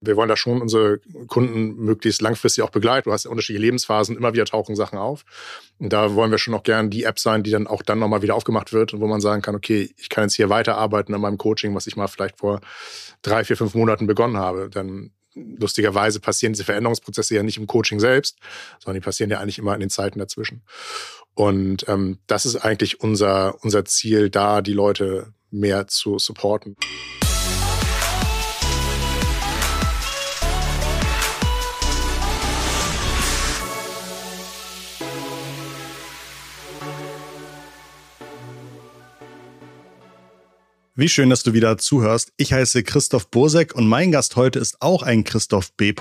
Wir 0.00 0.16
wollen 0.16 0.28
da 0.28 0.36
schon 0.36 0.60
unsere 0.60 0.98
Kunden 1.26 1.76
möglichst 1.76 2.20
langfristig 2.20 2.62
auch 2.62 2.70
begleiten. 2.70 3.08
Du 3.08 3.12
hast 3.12 3.24
ja 3.24 3.30
unterschiedliche 3.30 3.66
Lebensphasen, 3.66 4.16
immer 4.16 4.34
wieder 4.34 4.44
tauchen 4.44 4.76
Sachen 4.76 4.98
auf. 4.98 5.24
Und 5.78 5.92
da 5.92 6.14
wollen 6.14 6.30
wir 6.30 6.38
schon 6.38 6.54
auch 6.54 6.62
gerne 6.62 6.90
die 6.90 7.04
App 7.04 7.18
sein, 7.18 7.42
die 7.42 7.50
dann 7.50 7.66
auch 7.66 7.82
dann 7.82 7.98
nochmal 7.98 8.22
wieder 8.22 8.34
aufgemacht 8.34 8.72
wird 8.72 8.92
und 8.92 9.00
wo 9.00 9.06
man 9.06 9.20
sagen 9.20 9.42
kann, 9.42 9.54
okay, 9.54 9.90
ich 9.96 10.08
kann 10.08 10.24
jetzt 10.24 10.34
hier 10.34 10.50
weiterarbeiten 10.50 11.14
an 11.14 11.20
meinem 11.20 11.38
Coaching, 11.38 11.74
was 11.74 11.86
ich 11.86 11.96
mal 11.96 12.08
vielleicht 12.08 12.38
vor 12.38 12.60
drei, 13.22 13.44
vier, 13.44 13.56
fünf 13.56 13.74
Monaten 13.74 14.06
begonnen 14.06 14.36
habe. 14.36 14.68
Dann 14.70 15.12
lustigerweise 15.34 16.20
passieren 16.20 16.52
diese 16.52 16.64
Veränderungsprozesse 16.64 17.34
ja 17.34 17.42
nicht 17.42 17.58
im 17.58 17.66
Coaching 17.66 18.00
selbst, 18.00 18.38
sondern 18.78 19.00
die 19.00 19.04
passieren 19.04 19.30
ja 19.30 19.38
eigentlich 19.38 19.58
immer 19.58 19.74
in 19.74 19.80
den 19.80 19.90
Zeiten 19.90 20.18
dazwischen. 20.18 20.62
Und 21.34 21.86
ähm, 21.88 22.18
das 22.26 22.46
ist 22.46 22.56
eigentlich 22.56 23.00
unser, 23.00 23.62
unser 23.62 23.84
Ziel, 23.84 24.30
da 24.30 24.62
die 24.62 24.72
Leute 24.72 25.34
mehr 25.50 25.86
zu 25.86 26.18
supporten. 26.18 26.76
Wie 40.98 41.10
schön, 41.10 41.28
dass 41.28 41.42
du 41.42 41.52
wieder 41.52 41.76
zuhörst. 41.76 42.32
Ich 42.38 42.54
heiße 42.54 42.82
Christoph 42.82 43.30
Bosek 43.30 43.74
und 43.74 43.86
mein 43.86 44.12
Gast 44.12 44.34
heute 44.34 44.58
ist 44.58 44.80
auch 44.80 45.02
ein 45.02 45.24
Christoph 45.24 45.74
B. 45.74 45.92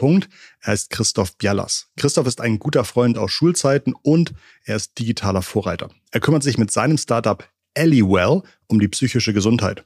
Er 0.61 0.73
ist 0.73 0.89
Christoph 0.89 1.35
Bialas. 1.35 1.89
Christoph 1.97 2.27
ist 2.27 2.39
ein 2.39 2.59
guter 2.59 2.85
Freund 2.85 3.17
aus 3.17 3.33
Schulzeiten 3.33 3.93
und 4.03 4.31
er 4.63 4.77
ist 4.77 4.97
digitaler 4.97 5.41
Vorreiter. 5.41 5.89
Er 6.11 6.21
kümmert 6.21 6.43
sich 6.43 6.57
mit 6.57 6.71
seinem 6.71 6.97
Startup 6.97 7.45
Well 7.77 8.43
um 8.67 8.79
die 8.79 8.87
psychische 8.87 9.33
Gesundheit. 9.33 9.83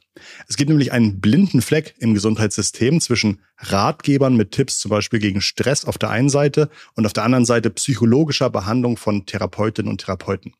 Es 0.47 0.57
gibt 0.57 0.69
nämlich 0.69 0.91
einen 0.91 1.19
blinden 1.19 1.63
Fleck 1.63 1.95
im 1.97 2.13
Gesundheitssystem 2.13 3.01
zwischen 3.01 3.41
Ratgebern 3.57 4.37
mit 4.37 4.51
Tipps 4.51 4.77
zum 4.77 4.89
Beispiel 4.89 5.17
gegen 5.17 5.41
Stress 5.41 5.85
auf 5.85 5.97
der 5.97 6.11
einen 6.11 6.29
Seite 6.29 6.69
und 6.93 7.07
auf 7.07 7.13
der 7.13 7.23
anderen 7.23 7.45
Seite 7.45 7.71
psychologischer 7.71 8.51
Behandlung 8.51 8.95
von 8.95 9.25
Therapeutinnen 9.25 9.89
und 9.89 10.01
Therapeuten. 10.01 10.53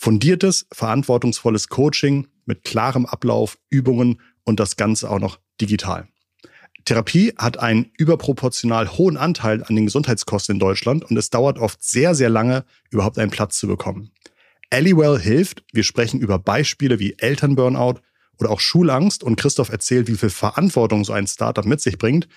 Fundiertes, 0.00 0.66
verantwortungsvolles 0.72 1.68
Coaching 1.68 2.28
mit 2.46 2.62
klarem 2.62 3.04
Ablauf, 3.04 3.58
Übungen 3.68 4.20
und 4.44 4.60
das 4.60 4.76
Ganze 4.76 5.10
auch 5.10 5.18
noch 5.18 5.40
digital. 5.60 6.06
Therapie 6.84 7.34
hat 7.36 7.58
einen 7.58 7.90
überproportional 7.98 8.92
hohen 8.92 9.16
Anteil 9.16 9.64
an 9.64 9.74
den 9.74 9.86
Gesundheitskosten 9.86 10.54
in 10.54 10.60
Deutschland 10.60 11.02
und 11.04 11.16
es 11.16 11.30
dauert 11.30 11.58
oft 11.58 11.82
sehr, 11.82 12.14
sehr 12.14 12.30
lange, 12.30 12.64
überhaupt 12.90 13.18
einen 13.18 13.32
Platz 13.32 13.58
zu 13.58 13.66
bekommen. 13.66 14.12
Allywell 14.70 15.18
hilft. 15.18 15.64
Wir 15.72 15.82
sprechen 15.82 16.20
über 16.20 16.38
Beispiele 16.38 17.00
wie 17.00 17.16
Elternburnout 17.18 18.00
oder 18.38 18.50
auch 18.50 18.60
Schulangst 18.60 19.24
und 19.24 19.34
Christoph 19.34 19.70
erzählt, 19.70 20.06
wie 20.06 20.16
viel 20.16 20.30
Verantwortung 20.30 21.04
so 21.04 21.12
ein 21.12 21.26
Startup 21.26 21.66
mit 21.66 21.80
sich 21.80 21.98
bringt, 21.98 22.28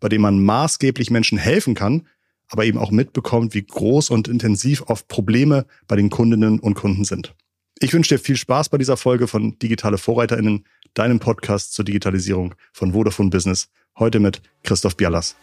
bei 0.00 0.08
dem 0.08 0.22
man 0.22 0.42
maßgeblich 0.42 1.10
Menschen 1.10 1.36
helfen 1.36 1.74
kann, 1.74 2.08
aber 2.50 2.64
eben 2.64 2.78
auch 2.78 2.90
mitbekommt, 2.90 3.54
wie 3.54 3.62
groß 3.62 4.10
und 4.10 4.28
intensiv 4.28 4.82
oft 4.88 5.08
Probleme 5.08 5.66
bei 5.88 5.96
den 5.96 6.10
Kundinnen 6.10 6.60
und 6.60 6.74
Kunden 6.74 7.04
sind. 7.04 7.34
Ich 7.78 7.94
wünsche 7.94 8.14
dir 8.14 8.18
viel 8.18 8.36
Spaß 8.36 8.68
bei 8.68 8.76
dieser 8.76 8.98
Folge 8.98 9.26
von 9.26 9.58
Digitale 9.58 9.96
VorreiterInnen, 9.96 10.66
deinem 10.92 11.18
Podcast 11.18 11.72
zur 11.72 11.84
Digitalisierung 11.84 12.54
von 12.72 12.92
Vodafone 12.92 13.30
Business. 13.30 13.68
Heute 13.98 14.20
mit 14.20 14.42
Christoph 14.64 14.96
Bialas. 14.96 15.36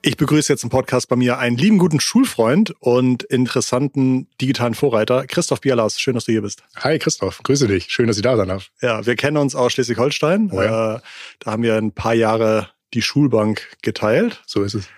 Ich 0.00 0.16
begrüße 0.16 0.52
jetzt 0.52 0.62
im 0.62 0.70
Podcast 0.70 1.08
bei 1.08 1.16
mir 1.16 1.38
einen 1.38 1.56
lieben 1.56 1.78
guten 1.78 2.00
Schulfreund 2.00 2.72
und 2.80 3.24
interessanten 3.24 4.28
digitalen 4.40 4.74
Vorreiter, 4.74 5.26
Christoph 5.26 5.60
Bialas. 5.60 6.00
Schön, 6.00 6.14
dass 6.14 6.24
du 6.24 6.32
hier 6.32 6.42
bist. 6.42 6.62
Hi 6.76 6.98
Christoph, 6.98 7.42
grüße 7.42 7.68
dich. 7.68 7.86
Schön, 7.90 8.06
dass 8.06 8.16
ich 8.16 8.22
da 8.22 8.36
sein 8.36 8.48
darf. 8.48 8.70
Ja, 8.80 9.04
wir 9.04 9.16
kennen 9.16 9.36
uns 9.36 9.54
aus 9.54 9.72
Schleswig-Holstein. 9.72 10.50
Oh 10.52 10.62
ja. 10.62 10.96
äh, 10.96 11.00
da 11.40 11.50
haben 11.50 11.62
wir 11.62 11.76
ein 11.76 11.92
paar 11.92 12.14
Jahre 12.14 12.70
die 12.94 13.02
Schulbank 13.02 13.76
geteilt. 13.82 14.42
So 14.46 14.62
ist 14.62 14.74
es. 14.74 14.88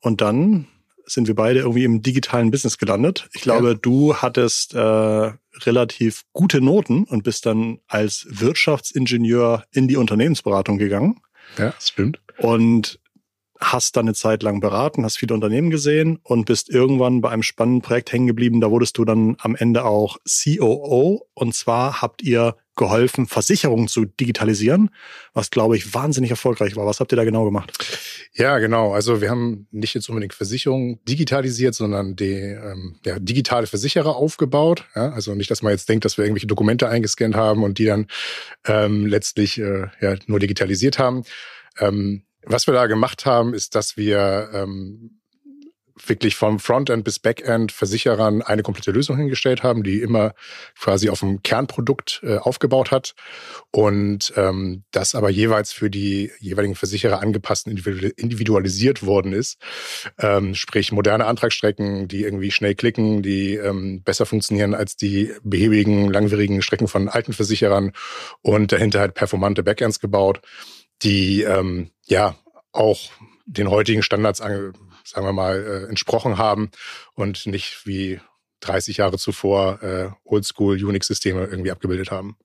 Und 0.00 0.20
dann 0.20 0.66
sind 1.04 1.26
wir 1.26 1.34
beide 1.34 1.60
irgendwie 1.60 1.84
im 1.84 2.02
digitalen 2.02 2.50
Business 2.50 2.78
gelandet. 2.78 3.28
Ich 3.32 3.40
glaube, 3.40 3.68
ja. 3.68 3.74
du 3.74 4.16
hattest 4.16 4.74
äh, 4.74 5.32
relativ 5.64 6.24
gute 6.32 6.60
Noten 6.60 7.04
und 7.04 7.24
bist 7.24 7.46
dann 7.46 7.80
als 7.86 8.26
Wirtschaftsingenieur 8.28 9.64
in 9.72 9.88
die 9.88 9.96
Unternehmensberatung 9.96 10.78
gegangen. 10.78 11.20
Ja, 11.56 11.70
das 11.70 11.88
stimmt. 11.88 12.20
Und 12.36 13.00
hast 13.60 13.96
dann 13.96 14.06
eine 14.06 14.14
Zeit 14.14 14.42
lang 14.42 14.60
beraten, 14.60 15.04
hast 15.04 15.18
viele 15.18 15.34
Unternehmen 15.34 15.70
gesehen 15.70 16.20
und 16.22 16.44
bist 16.44 16.70
irgendwann 16.70 17.20
bei 17.20 17.30
einem 17.30 17.42
spannenden 17.42 17.82
Projekt 17.82 18.12
hängen 18.12 18.28
geblieben. 18.28 18.60
Da 18.60 18.70
wurdest 18.70 18.98
du 18.98 19.04
dann 19.04 19.36
am 19.40 19.56
Ende 19.56 19.84
auch 19.84 20.18
COO. 20.26 21.26
Und 21.34 21.54
zwar 21.54 22.00
habt 22.00 22.22
ihr 22.22 22.56
geholfen, 22.78 23.26
Versicherungen 23.26 23.88
zu 23.88 24.06
digitalisieren, 24.06 24.90
was, 25.34 25.50
glaube 25.50 25.76
ich, 25.76 25.92
wahnsinnig 25.92 26.30
erfolgreich 26.30 26.76
war. 26.76 26.86
Was 26.86 27.00
habt 27.00 27.12
ihr 27.12 27.16
da 27.16 27.24
genau 27.24 27.44
gemacht? 27.44 27.72
Ja, 28.32 28.58
genau. 28.58 28.92
Also 28.94 29.20
wir 29.20 29.28
haben 29.28 29.66
nicht 29.70 29.94
jetzt 29.94 30.08
unbedingt 30.08 30.32
Versicherungen 30.32 30.98
digitalisiert, 31.06 31.74
sondern 31.74 32.16
die 32.16 32.32
ähm, 32.32 32.96
ja, 33.04 33.18
digitale 33.18 33.66
Versicherer 33.66 34.16
aufgebaut. 34.16 34.84
Ja, 34.94 35.10
also 35.10 35.34
nicht, 35.34 35.50
dass 35.50 35.62
man 35.62 35.72
jetzt 35.72 35.88
denkt, 35.88 36.04
dass 36.06 36.16
wir 36.16 36.24
irgendwelche 36.24 36.46
Dokumente 36.46 36.88
eingescannt 36.88 37.36
haben 37.36 37.62
und 37.62 37.78
die 37.78 37.84
dann 37.84 38.06
ähm, 38.66 39.04
letztlich 39.06 39.58
äh, 39.58 39.88
ja, 40.00 40.14
nur 40.26 40.38
digitalisiert 40.38 40.98
haben. 40.98 41.24
Ähm, 41.78 42.22
was 42.44 42.66
wir 42.66 42.74
da 42.74 42.86
gemacht 42.86 43.26
haben, 43.26 43.52
ist, 43.52 43.74
dass 43.74 43.96
wir 43.96 44.50
ähm, 44.54 45.17
wirklich 46.08 46.36
vom 46.36 46.58
Frontend 46.58 47.04
bis 47.04 47.18
Backend 47.18 47.72
Versicherern 47.72 48.42
eine 48.42 48.62
komplette 48.62 48.90
Lösung 48.90 49.16
hingestellt 49.16 49.62
haben, 49.62 49.82
die 49.82 50.00
immer 50.00 50.34
quasi 50.78 51.10
auf 51.10 51.20
dem 51.20 51.42
Kernprodukt 51.42 52.20
äh, 52.22 52.38
aufgebaut 52.38 52.90
hat 52.90 53.14
und 53.70 54.32
ähm, 54.36 54.84
das 54.90 55.14
aber 55.14 55.30
jeweils 55.30 55.72
für 55.72 55.90
die 55.90 56.30
jeweiligen 56.38 56.74
Versicherer 56.74 57.20
angepasst 57.20 57.66
und 57.66 57.72
individualisiert 58.16 59.04
worden 59.04 59.32
ist. 59.32 59.58
Ähm, 60.18 60.54
sprich 60.54 60.92
moderne 60.92 61.26
Antragsstrecken, 61.26 62.08
die 62.08 62.22
irgendwie 62.22 62.50
schnell 62.50 62.74
klicken, 62.74 63.22
die 63.22 63.54
ähm, 63.54 64.02
besser 64.02 64.26
funktionieren 64.26 64.74
als 64.74 64.96
die 64.96 65.32
behäbigen, 65.42 66.12
langwierigen 66.12 66.62
Strecken 66.62 66.88
von 66.88 67.08
alten 67.08 67.32
Versicherern 67.32 67.92
und 68.42 68.72
dahinter 68.72 69.00
halt 69.00 69.14
performante 69.14 69.62
Backends 69.62 70.00
gebaut, 70.00 70.40
die 71.02 71.42
ähm, 71.42 71.90
ja 72.06 72.36
auch 72.72 73.10
den 73.46 73.70
heutigen 73.70 74.02
Standards 74.02 74.40
sagen 75.10 75.26
wir 75.26 75.32
mal, 75.32 75.56
äh, 75.56 75.88
entsprochen 75.88 76.38
haben 76.38 76.70
und 77.14 77.46
nicht 77.46 77.82
wie 77.84 78.20
30 78.60 78.98
Jahre 78.98 79.18
zuvor 79.18 79.82
äh, 79.82 80.10
Oldschool 80.24 80.82
Unix-Systeme 80.82 81.44
irgendwie 81.46 81.70
abgebildet 81.70 82.10
haben. 82.10 82.36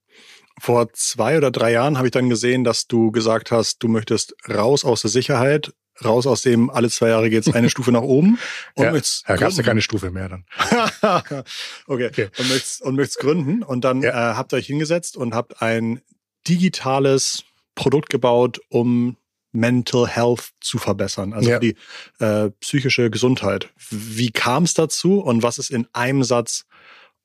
Vor 0.60 0.94
zwei 0.94 1.38
oder 1.38 1.50
drei 1.50 1.72
Jahren 1.72 1.98
habe 1.98 2.08
ich 2.08 2.12
dann 2.12 2.30
gesehen, 2.30 2.64
dass 2.64 2.88
du 2.88 3.12
gesagt 3.12 3.52
hast, 3.52 3.82
du 3.82 3.88
möchtest 3.88 4.36
raus 4.48 4.86
aus 4.86 5.02
der 5.02 5.10
Sicherheit, 5.10 5.74
raus 6.04 6.28
aus 6.28 6.44
dem 6.44 6.70
alle 6.70 6.90
zwei 6.90 7.10
Jahre 7.10 7.30
geht's 7.30 7.52
eine 7.52 7.70
Stufe 7.72 7.92
nach 7.92 8.02
oben. 8.02 8.38
Und 8.76 8.86
ja, 8.86 8.92
möchtest 8.92 9.28
da 9.28 9.36
gab's 9.36 9.58
ja 9.58 9.64
keine 9.64 9.82
Stufe 9.82 10.12
mehr 10.12 10.30
dann. 10.30 10.46
okay. 11.88 12.08
okay. 12.08 12.30
Und 12.38 12.50
möchtest, 12.50 12.82
und 12.84 12.96
möchtest 12.96 13.20
gründen. 13.20 13.64
Und 13.64 13.84
dann 13.84 14.04
ja. 14.04 14.32
äh, 14.32 14.36
habt 14.36 14.54
ihr 14.54 14.58
euch 14.58 14.68
hingesetzt 14.68 15.18
und 15.18 15.34
habt 15.34 15.62
ein 15.62 16.02
digitales 16.48 17.44
Produkt 17.76 18.10
gebaut, 18.10 18.62
um 18.70 19.18
Mental 19.54 20.08
Health 20.08 20.50
zu 20.60 20.78
verbessern, 20.78 21.34
also 21.34 21.50
ja. 21.50 21.60
die 21.60 21.76
äh, 22.20 22.50
psychische 22.60 23.10
Gesundheit. 23.10 23.70
Wie 23.90 24.32
kam 24.32 24.64
es 24.64 24.74
dazu 24.74 25.20
und 25.20 25.44
was 25.44 25.58
ist 25.58 25.70
in 25.70 25.88
einem 25.94 26.24
Satz 26.24 26.66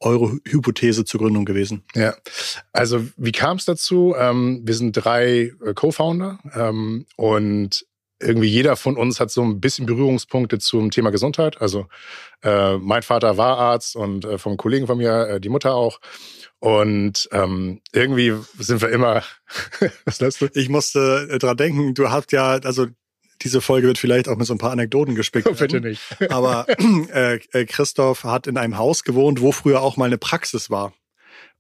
eure 0.01 0.39
Hypothese 0.45 1.05
zur 1.05 1.21
Gründung 1.21 1.45
gewesen? 1.45 1.83
Ja, 1.95 2.15
also 2.73 3.05
wie 3.17 3.33
kam 3.33 3.57
es 3.57 3.65
dazu? 3.65 4.15
Ähm, 4.17 4.61
wir 4.65 4.75
sind 4.75 4.93
drei 4.93 5.53
äh, 5.65 5.75
Co-Founder 5.75 6.39
ähm, 6.55 7.07
und 7.17 7.87
irgendwie 8.21 8.49
jeder 8.49 8.77
von 8.77 8.97
uns 8.97 9.21
hat 9.21 9.31
so 9.31 9.43
ein 9.43 9.61
bisschen 9.61 9.87
Berührungspunkte 9.87 10.59
zum 10.59 10.91
Thema 10.91 11.11
Gesundheit. 11.11 11.61
Also 11.61 11.87
äh, 12.43 12.77
mein 12.79 13.03
Vater 13.03 13.37
war 13.37 13.59
Arzt 13.59 13.97
und 13.97 14.25
äh, 14.25 14.39
vom 14.39 14.57
Kollegen 14.57 14.87
von 14.87 14.99
mir 14.99 15.29
äh, 15.29 15.41
die 15.41 15.49
Mutter 15.49 15.75
auch. 15.75 16.01
Und 16.61 17.29
ähm, 17.33 17.81
irgendwie 17.93 18.35
sind 18.59 18.83
wir 18.83 18.91
immer. 18.91 19.23
Was 20.05 20.21
lässt 20.21 20.41
du? 20.41 20.49
Ich 20.55 20.69
musste 20.69 21.29
äh, 21.31 21.39
dran 21.39 21.57
denken, 21.57 21.95
du 21.95 22.11
hast 22.11 22.33
ja, 22.33 22.59
also 22.65 22.87
diese 23.43 23.61
Folge 23.61 23.87
wird 23.87 23.99
vielleicht 23.99 24.29
auch 24.29 24.37
mit 24.37 24.47
so 24.47 24.55
ein 24.55 24.59
paar 24.59 24.73
Anekdoten 24.73 25.15
gespickt. 25.15 25.47
Oh, 25.49 25.55
bitte 25.59 25.81
nicht. 25.81 26.03
Aber 26.31 26.67
äh, 26.69 27.37
äh, 27.53 27.65
Christoph 27.67 28.25
hat 28.25 28.47
in 28.47 28.57
einem 28.57 28.79
Haus 28.79 29.05
gewohnt, 29.05 29.41
wo 29.41 29.53
früher 29.53 29.81
auch 29.81 29.97
mal 29.97 30.07
eine 30.07 30.19
Praxis 30.19 30.71
war. 30.71 30.93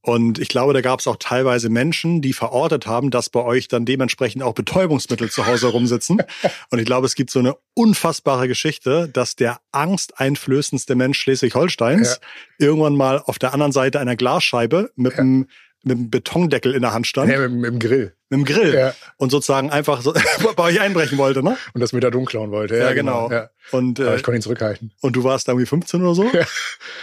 Und 0.01 0.39
ich 0.39 0.49
glaube, 0.49 0.73
da 0.73 0.81
gab 0.81 1.01
es 1.01 1.07
auch 1.07 1.17
teilweise 1.17 1.69
Menschen, 1.69 2.23
die 2.23 2.33
verortet 2.33 2.87
haben, 2.87 3.11
dass 3.11 3.29
bei 3.31 3.43
euch 3.43 3.69
dann 3.69 3.85
dementsprechend 3.85 4.43
auch 4.43 4.55
Betäubungsmittel 4.55 5.31
zu 5.31 5.47
Hause 5.47 5.69
rumsitzen. 5.69 6.23
Und 6.71 6.79
ich 6.79 6.87
glaube, 6.87 7.07
es 7.07 7.15
gibt 7.15 7.31
so 7.31 7.41
eine 7.41 7.57
unfassbare 7.75 8.49
Geschichte, 8.49 9.09
dass 9.09 9.35
der 9.35 9.59
angsteinflößendste 9.73 10.95
Mensch 10.95 11.19
Schleswig-Holsteins 11.19 12.21
ja. 12.21 12.67
irgendwann 12.67 12.97
mal 12.97 13.19
auf 13.19 13.39
der 13.39 13.53
anderen 13.53 13.73
Seite 13.73 13.99
einer 14.01 14.17
Glasscheibe 14.17 14.91
mit 14.95 15.15
ja. 15.15 15.19
einem 15.19 15.47
mit 15.85 15.97
einem 15.97 16.11
Betondeckel 16.11 16.75
in 16.75 16.83
der 16.83 16.93
Hand 16.93 17.07
stand. 17.07 17.31
Ja, 17.31 17.39
mit, 17.39 17.53
mit 17.53 17.71
dem 17.71 17.79
Grill. 17.79 18.15
Mit 18.31 18.39
dem 18.39 18.45
Grill 18.45 18.75
ja. 18.75 18.95
und 19.17 19.31
sozusagen 19.31 19.71
einfach 19.71 20.03
so 20.03 20.13
bei 20.57 20.63
euch 20.65 20.81
einbrechen 20.81 21.19
wollte, 21.19 21.43
ne? 21.43 21.57
Und 21.73 21.81
das 21.81 21.93
Methadon 21.93 22.27
klauen 22.27 22.51
wollte. 22.51 22.77
Ja, 22.77 22.89
ja 22.89 22.93
genau. 22.93 23.31
Ja. 23.31 23.51
Und, 23.71 23.99
äh, 23.99 24.17
ich 24.17 24.23
konnte 24.23 24.39
ihn 24.39 24.43
zurückhalten. 24.43 24.93
Und 25.01 25.17
du 25.17 25.25
warst 25.25 25.49
da 25.49 25.53
irgendwie 25.53 25.67
15 25.67 26.03
oder 26.03 26.15
so? 26.15 26.25
Ja. 26.25 26.41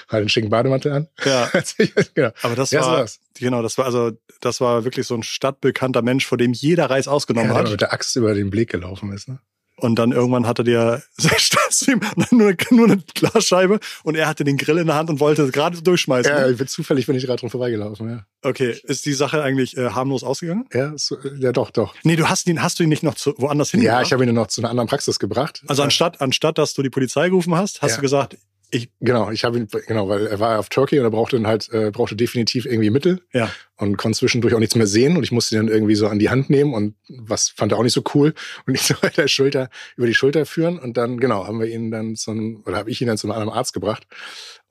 Hat 0.07 0.19
einen 0.19 0.29
schicken 0.29 0.49
Bademantel 0.49 0.91
an. 0.91 1.07
Ja. 1.23 1.49
genau. 2.13 2.31
Aber 2.41 2.55
das 2.55 2.73
war, 2.73 2.97
das. 2.97 3.19
genau, 3.39 3.61
das 3.61 3.77
war 3.77 3.85
also, 3.85 4.11
das 4.41 4.61
war 4.61 4.83
wirklich 4.83 5.07
so 5.07 5.15
ein 5.15 5.23
stadtbekannter 5.23 6.01
Mensch, 6.01 6.25
vor 6.25 6.37
dem 6.37 6.53
jeder 6.53 6.89
Reis 6.89 7.07
ausgenommen 7.07 7.51
ja, 7.51 7.57
hat. 7.57 7.69
mit 7.69 7.81
der 7.81 7.93
Axt 7.93 8.15
über 8.15 8.33
den 8.33 8.49
Blick 8.49 8.69
gelaufen 8.69 9.11
ist, 9.11 9.27
ne? 9.27 9.39
Und 9.77 9.99
dann 9.99 10.13
irgendwann 10.13 10.47
hatte 10.47 10.63
der 10.63 11.03
nur, 12.31 12.55
nur 12.71 12.85
eine 12.85 13.03
Glasscheibe 13.13 13.79
und 14.03 14.15
er 14.15 14.27
hatte 14.27 14.45
den 14.45 14.55
Grill 14.57 14.77
in 14.77 14.87
der 14.87 14.95
Hand 14.95 15.09
und 15.09 15.19
wollte 15.19 15.51
gerade 15.51 15.81
durchschmeißen. 15.81 16.31
Ja, 16.31 16.49
ich 16.49 16.57
bin 16.57 16.67
zufällig 16.67 17.07
bin 17.07 17.15
ich 17.15 17.25
gerade 17.25 17.41
dran 17.41 17.49
vorbeigelaufen, 17.49 18.09
ja. 18.09 18.25
Okay, 18.41 18.75
ist 18.83 19.05
die 19.05 19.13
Sache 19.13 19.41
eigentlich 19.43 19.75
äh, 19.75 19.89
harmlos 19.89 20.23
ausgegangen? 20.23 20.65
Ja, 20.71 20.93
so, 20.95 21.17
ja 21.39 21.51
doch, 21.51 21.71
doch. 21.71 21.93
Nee, 22.03 22.15
du 22.15 22.29
hast 22.29 22.47
ihn, 22.47 22.61
hast 22.61 22.79
du 22.79 22.83
ihn 22.83 22.89
nicht 22.89 23.03
noch 23.03 23.15
zu, 23.15 23.33
woanders 23.37 23.71
hin? 23.71 23.81
Ja, 23.81 24.01
ich 24.01 24.13
habe 24.13 24.23
ihn 24.23 24.33
noch 24.33 24.47
zu 24.47 24.61
einer 24.61 24.69
anderen 24.69 24.87
Praxis 24.87 25.19
gebracht. 25.19 25.61
Also 25.67 25.83
anstatt, 25.83 26.21
anstatt 26.21 26.57
dass 26.57 26.73
du 26.73 26.81
die 26.81 26.89
Polizei 26.89 27.27
gerufen 27.27 27.53
hast, 27.55 27.81
hast 27.81 27.91
ja. 27.91 27.95
du 27.97 28.01
gesagt, 28.01 28.37
ich, 28.75 28.91
genau, 28.99 29.31
ich 29.31 29.43
habe 29.43 29.57
ihn, 29.57 29.67
genau, 29.87 30.09
weil 30.09 30.27
er 30.27 30.39
war 30.39 30.59
auf 30.59 30.69
Turkey 30.69 30.99
und 30.99 31.05
er 31.05 31.11
brauchte 31.11 31.37
dann 31.37 31.47
halt, 31.47 31.71
äh, 31.71 31.91
brauchte 31.91 32.15
definitiv 32.15 32.65
irgendwie 32.65 32.89
Mittel. 32.89 33.21
Ja. 33.31 33.49
Und 33.77 33.97
konnte 33.97 34.17
zwischendurch 34.17 34.53
auch 34.53 34.59
nichts 34.59 34.75
mehr 34.75 34.87
sehen 34.87 35.17
und 35.17 35.23
ich 35.23 35.31
musste 35.31 35.55
ihn 35.55 35.65
dann 35.65 35.73
irgendwie 35.73 35.95
so 35.95 36.07
an 36.07 36.19
die 36.19 36.29
Hand 36.29 36.49
nehmen 36.49 36.73
und 36.73 36.95
was 37.09 37.49
fand 37.49 37.71
er 37.71 37.77
auch 37.77 37.83
nicht 37.83 37.93
so 37.93 38.03
cool 38.13 38.33
und 38.65 38.71
nicht 38.73 38.83
so 38.87 38.95
weiter 39.01 39.27
Schulter, 39.27 39.69
über 39.97 40.07
die 40.07 40.13
Schulter 40.13 40.45
führen 40.45 40.79
und 40.79 40.97
dann, 40.97 41.19
genau, 41.19 41.45
haben 41.45 41.59
wir 41.59 41.67
ihn 41.67 41.91
dann 41.91 42.15
zu 42.15 42.31
einem, 42.31 42.63
oder 42.65 42.77
habe 42.77 42.89
ich 42.89 43.01
ihn 43.01 43.07
dann 43.07 43.17
zu 43.17 43.27
einem 43.27 43.37
anderen 43.37 43.57
Arzt 43.57 43.73
gebracht 43.73 44.07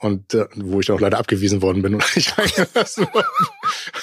und 0.05 0.35
äh, 0.35 0.45
wo 0.55 0.81
ich 0.81 0.87
dann 0.87 0.97
auch 0.97 1.01
leider 1.01 1.19
abgewiesen 1.19 1.63
worden 1.63 1.81
bin 1.81 1.95
und 1.95 2.05
nicht 2.17 2.37
reingelassen 2.37 3.07
worden. 3.15 3.27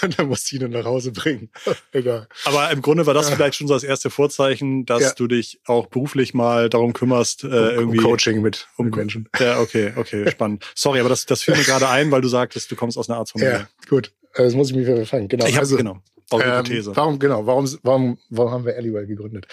Und 0.01 0.17
dann 0.17 0.27
musste 0.27 0.55
ich 0.55 0.61
ihn 0.61 0.71
nach 0.71 0.83
Hause 0.83 1.11
bringen. 1.11 1.51
Egal. 1.91 2.27
Aber 2.45 2.71
im 2.71 2.81
Grunde 2.81 3.05
war 3.05 3.13
das 3.13 3.29
vielleicht 3.29 3.55
schon 3.55 3.67
so 3.67 3.75
das 3.75 3.83
erste 3.83 4.09
Vorzeichen, 4.09 4.87
dass 4.87 5.01
ja. 5.01 5.13
du 5.13 5.27
dich 5.27 5.61
auch 5.67 5.85
beruflich 5.85 6.33
mal 6.33 6.69
darum 6.69 6.93
kümmerst, 6.93 7.43
äh, 7.43 7.47
um, 7.47 7.53
irgendwie. 7.53 7.99
Um 7.99 8.03
Coaching 8.03 8.41
mit, 8.41 8.67
um 8.77 8.89
Menschen. 8.89 9.29
Ja, 9.39 9.59
okay, 9.59 9.93
okay, 9.95 10.29
spannend. 10.31 10.65
Sorry, 10.73 10.99
aber 10.99 11.09
das, 11.09 11.27
das 11.27 11.43
fiel 11.43 11.55
mir 11.55 11.63
gerade 11.65 11.87
ein, 11.87 12.09
weil 12.09 12.21
du 12.21 12.29
sagtest, 12.29 12.71
du 12.71 12.75
kommst 12.75 12.97
aus 12.97 13.07
einer 13.07 13.19
Arztfamilie. 13.19 13.51
Ja, 13.51 13.67
gut. 13.87 14.11
Das 14.33 14.55
muss 14.55 14.69
ich 14.69 14.75
mir 14.75 14.87
wieder 14.87 15.05
fangen. 15.05 15.27
Genau. 15.27 15.45
Ich 15.45 15.55
hab, 15.55 15.61
also, 15.61 15.77
genau. 15.77 16.01
Ähm, 16.31 16.95
warum, 16.95 17.19
genau, 17.19 17.45
warum, 17.45 17.69
warum, 17.83 18.17
warum 18.29 18.51
haben 18.51 18.65
wir 18.65 18.75
Alleywell 18.75 19.07
gegründet? 19.07 19.47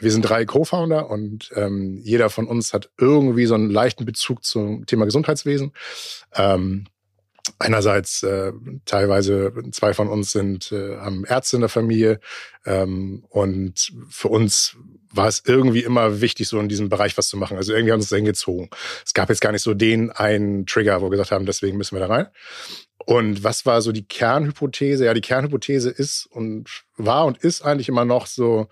Wir 0.00 0.10
sind 0.10 0.22
drei 0.22 0.44
Co-Founder 0.44 1.10
und 1.10 1.50
ähm, 1.54 1.98
jeder 2.02 2.30
von 2.30 2.46
uns 2.46 2.72
hat 2.72 2.90
irgendwie 2.98 3.46
so 3.46 3.54
einen 3.54 3.70
leichten 3.70 4.04
Bezug 4.04 4.44
zum 4.44 4.86
Thema 4.86 5.04
Gesundheitswesen. 5.04 5.72
Ähm, 6.34 6.86
einerseits 7.58 8.22
äh, 8.22 8.52
teilweise 8.84 9.52
zwei 9.72 9.94
von 9.94 10.08
uns 10.08 10.32
sind 10.32 10.72
äh, 10.72 10.96
haben 10.98 11.24
Ärzte 11.24 11.56
in 11.56 11.60
der 11.60 11.68
Familie 11.68 12.20
ähm, 12.66 13.24
und 13.28 13.92
für 14.08 14.28
uns 14.28 14.76
war 15.10 15.26
es 15.26 15.42
irgendwie 15.46 15.82
immer 15.82 16.20
wichtig, 16.20 16.48
so 16.48 16.60
in 16.60 16.68
diesem 16.68 16.88
Bereich 16.88 17.16
was 17.16 17.28
zu 17.28 17.36
machen. 17.36 17.56
Also 17.56 17.72
irgendwie 17.72 17.92
haben 17.92 17.98
wir 17.98 18.02
uns 18.02 18.10
dahin 18.10 18.26
gezogen. 18.26 18.68
Es 19.04 19.14
gab 19.14 19.30
jetzt 19.30 19.40
gar 19.40 19.52
nicht 19.52 19.62
so 19.62 19.74
den 19.74 20.10
einen 20.10 20.66
Trigger, 20.66 21.00
wo 21.00 21.06
wir 21.06 21.12
gesagt 21.12 21.32
haben, 21.32 21.46
deswegen 21.46 21.78
müssen 21.78 21.96
wir 21.96 22.00
da 22.00 22.14
rein. 22.14 22.26
Und 23.08 23.42
was 23.42 23.64
war 23.64 23.80
so 23.80 23.90
die 23.90 24.06
Kernhypothese? 24.06 25.06
Ja, 25.06 25.14
die 25.14 25.22
Kernhypothese 25.22 25.88
ist 25.88 26.26
und 26.26 26.84
war 26.98 27.24
und 27.24 27.38
ist 27.38 27.62
eigentlich 27.62 27.88
immer 27.88 28.04
noch 28.04 28.26
so, 28.26 28.68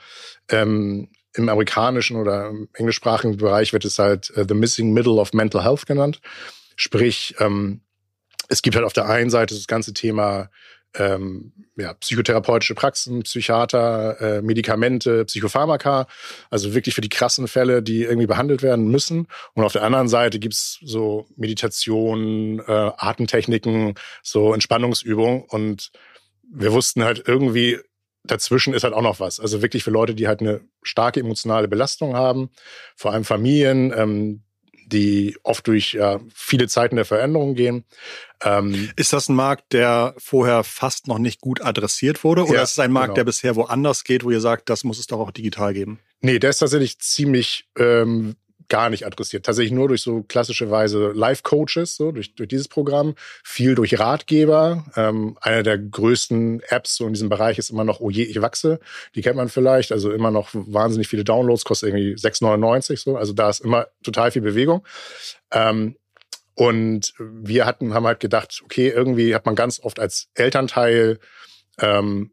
ähm, 0.50 1.08
im 1.32 1.48
amerikanischen 1.48 2.18
oder 2.18 2.48
im 2.48 2.68
englischsprachigen 2.74 3.38
Bereich 3.38 3.72
wird 3.72 3.86
es 3.86 3.98
halt 3.98 4.30
uh, 4.36 4.44
the 4.46 4.52
missing 4.52 4.92
middle 4.92 5.14
of 5.14 5.32
mental 5.32 5.64
health 5.64 5.86
genannt. 5.86 6.20
Sprich, 6.76 7.34
ähm, 7.38 7.80
es 8.50 8.60
gibt 8.60 8.76
halt 8.76 8.84
auf 8.84 8.92
der 8.92 9.08
einen 9.08 9.30
Seite 9.30 9.54
das 9.54 9.66
ganze 9.68 9.94
Thema 9.94 10.50
ähm, 10.98 11.52
ja, 11.76 11.94
psychotherapeutische 11.94 12.74
Praxen, 12.74 13.22
Psychiater, 13.22 14.20
äh, 14.20 14.42
Medikamente, 14.42 15.24
Psychopharmaka, 15.24 16.06
also 16.50 16.74
wirklich 16.74 16.94
für 16.94 17.00
die 17.00 17.08
krassen 17.08 17.48
Fälle, 17.48 17.82
die 17.82 18.02
irgendwie 18.02 18.26
behandelt 18.26 18.62
werden 18.62 18.88
müssen. 18.88 19.26
Und 19.54 19.64
auf 19.64 19.72
der 19.72 19.82
anderen 19.82 20.08
Seite 20.08 20.38
gibt's 20.38 20.78
so 20.82 21.26
Meditation, 21.36 22.60
äh, 22.60 22.90
Atemtechniken, 22.96 23.94
so 24.22 24.54
Entspannungsübungen. 24.54 25.42
Und 25.42 25.90
wir 26.50 26.72
wussten 26.72 27.04
halt 27.04 27.24
irgendwie, 27.26 27.78
dazwischen 28.24 28.74
ist 28.74 28.84
halt 28.84 28.94
auch 28.94 29.02
noch 29.02 29.20
was. 29.20 29.38
Also 29.38 29.62
wirklich 29.62 29.84
für 29.84 29.90
Leute, 29.90 30.14
die 30.14 30.28
halt 30.28 30.40
eine 30.40 30.60
starke 30.82 31.20
emotionale 31.20 31.68
Belastung 31.68 32.16
haben, 32.16 32.50
vor 32.96 33.12
allem 33.12 33.24
Familien, 33.24 33.92
ähm, 33.96 34.42
die 34.86 35.36
oft 35.42 35.66
durch 35.66 35.94
ja, 35.94 36.20
viele 36.32 36.68
Zeiten 36.68 36.96
der 36.96 37.04
Veränderung 37.04 37.54
gehen. 37.54 37.84
Ähm, 38.42 38.90
ist 38.96 39.12
das 39.12 39.28
ein 39.28 39.34
Markt, 39.34 39.72
der 39.72 40.14
vorher 40.18 40.62
fast 40.62 41.08
noch 41.08 41.18
nicht 41.18 41.40
gut 41.40 41.60
adressiert 41.60 42.22
wurde? 42.24 42.44
Oder 42.44 42.56
ja, 42.56 42.62
ist 42.62 42.72
es 42.72 42.78
ein 42.78 42.92
Markt, 42.92 43.08
genau. 43.08 43.16
der 43.16 43.24
bisher 43.24 43.56
woanders 43.56 44.04
geht, 44.04 44.24
wo 44.24 44.30
ihr 44.30 44.40
sagt, 44.40 44.70
das 44.70 44.84
muss 44.84 44.98
es 44.98 45.06
doch 45.06 45.18
auch 45.18 45.32
digital 45.32 45.74
geben? 45.74 45.98
Nee, 46.20 46.38
der 46.38 46.50
ist 46.50 46.58
tatsächlich 46.58 46.98
ziemlich 46.98 47.68
ähm, 47.76 48.36
gar 48.68 48.90
nicht 48.90 49.06
adressiert. 49.06 49.46
Tatsächlich 49.46 49.72
nur 49.72 49.88
durch 49.88 50.02
so 50.02 50.22
klassische 50.22 50.70
Weise 50.70 51.12
Life-Coaches, 51.12 51.96
so 51.96 52.12
durch, 52.12 52.34
durch 52.34 52.48
dieses 52.48 52.68
Programm, 52.68 53.14
viel 53.44 53.74
durch 53.74 53.98
Ratgeber. 53.98 54.84
Ähm, 54.96 55.36
einer 55.40 55.62
der 55.62 55.78
größten 55.78 56.62
Apps 56.68 56.96
so 56.96 57.06
in 57.06 57.12
diesem 57.12 57.28
Bereich 57.28 57.58
ist 57.58 57.70
immer 57.70 57.84
noch 57.84 58.00
Oje, 58.00 58.24
ich 58.24 58.40
wachse. 58.40 58.80
Die 59.14 59.22
kennt 59.22 59.36
man 59.36 59.48
vielleicht. 59.48 59.92
Also 59.92 60.10
immer 60.10 60.30
noch 60.30 60.50
wahnsinnig 60.52 61.08
viele 61.08 61.24
Downloads, 61.24 61.64
kostet 61.64 61.90
irgendwie 61.90 62.14
6,99 62.14 63.02
so. 63.02 63.16
Also 63.16 63.32
da 63.32 63.50
ist 63.50 63.60
immer 63.60 63.86
total 64.02 64.30
viel 64.30 64.42
Bewegung. 64.42 64.86
Ähm, 65.52 65.96
und 66.54 67.12
wir 67.18 67.66
hatten, 67.66 67.92
haben 67.92 68.06
halt 68.06 68.20
gedacht, 68.20 68.62
okay, 68.64 68.88
irgendwie 68.88 69.34
hat 69.34 69.44
man 69.44 69.54
ganz 69.54 69.78
oft 69.78 70.00
als 70.00 70.28
Elternteil 70.34 71.18
ähm, 71.78 72.30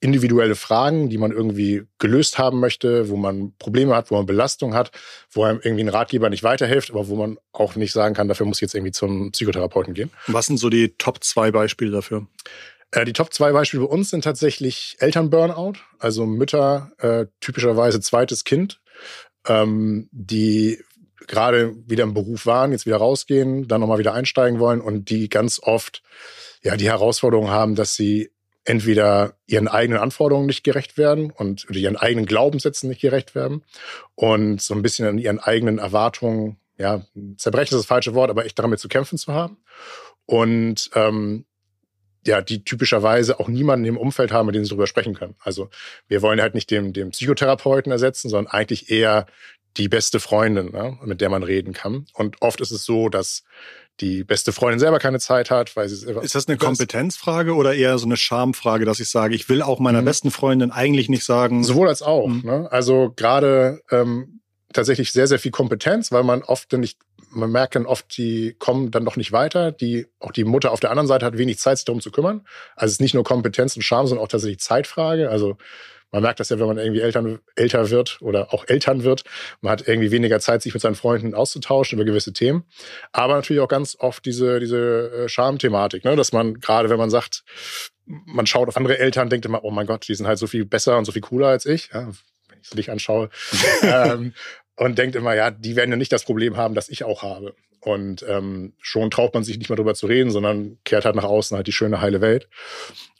individuelle 0.00 0.54
Fragen, 0.54 1.08
die 1.08 1.18
man 1.18 1.32
irgendwie 1.32 1.84
gelöst 1.98 2.38
haben 2.38 2.60
möchte, 2.60 3.08
wo 3.08 3.16
man 3.16 3.54
Probleme 3.58 3.94
hat, 3.94 4.10
wo 4.10 4.16
man 4.16 4.26
Belastung 4.26 4.74
hat, 4.74 4.90
wo 5.30 5.44
einem 5.44 5.60
irgendwie 5.62 5.84
ein 5.84 5.88
Ratgeber 5.88 6.30
nicht 6.30 6.42
weiterhilft, 6.42 6.90
aber 6.90 7.08
wo 7.08 7.16
man 7.16 7.38
auch 7.52 7.76
nicht 7.76 7.92
sagen 7.92 8.14
kann, 8.14 8.28
dafür 8.28 8.46
muss 8.46 8.58
ich 8.58 8.62
jetzt 8.62 8.74
irgendwie 8.74 8.92
zum 8.92 9.32
Psychotherapeuten 9.32 9.94
gehen. 9.94 10.10
Was 10.26 10.46
sind 10.46 10.58
so 10.58 10.70
die 10.70 10.96
Top 10.96 11.22
zwei 11.22 11.50
Beispiele 11.50 11.90
dafür? 11.90 12.26
Äh, 12.90 13.04
die 13.04 13.12
Top 13.12 13.32
zwei 13.32 13.52
Beispiele 13.52 13.84
bei 13.84 13.90
uns 13.90 14.10
sind 14.10 14.24
tatsächlich 14.24 14.96
Elternburnout, 14.98 15.74
also 15.98 16.26
Mütter, 16.26 16.92
äh, 16.98 17.26
typischerweise 17.40 18.00
zweites 18.00 18.44
Kind, 18.44 18.80
ähm, 19.46 20.08
die 20.12 20.82
gerade 21.26 21.74
wieder 21.86 22.04
im 22.04 22.14
Beruf 22.14 22.46
waren, 22.46 22.72
jetzt 22.72 22.86
wieder 22.86 22.98
rausgehen, 22.98 23.66
dann 23.66 23.80
nochmal 23.80 23.98
wieder 23.98 24.14
einsteigen 24.14 24.60
wollen 24.60 24.80
und 24.80 25.10
die 25.10 25.28
ganz 25.28 25.60
oft 25.60 26.02
ja 26.62 26.76
die 26.76 26.88
Herausforderung 26.88 27.50
haben, 27.50 27.74
dass 27.74 27.94
sie 27.94 28.30
entweder 28.66 29.34
ihren 29.46 29.68
eigenen 29.68 30.00
Anforderungen 30.00 30.46
nicht 30.46 30.64
gerecht 30.64 30.98
werden 30.98 31.30
und 31.30 31.66
oder 31.70 31.78
ihren 31.78 31.96
eigenen 31.96 32.26
Glaubenssätzen 32.26 32.88
nicht 32.88 33.00
gerecht 33.00 33.34
werden 33.34 33.62
und 34.14 34.60
so 34.60 34.74
ein 34.74 34.82
bisschen 34.82 35.06
an 35.06 35.18
ihren 35.18 35.38
eigenen 35.38 35.78
Erwartungen, 35.78 36.58
ja, 36.76 37.06
zerbrechen 37.36 37.74
ist 37.74 37.82
das 37.82 37.86
falsche 37.86 38.14
Wort, 38.14 38.30
aber 38.30 38.44
echt 38.44 38.58
damit 38.58 38.80
zu 38.80 38.88
kämpfen 38.88 39.18
zu 39.18 39.32
haben. 39.32 39.56
Und 40.26 40.90
ähm, 40.94 41.46
ja, 42.26 42.42
die 42.42 42.64
typischerweise 42.64 43.38
auch 43.38 43.48
niemanden 43.48 43.86
im 43.86 43.96
Umfeld 43.96 44.32
haben, 44.32 44.46
mit 44.46 44.56
dem 44.56 44.64
sie 44.64 44.70
darüber 44.70 44.88
sprechen 44.88 45.14
können. 45.14 45.36
Also 45.38 45.70
wir 46.08 46.22
wollen 46.22 46.40
halt 46.40 46.54
nicht 46.54 46.70
dem, 46.70 46.92
dem 46.92 47.10
Psychotherapeuten 47.10 47.92
ersetzen, 47.92 48.28
sondern 48.28 48.52
eigentlich 48.52 48.90
eher 48.90 49.26
die 49.76 49.88
beste 49.88 50.20
Freundin, 50.20 50.72
ne, 50.72 50.98
mit 51.04 51.20
der 51.20 51.28
man 51.28 51.42
reden 51.44 51.72
kann. 51.72 52.06
Und 52.14 52.42
oft 52.42 52.60
ist 52.60 52.72
es 52.72 52.84
so, 52.84 53.08
dass 53.08 53.44
die 54.00 54.24
beste 54.24 54.52
Freundin 54.52 54.78
selber 54.78 54.98
keine 54.98 55.18
Zeit 55.18 55.50
hat, 55.50 55.74
weil 55.76 55.88
sie 55.88 56.10
Ist 56.20 56.34
das 56.34 56.48
eine 56.48 56.58
Kompetenzfrage 56.58 57.54
oder 57.54 57.74
eher 57.74 57.98
so 57.98 58.06
eine 58.06 58.16
Schamfrage, 58.16 58.84
dass 58.84 59.00
ich 59.00 59.10
sage, 59.10 59.34
ich 59.34 59.48
will 59.48 59.62
auch 59.62 59.78
meiner 59.78 60.02
mhm. 60.02 60.06
besten 60.06 60.30
Freundin 60.30 60.70
eigentlich 60.70 61.08
nicht 61.08 61.24
sagen? 61.24 61.64
Sowohl 61.64 61.88
als 61.88 62.02
auch. 62.02 62.28
Mhm. 62.28 62.42
Ne? 62.44 62.68
Also 62.70 63.12
gerade 63.16 63.80
ähm, 63.90 64.40
tatsächlich 64.72 65.12
sehr, 65.12 65.26
sehr 65.26 65.38
viel 65.38 65.50
Kompetenz, 65.50 66.12
weil 66.12 66.24
man 66.24 66.42
oft 66.42 66.72
nicht, 66.74 66.98
man 67.30 67.50
merkt 67.50 67.74
dann 67.74 67.86
oft, 67.86 68.16
die 68.16 68.54
kommen 68.58 68.90
dann 68.90 69.04
doch 69.04 69.16
nicht 69.16 69.32
weiter. 69.32 69.72
Die, 69.72 70.06
auch 70.20 70.32
die 70.32 70.44
Mutter 70.44 70.72
auf 70.72 70.80
der 70.80 70.90
anderen 70.90 71.06
Seite 71.06 71.24
hat 71.24 71.38
wenig 71.38 71.58
Zeit, 71.58 71.78
sich 71.78 71.84
darum 71.86 72.00
zu 72.00 72.10
kümmern. 72.10 72.46
Also 72.74 72.90
es 72.90 72.92
ist 72.92 73.00
nicht 73.00 73.14
nur 73.14 73.24
Kompetenz 73.24 73.76
und 73.76 73.82
Scham, 73.82 74.06
sondern 74.06 74.24
auch 74.24 74.28
tatsächlich 74.28 74.60
Zeitfrage. 74.60 75.30
Also 75.30 75.56
man 76.12 76.22
merkt 76.22 76.40
das 76.40 76.48
ja, 76.48 76.58
wenn 76.58 76.66
man 76.66 76.78
irgendwie 76.78 77.00
Eltern, 77.00 77.40
älter 77.56 77.90
wird 77.90 78.18
oder 78.20 78.52
auch 78.54 78.64
Eltern 78.68 79.04
wird. 79.04 79.24
Man 79.60 79.72
hat 79.72 79.86
irgendwie 79.86 80.10
weniger 80.10 80.40
Zeit, 80.40 80.62
sich 80.62 80.72
mit 80.72 80.82
seinen 80.82 80.94
Freunden 80.94 81.34
auszutauschen 81.34 81.98
über 81.98 82.04
gewisse 82.04 82.32
Themen. 82.32 82.64
Aber 83.12 83.34
natürlich 83.34 83.60
auch 83.60 83.68
ganz 83.68 83.96
oft 83.98 84.24
diese, 84.24 84.60
diese 84.60 85.24
äh, 85.24 85.28
Schamthematik, 85.28 86.04
ne? 86.04 86.16
dass 86.16 86.32
man 86.32 86.60
gerade, 86.60 86.88
wenn 86.88 86.98
man 86.98 87.10
sagt, 87.10 87.44
man 88.06 88.46
schaut 88.46 88.68
auf 88.68 88.76
andere 88.76 88.98
Eltern, 88.98 89.28
denkt 89.28 89.46
immer, 89.46 89.64
oh 89.64 89.70
mein 89.70 89.86
Gott, 89.86 90.06
die 90.06 90.14
sind 90.14 90.26
halt 90.26 90.38
so 90.38 90.46
viel 90.46 90.64
besser 90.64 90.96
und 90.96 91.04
so 91.04 91.12
viel 91.12 91.22
cooler 91.22 91.48
als 91.48 91.66
ich. 91.66 91.90
Ja, 91.92 92.06
wenn 92.48 92.60
ich 92.60 92.68
so 92.68 92.76
dich 92.76 92.90
anschaue. 92.90 93.30
ähm, 93.82 94.32
und 94.76 94.98
denkt 94.98 95.16
immer, 95.16 95.34
ja, 95.34 95.50
die 95.50 95.76
werden 95.76 95.90
ja 95.90 95.96
nicht 95.96 96.12
das 96.12 96.24
Problem 96.24 96.56
haben, 96.56 96.74
das 96.74 96.88
ich 96.88 97.04
auch 97.04 97.22
habe. 97.22 97.54
Und 97.80 98.24
ähm, 98.28 98.74
schon 98.80 99.10
traut 99.10 99.32
man 99.34 99.44
sich 99.44 99.58
nicht 99.58 99.68
mehr 99.68 99.76
drüber 99.76 99.94
zu 99.94 100.06
reden, 100.06 100.30
sondern 100.30 100.78
kehrt 100.84 101.04
halt 101.04 101.16
nach 101.16 101.24
außen 101.24 101.56
halt 101.56 101.66
die 101.66 101.72
schöne, 101.72 102.00
heile 102.00 102.20
Welt. 102.20 102.48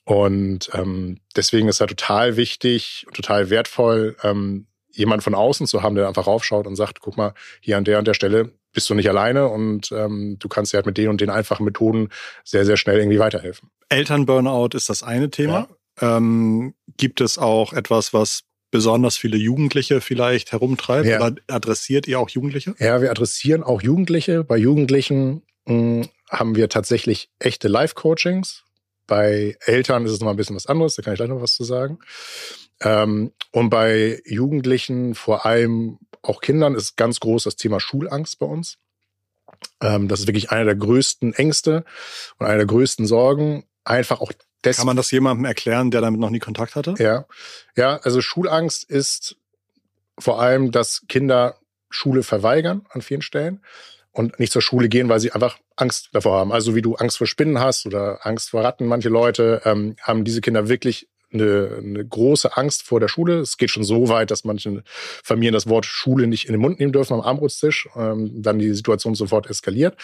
Und 0.04 0.70
ähm, 0.72 1.20
deswegen 1.34 1.68
ist 1.68 1.80
er 1.80 1.86
total 1.86 2.36
wichtig 2.36 3.04
und 3.06 3.14
total 3.14 3.50
wertvoll, 3.50 4.16
ähm, 4.22 4.66
jemand 4.92 5.22
von 5.22 5.34
außen 5.34 5.66
zu 5.66 5.82
haben, 5.82 5.94
der 5.94 6.08
einfach 6.08 6.26
raufschaut 6.26 6.66
und 6.66 6.76
sagt, 6.76 7.00
guck 7.00 7.16
mal, 7.16 7.34
hier 7.60 7.76
an 7.76 7.84
der 7.84 7.98
und 7.98 8.08
der 8.08 8.14
Stelle 8.14 8.52
bist 8.72 8.88
du 8.90 8.94
nicht 8.94 9.08
alleine 9.08 9.48
und 9.48 9.90
ähm, 9.92 10.36
du 10.38 10.48
kannst 10.48 10.72
dir 10.72 10.78
halt 10.78 10.86
mit 10.86 10.98
den 10.98 11.08
und 11.08 11.20
den 11.20 11.30
einfachen 11.30 11.64
Methoden 11.64 12.10
sehr, 12.44 12.64
sehr 12.64 12.76
schnell 12.76 12.98
irgendwie 12.98 13.18
weiterhelfen. 13.18 13.70
Elternburnout 13.88 14.70
ist 14.74 14.88
das 14.88 15.02
eine 15.02 15.30
Thema. 15.30 15.68
Ja. 16.00 16.16
Ähm, 16.16 16.74
gibt 16.96 17.20
es 17.20 17.38
auch 17.38 17.72
etwas, 17.72 18.12
was 18.12 18.42
besonders 18.76 19.16
viele 19.16 19.38
Jugendliche 19.38 20.02
vielleicht 20.02 20.52
herumtreibt? 20.52 21.06
Ja. 21.06 21.16
Oder 21.16 21.36
adressiert 21.48 22.06
ihr 22.06 22.20
auch 22.20 22.28
Jugendliche? 22.28 22.74
Ja, 22.78 23.00
wir 23.00 23.10
adressieren 23.10 23.62
auch 23.62 23.80
Jugendliche. 23.80 24.44
Bei 24.44 24.58
Jugendlichen 24.58 25.42
mh, 25.64 26.02
hm, 26.02 26.08
haben 26.28 26.56
wir 26.56 26.68
tatsächlich 26.68 27.30
echte 27.38 27.68
Live-Coachings. 27.68 28.64
Bei 29.06 29.56
Eltern 29.64 30.04
ist 30.04 30.12
es 30.12 30.20
noch 30.20 30.28
ein 30.28 30.36
bisschen 30.36 30.56
was 30.56 30.66
anderes, 30.66 30.96
da 30.96 31.02
kann 31.02 31.14
ich 31.14 31.18
gleich 31.18 31.30
noch 31.30 31.40
was 31.40 31.54
zu 31.54 31.64
sagen. 31.64 32.00
Ähm, 32.82 33.32
und 33.50 33.70
bei 33.70 34.20
Jugendlichen, 34.26 35.14
vor 35.14 35.46
allem 35.46 35.98
auch 36.20 36.42
Kindern, 36.42 36.74
ist 36.74 36.96
ganz 36.96 37.20
groß 37.20 37.44
das 37.44 37.56
Thema 37.56 37.80
Schulangst 37.80 38.38
bei 38.38 38.46
uns. 38.46 38.76
Ähm, 39.80 40.08
das 40.08 40.20
ist 40.20 40.26
wirklich 40.26 40.50
eine 40.50 40.66
der 40.66 40.74
größten 40.76 41.32
Ängste 41.32 41.84
und 42.38 42.46
eine 42.46 42.58
der 42.58 42.66
größten 42.66 43.06
Sorgen. 43.06 43.64
Einfach 43.84 44.20
auch 44.20 44.32
deswegen. 44.66 44.80
Kann 44.82 44.86
man 44.86 44.96
das 44.96 45.10
jemandem 45.10 45.44
erklären, 45.44 45.90
der 45.90 46.00
damit 46.00 46.20
noch 46.20 46.30
nie 46.30 46.38
Kontakt 46.38 46.74
hatte? 46.74 46.94
Ja. 46.98 47.26
Ja, 47.76 47.96
also 48.02 48.20
Schulangst 48.20 48.84
ist 48.84 49.36
vor 50.18 50.40
allem, 50.40 50.70
dass 50.70 51.02
Kinder 51.08 51.56
Schule 51.90 52.22
verweigern 52.22 52.86
an 52.90 53.02
vielen 53.02 53.22
Stellen 53.22 53.60
und 54.12 54.38
nicht 54.40 54.52
zur 54.52 54.62
Schule 54.62 54.88
gehen, 54.88 55.08
weil 55.08 55.20
sie 55.20 55.32
einfach 55.32 55.58
Angst 55.76 56.08
davor 56.12 56.38
haben. 56.38 56.52
Also 56.52 56.74
wie 56.74 56.82
du 56.82 56.94
Angst 56.96 57.18
vor 57.18 57.26
Spinnen 57.26 57.60
hast 57.60 57.86
oder 57.86 58.26
Angst 58.26 58.50
vor 58.50 58.64
Ratten, 58.64 58.86
manche 58.86 59.08
Leute 59.08 59.62
ähm, 59.64 59.96
haben 60.00 60.24
diese 60.24 60.40
Kinder 60.40 60.68
wirklich 60.68 61.08
eine, 61.40 61.76
eine 61.78 62.06
große 62.06 62.56
Angst 62.56 62.82
vor 62.82 63.00
der 63.00 63.08
Schule. 63.08 63.38
Es 63.40 63.56
geht 63.56 63.70
schon 63.70 63.84
so 63.84 64.08
weit, 64.08 64.30
dass 64.30 64.44
manche 64.44 64.82
Familien 64.86 65.54
das 65.54 65.68
Wort 65.68 65.86
Schule 65.86 66.26
nicht 66.26 66.46
in 66.46 66.52
den 66.52 66.60
Mund 66.60 66.80
nehmen 66.80 66.92
dürfen 66.92 67.14
am 67.14 67.20
Armbrutstisch, 67.20 67.88
ähm, 67.96 68.42
dann 68.42 68.58
die 68.58 68.72
Situation 68.74 69.14
sofort 69.14 69.48
eskaliert. 69.48 69.96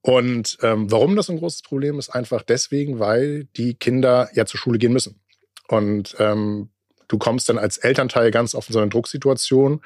Und 0.00 0.58
ähm, 0.62 0.90
warum 0.90 1.16
das 1.16 1.28
ein 1.28 1.38
großes 1.38 1.62
Problem 1.62 1.98
ist, 1.98 2.10
einfach 2.10 2.42
deswegen, 2.42 3.00
weil 3.00 3.44
die 3.56 3.74
Kinder 3.74 4.28
ja 4.34 4.46
zur 4.46 4.60
Schule 4.60 4.78
gehen 4.78 4.92
müssen. 4.92 5.20
Und 5.68 6.14
ähm, 6.18 6.70
du 7.08 7.18
kommst 7.18 7.48
dann 7.48 7.58
als 7.58 7.78
Elternteil 7.78 8.30
ganz 8.30 8.54
oft 8.54 8.68
in 8.68 8.72
so 8.72 8.80
eine 8.80 8.88
Drucksituation, 8.88 9.80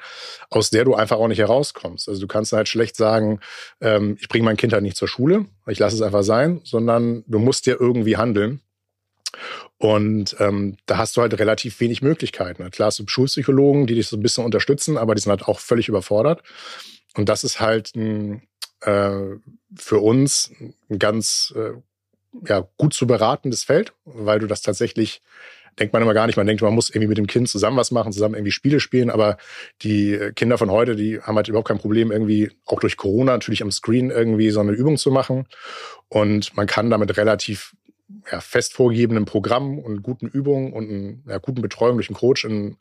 aus 0.49 0.69
der 0.69 0.85
du 0.85 0.95
einfach 0.95 1.17
auch 1.17 1.27
nicht 1.27 1.39
herauskommst. 1.39 2.07
Also 2.07 2.21
du 2.21 2.27
kannst 2.27 2.53
halt 2.53 2.67
schlecht 2.67 2.95
sagen, 2.95 3.39
ähm, 3.79 4.17
ich 4.19 4.27
bringe 4.27 4.45
mein 4.45 4.57
Kind 4.57 4.73
halt 4.73 4.83
nicht 4.83 4.97
zur 4.97 5.07
Schule, 5.07 5.45
ich 5.67 5.79
lasse 5.79 5.95
es 5.95 6.01
einfach 6.01 6.23
sein, 6.23 6.61
sondern 6.63 7.23
du 7.27 7.39
musst 7.39 7.65
ja 7.65 7.75
irgendwie 7.79 8.17
handeln. 8.17 8.61
Und 9.77 10.35
ähm, 10.39 10.77
da 10.85 10.97
hast 10.97 11.17
du 11.17 11.21
halt 11.21 11.37
relativ 11.39 11.79
wenig 11.79 12.01
Möglichkeiten. 12.01 12.69
Klar 12.71 12.87
hast 12.87 12.99
du 12.99 13.07
Schulpsychologen, 13.07 13.87
die 13.87 13.95
dich 13.95 14.07
so 14.07 14.17
ein 14.17 14.21
bisschen 14.21 14.45
unterstützen, 14.45 14.97
aber 14.97 15.15
die 15.15 15.21
sind 15.21 15.31
halt 15.31 15.43
auch 15.43 15.59
völlig 15.59 15.87
überfordert. 15.87 16.43
Und 17.15 17.29
das 17.29 17.43
ist 17.43 17.59
halt 17.59 17.95
ein, 17.95 18.43
äh, 18.81 19.37
für 19.75 19.99
uns 19.99 20.51
ein 20.89 20.99
ganz 20.99 21.53
äh, 21.55 21.73
ja, 22.47 22.67
gut 22.77 22.93
zu 22.93 23.07
beratendes 23.07 23.63
Feld, 23.63 23.93
weil 24.05 24.39
du 24.39 24.47
das 24.47 24.61
tatsächlich 24.61 25.21
denkt 25.79 25.93
man 25.93 26.01
immer 26.01 26.13
gar 26.13 26.27
nicht. 26.27 26.37
Man 26.37 26.47
denkt, 26.47 26.61
man 26.61 26.73
muss 26.73 26.89
irgendwie 26.89 27.07
mit 27.07 27.17
dem 27.17 27.27
Kind 27.27 27.49
zusammen 27.49 27.77
was 27.77 27.91
machen, 27.91 28.11
zusammen 28.11 28.35
irgendwie 28.35 28.51
Spiele 28.51 28.79
spielen. 28.79 29.09
Aber 29.09 29.37
die 29.81 30.31
Kinder 30.35 30.57
von 30.57 30.69
heute, 30.69 30.95
die 30.95 31.21
haben 31.21 31.35
halt 31.35 31.47
überhaupt 31.47 31.67
kein 31.67 31.79
Problem, 31.79 32.11
irgendwie 32.11 32.51
auch 32.65 32.79
durch 32.79 32.97
Corona 32.97 33.33
natürlich 33.33 33.63
am 33.63 33.71
Screen 33.71 34.11
irgendwie 34.11 34.51
so 34.51 34.59
eine 34.59 34.71
Übung 34.71 34.97
zu 34.97 35.11
machen. 35.11 35.47
Und 36.09 36.55
man 36.55 36.67
kann 36.67 36.89
damit 36.89 37.15
relativ 37.17 37.73
ja, 38.31 38.39
fest 38.39 38.73
vorgegebenen 38.73 39.25
Programm 39.25 39.79
und 39.79 40.03
guten 40.03 40.27
Übungen 40.27 40.73
und 40.73 40.89
einer 40.89 41.33
ja, 41.33 41.37
guten 41.39 41.61
Betreuung 41.61 41.97
durch 41.97 42.09
einen 42.09 42.17
Coach. 42.17 42.45
In, 42.45 42.77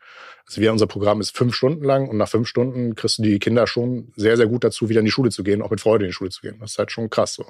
also 0.47 0.61
wir, 0.61 0.73
unser 0.73 0.87
Programm 0.87 1.21
ist 1.21 1.37
fünf 1.37 1.55
Stunden 1.55 1.85
lang 1.85 2.09
und 2.09 2.17
nach 2.17 2.29
fünf 2.29 2.49
Stunden 2.49 2.95
kriegst 2.95 3.19
du 3.19 3.23
die 3.23 3.39
Kinder 3.39 3.67
schon 3.67 4.13
sehr, 4.17 4.37
sehr 4.37 4.47
gut 4.47 4.65
dazu, 4.65 4.89
wieder 4.89 5.01
in 5.01 5.07
die 5.07 5.13
Schule 5.13 5.31
zu 5.31 5.43
gehen, 5.43 5.63
auch 5.63 5.71
mit 5.71 5.81
Freude 5.81 6.05
in 6.05 6.11
die 6.11 6.15
Schule 6.15 6.31
zu 6.31 6.41
gehen. 6.41 6.57
Das 6.61 6.73
ist 6.73 6.79
halt 6.79 6.91
schon 6.91 7.11
krass 7.11 7.35
so. 7.35 7.47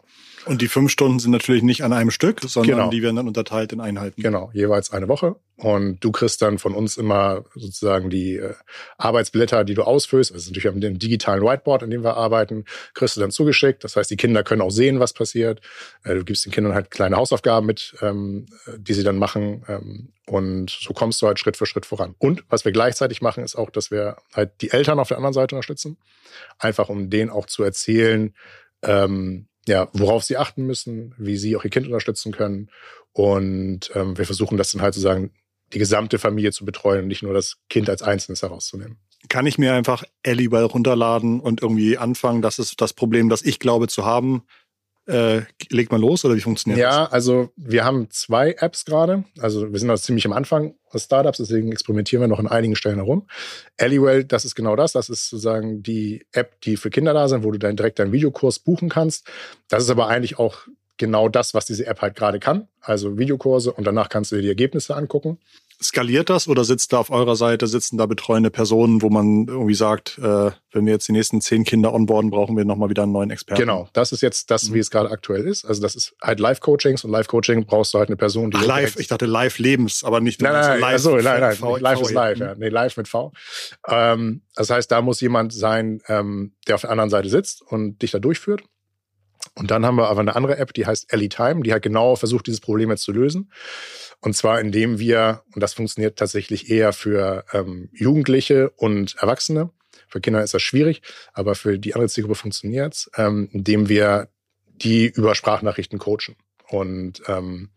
Und 0.47 0.63
die 0.63 0.69
fünf 0.69 0.91
Stunden 0.91 1.19
sind 1.19 1.31
natürlich 1.31 1.63
nicht 1.63 1.83
an 1.83 1.93
einem 1.93 2.11
Stück, 2.11 2.41
sondern 2.43 2.77
genau. 2.77 2.91
die 2.91 3.03
werden 3.03 3.17
dann 3.17 3.29
unterteilt 3.29 3.73
in 3.73 3.81
Einheiten. 3.81 4.21
Genau, 4.21 4.51
jeweils 4.53 4.93
eine 4.93 5.09
Woche. 5.09 5.37
Und 5.57 6.03
du 6.03 6.11
kriegst 6.11 6.41
dann 6.41 6.59
von 6.59 6.75
uns 6.75 6.97
immer 6.97 7.45
sozusagen 7.55 8.09
die 8.09 8.37
äh, 8.37 8.55
Arbeitsblätter, 8.97 9.65
die 9.65 9.75
du 9.75 9.83
ausfüllst. 9.83 10.33
Also 10.33 10.51
natürlich 10.51 10.75
wir 10.75 10.81
den 10.81 10.99
digitalen 10.99 11.43
Whiteboard, 11.43 11.83
an 11.83 11.91
dem 11.91 12.03
wir 12.03 12.17
arbeiten, 12.17 12.65
kriegst 12.95 13.17
du 13.17 13.21
dann 13.21 13.31
zugeschickt. 13.31 13.85
Das 13.85 13.95
heißt, 13.95 14.11
die 14.11 14.17
Kinder 14.17 14.43
können 14.43 14.63
auch 14.63 14.71
sehen, 14.71 15.01
was 15.01 15.13
passiert. 15.13 15.61
Äh, 16.03 16.15
du 16.15 16.25
gibst 16.25 16.47
den 16.47 16.53
Kindern 16.53 16.73
halt 16.73 16.91
kleine 16.91 17.17
Hausaufgaben 17.17 17.67
mit, 17.71 17.95
ähm, 18.03 18.47
die 18.77 18.95
sie 18.95 19.05
dann 19.05 19.17
machen. 19.17 19.65
Ähm, 19.69 20.13
und 20.27 20.71
so 20.71 20.93
kommst 20.93 21.23
du 21.23 21.27
halt 21.27 21.39
Schritt 21.39 21.57
für 21.57 21.67
Schritt 21.67 21.87
voran. 21.87 22.15
Und 22.19 22.45
was 22.49 22.65
wir 22.65 22.73
gleichzeitig 22.73 23.23
machen, 23.23 23.45
ist 23.45 23.55
auch, 23.55 23.71
dass 23.71 23.91
wir 23.91 24.17
halt 24.33 24.61
die 24.61 24.71
Eltern 24.71 24.99
auf 24.99 25.09
der 25.09 25.19
anderen 25.19 25.35
Seite 25.35 25.55
unterstützen. 25.55 25.97
Einfach 26.59 26.89
um 26.89 27.11
denen 27.11 27.31
auch 27.31 27.47
zu 27.47 27.63
erzählen, 27.63 28.35
ähm, 28.83 29.47
ja, 29.69 29.89
worauf 29.93 30.25
sie 30.25 30.37
achten 30.37 30.67
müssen, 30.67 31.15
wie 31.17 31.37
sie 31.37 31.55
auch 31.57 31.65
ihr 31.65 31.71
Kind 31.71 31.87
unterstützen 31.87 32.33
können. 32.33 32.71
Und 33.13 33.93
ähm, 33.95 34.19
wir 34.19 34.25
versuchen 34.25 34.59
das 34.59 34.73
dann 34.73 34.83
halt 34.83 34.95
sozusagen 34.95 35.31
die 35.73 35.79
gesamte 35.79 36.19
Familie 36.19 36.51
zu 36.51 36.65
betreuen 36.65 37.03
und 37.03 37.09
nicht 37.09 37.23
nur 37.23 37.35
das 37.35 37.59
Kind 37.69 37.89
als 37.89 38.03
Einzelnes 38.03 38.43
herauszunehmen. 38.43 38.99
Kann 39.29 39.47
ich 39.47 39.59
mir 39.59 39.75
einfach 39.75 40.03
Alley 40.27 40.47
runterladen 40.47 41.39
und 41.39 41.63
irgendwie 41.63 41.99
anfangen? 41.99 42.43
Das 42.43 42.59
ist 42.59 42.81
das 42.81 42.95
Problem, 42.95 43.29
das 43.29 43.43
ich 43.43 43.61
glaube 43.61 43.87
zu 43.87 44.05
haben. 44.05 44.43
Äh, 45.07 45.43
legt 45.71 45.91
man 45.91 46.01
los 46.01 46.25
oder 46.25 46.37
wie 46.37 46.41
funktioniert 46.41 46.79
ja, 46.79 46.89
das? 46.89 46.97
Ja, 46.97 47.13
also 47.13 47.51
wir 47.57 47.85
haben 47.85 48.11
zwei 48.11 48.53
Apps 48.59 48.85
gerade. 48.85 49.25
Also 49.41 49.73
wir 49.73 49.79
sind 49.79 49.89
noch 49.89 49.99
ziemlich 49.99 50.27
am 50.27 50.33
Anfang 50.33 50.75
des 50.93 51.05
Startups, 51.05 51.39
deswegen 51.39 51.73
experimentieren 51.73 52.23
wir 52.23 52.29
noch 52.29 52.39
an 52.39 52.47
einigen 52.47 52.77
Stellen 52.77 52.97
herum. 52.97 53.27
Alleywell, 53.79 54.25
das 54.25 54.45
ist 54.45 54.55
genau 54.55 54.77
das. 54.77 54.93
Das 54.93 55.09
ist 55.09 55.31
sozusagen 55.31 55.83
die 55.83 56.27
App, 56.33 56.61
die 56.61 56.77
für 56.77 56.91
Kinder 56.91 57.15
da 57.15 57.29
sind, 57.29 57.45
wo 57.45 57.51
du 57.51 57.59
dann 57.59 57.77
direkt 57.77 57.99
deinen 57.99 58.13
Videokurs 58.13 58.59
buchen 58.59 58.89
kannst. 58.89 59.27
Das 59.69 59.83
ist 59.83 59.91
aber 59.91 60.09
eigentlich 60.09 60.39
auch 60.39 60.67
genau 60.97 61.29
das, 61.29 61.55
was 61.55 61.65
diese 61.65 61.87
App 61.87 62.03
halt 62.03 62.15
gerade 62.15 62.39
kann. 62.39 62.69
Also 62.81 63.19
Videokurse 63.19 63.73
und 63.73 63.85
danach 63.87 64.11
kannst 64.11 64.31
du 64.31 64.37
dir 64.37 64.43
die 64.43 64.49
Ergebnisse 64.49 64.95
angucken. 64.95 65.39
Skaliert 65.83 66.29
das 66.29 66.47
oder 66.47 66.65
sitzt 66.65 66.93
da 66.93 66.99
auf 66.99 67.11
eurer 67.11 67.37
Seite, 67.37 67.67
sitzen 67.67 67.97
da 67.97 68.05
betreuende 68.05 68.51
Personen, 68.51 69.01
wo 69.01 69.09
man 69.09 69.47
irgendwie 69.49 69.75
sagt, 69.75 70.19
äh, 70.19 70.51
wenn 70.73 70.85
wir 70.85 70.93
jetzt 70.93 71.09
die 71.09 71.13
nächsten 71.13 71.41
zehn 71.41 71.65
Kinder 71.65 71.95
onboarden, 71.95 72.31
brauchen 72.31 72.57
wir 72.57 72.67
nochmal 72.67 72.91
wieder 72.91 73.05
einen 73.05 73.13
neuen 73.13 73.31
Experten? 73.31 73.61
Genau, 73.61 73.89
das 73.95 74.13
ist 74.13 74.21
jetzt 74.21 74.51
das, 74.51 74.69
mhm. 74.69 74.75
wie 74.75 74.79
es 74.81 74.91
gerade 74.91 75.11
aktuell 75.11 75.47
ist. 75.47 75.65
Also 75.65 75.81
das 75.81 75.97
ist 75.97 76.15
halt 76.23 76.39
Live-Coachings 76.39 77.05
und 77.05 77.11
Live-Coaching 77.11 77.65
brauchst 77.65 77.95
du 77.95 77.99
halt 77.99 78.11
eine 78.11 78.17
Person, 78.17 78.51
die... 78.51 78.59
Ach, 78.59 78.67
live, 78.67 78.99
ich 78.99 79.09
dachte 79.09 79.25
Live-Lebens, 79.25 80.05
aber 80.05 80.21
nicht... 80.21 80.43
Nein, 80.43 80.53
nein, 80.53 80.81
live, 80.81 80.93
also, 80.93 81.17
nein, 81.17 81.41
nein, 81.41 81.57
v, 81.57 81.77
live 81.77 82.01
ist 82.03 82.13
live, 82.13 82.39
ja. 82.39 82.55
Nee, 82.57 82.69
live 82.69 82.97
mit 82.99 83.09
V. 83.09 83.33
Ähm, 83.89 84.43
das 84.55 84.69
heißt, 84.69 84.91
da 84.91 85.01
muss 85.01 85.21
jemand 85.21 85.53
sein, 85.55 86.03
ähm, 86.09 86.53
der 86.69 86.75
auf 86.75 86.83
der 86.83 86.91
anderen 86.91 87.11
Seite 87.11 87.31
sitzt 87.31 87.63
und 87.63 88.03
dich 88.03 88.11
da 88.11 88.19
durchführt. 88.19 88.63
Und 89.55 89.71
dann 89.71 89.85
haben 89.85 89.97
wir 89.97 90.09
aber 90.09 90.21
eine 90.21 90.37
andere 90.37 90.59
App, 90.59 90.73
die 90.75 90.87
heißt 90.87 91.13
Ellie 91.13 91.29
Time, 91.29 91.63
die 91.63 91.73
hat 91.73 91.83
genau 91.83 92.17
versucht, 92.17 92.47
dieses 92.47 92.61
Problem 92.61 92.91
jetzt 92.91 93.03
zu 93.03 93.13
lösen. 93.13 93.51
Und 94.21 94.35
zwar 94.35 94.61
indem 94.61 94.99
wir, 94.99 95.43
und 95.55 95.63
das 95.63 95.75
funktioniert 95.75 96.19
tatsächlich 96.19 96.71
eher 96.71 96.93
für 96.93 97.45
ähm, 97.53 97.89
Jugendliche 97.93 98.71
und 98.71 99.17
Erwachsene, 99.17 99.71
für 100.09 100.21
Kinder 100.21 100.43
ist 100.43 100.55
das 100.55 100.63
schwierig, 100.63 101.03
aber 101.33 101.55
für 101.55 101.79
die 101.79 101.95
andere 101.95 102.09
Zielgruppe 102.09 102.35
funktioniert 102.35 102.95
es, 102.95 103.11
ähm, 103.17 103.49
indem 103.53 103.89
wir 103.89 104.29
die 104.67 105.07
über 105.07 105.35
Sprachnachrichten 105.35 105.99
coachen. 105.99 106.37
Und 106.69 107.23
ähm, 107.27 107.71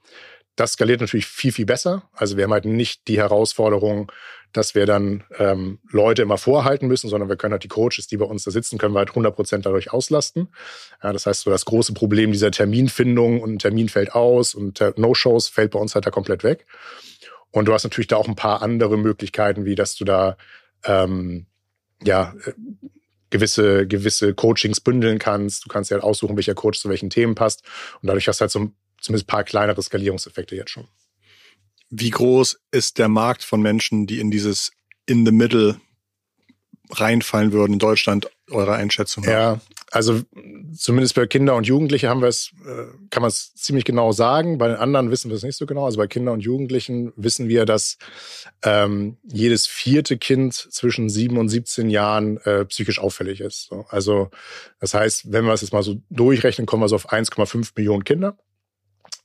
das 0.55 0.73
skaliert 0.73 1.01
natürlich 1.01 1.25
viel, 1.25 1.51
viel 1.51 1.65
besser. 1.65 2.03
Also 2.13 2.37
wir 2.37 2.43
haben 2.43 2.53
halt 2.53 2.65
nicht 2.65 3.07
die 3.07 3.17
Herausforderung, 3.17 4.11
dass 4.51 4.75
wir 4.75 4.85
dann 4.85 5.23
ähm, 5.39 5.79
Leute 5.89 6.21
immer 6.21 6.37
vorhalten 6.37 6.87
müssen, 6.87 7.09
sondern 7.09 7.27
wir 7.27 7.37
können 7.37 7.53
halt 7.53 7.63
die 7.63 7.69
Coaches, 7.69 8.05
die 8.07 8.17
bei 8.17 8.25
uns 8.25 8.43
da 8.43 8.51
sitzen, 8.51 8.77
können 8.77 8.93
wir 8.93 8.99
halt 8.99 9.09
100 9.09 9.35
Prozent 9.35 9.65
dadurch 9.65 9.91
auslasten. 9.91 10.49
Ja, 11.01 11.11
das 11.11 11.25
heißt, 11.25 11.41
so 11.41 11.49
das 11.49 11.65
große 11.65 11.93
Problem 11.93 12.31
dieser 12.31 12.51
Terminfindung 12.51 13.41
und 13.41 13.55
ein 13.55 13.59
Termin 13.59 13.89
fällt 13.89 14.13
aus 14.13 14.53
und 14.53 14.79
No-Shows 14.95 15.47
fällt 15.47 15.71
bei 15.71 15.79
uns 15.79 15.95
halt 15.95 16.05
da 16.05 16.11
komplett 16.11 16.43
weg. 16.43 16.67
Und 17.49 17.67
du 17.67 17.73
hast 17.73 17.83
natürlich 17.83 18.07
da 18.07 18.17
auch 18.17 18.27
ein 18.27 18.35
paar 18.35 18.61
andere 18.61 18.97
Möglichkeiten, 18.97 19.65
wie 19.65 19.75
dass 19.75 19.95
du 19.95 20.05
da 20.05 20.37
ähm, 20.85 21.47
ja 22.03 22.35
äh, 22.45 22.53
gewisse 23.31 23.87
gewisse 23.87 24.35
Coachings 24.35 24.81
bündeln 24.81 25.17
kannst. 25.17 25.65
Du 25.65 25.69
kannst 25.69 25.89
ja 25.89 25.95
halt 25.95 26.03
aussuchen, 26.03 26.35
welcher 26.35 26.53
Coach 26.53 26.79
zu 26.79 26.89
welchen 26.89 27.09
Themen 27.09 27.33
passt. 27.33 27.63
Und 28.01 28.07
dadurch 28.07 28.27
hast 28.27 28.39
du 28.39 28.41
halt 28.41 28.51
so 28.51 28.71
zumindest 29.03 29.25
ein 29.25 29.31
paar 29.31 29.43
kleinere 29.43 29.81
Skalierungseffekte 29.81 30.55
jetzt 30.55 30.71
schon. 30.71 30.87
Wie 31.89 32.09
groß 32.09 32.59
ist 32.71 32.97
der 32.97 33.09
Markt 33.09 33.43
von 33.43 33.61
Menschen, 33.61 34.07
die 34.07 34.19
in 34.19 34.31
dieses 34.31 34.71
in 35.05 35.25
the 35.25 35.31
middle 35.31 35.79
reinfallen 36.89 37.51
würden 37.51 37.73
in 37.73 37.79
Deutschland, 37.79 38.29
eurer 38.49 38.73
Einschätzung? 38.73 39.23
Ja, 39.25 39.59
also 39.91 40.21
zumindest 40.75 41.15
bei 41.15 41.27
Kinder 41.27 41.55
und 41.55 41.67
Jugendliche 41.67 42.09
haben 42.09 42.21
wir 42.21 42.29
es, 42.29 42.51
äh, 42.65 42.85
kann 43.11 43.21
man 43.21 43.29
es 43.29 43.53
ziemlich 43.53 43.85
genau 43.85 44.11
sagen. 44.11 44.57
Bei 44.57 44.67
den 44.67 44.77
anderen 44.77 45.11
wissen 45.11 45.29
wir 45.29 45.37
es 45.37 45.43
nicht 45.43 45.57
so 45.57 45.65
genau. 45.65 45.85
Also 45.85 45.97
bei 45.97 46.07
Kindern 46.07 46.35
und 46.35 46.39
Jugendlichen 46.39 47.13
wissen 47.15 47.47
wir, 47.47 47.65
dass 47.65 47.97
ähm, 48.63 49.17
jedes 49.23 49.67
vierte 49.67 50.17
Kind 50.17 50.55
zwischen 50.55 51.09
sieben 51.09 51.37
und 51.37 51.49
17 51.49 51.89
Jahren 51.89 52.37
äh, 52.37 52.65
psychisch 52.65 52.99
auffällig 52.99 53.39
ist. 53.41 53.67
So, 53.67 53.85
also 53.89 54.31
das 54.79 54.93
heißt, 54.93 55.31
wenn 55.31 55.45
wir 55.45 55.53
es 55.53 55.61
jetzt 55.61 55.73
mal 55.73 55.83
so 55.83 56.01
durchrechnen, 56.09 56.65
kommen 56.65 56.81
wir 56.81 56.89
so 56.89 56.95
auf 56.95 57.11
1,5 57.11 57.71
Millionen 57.75 58.03
Kinder, 58.03 58.37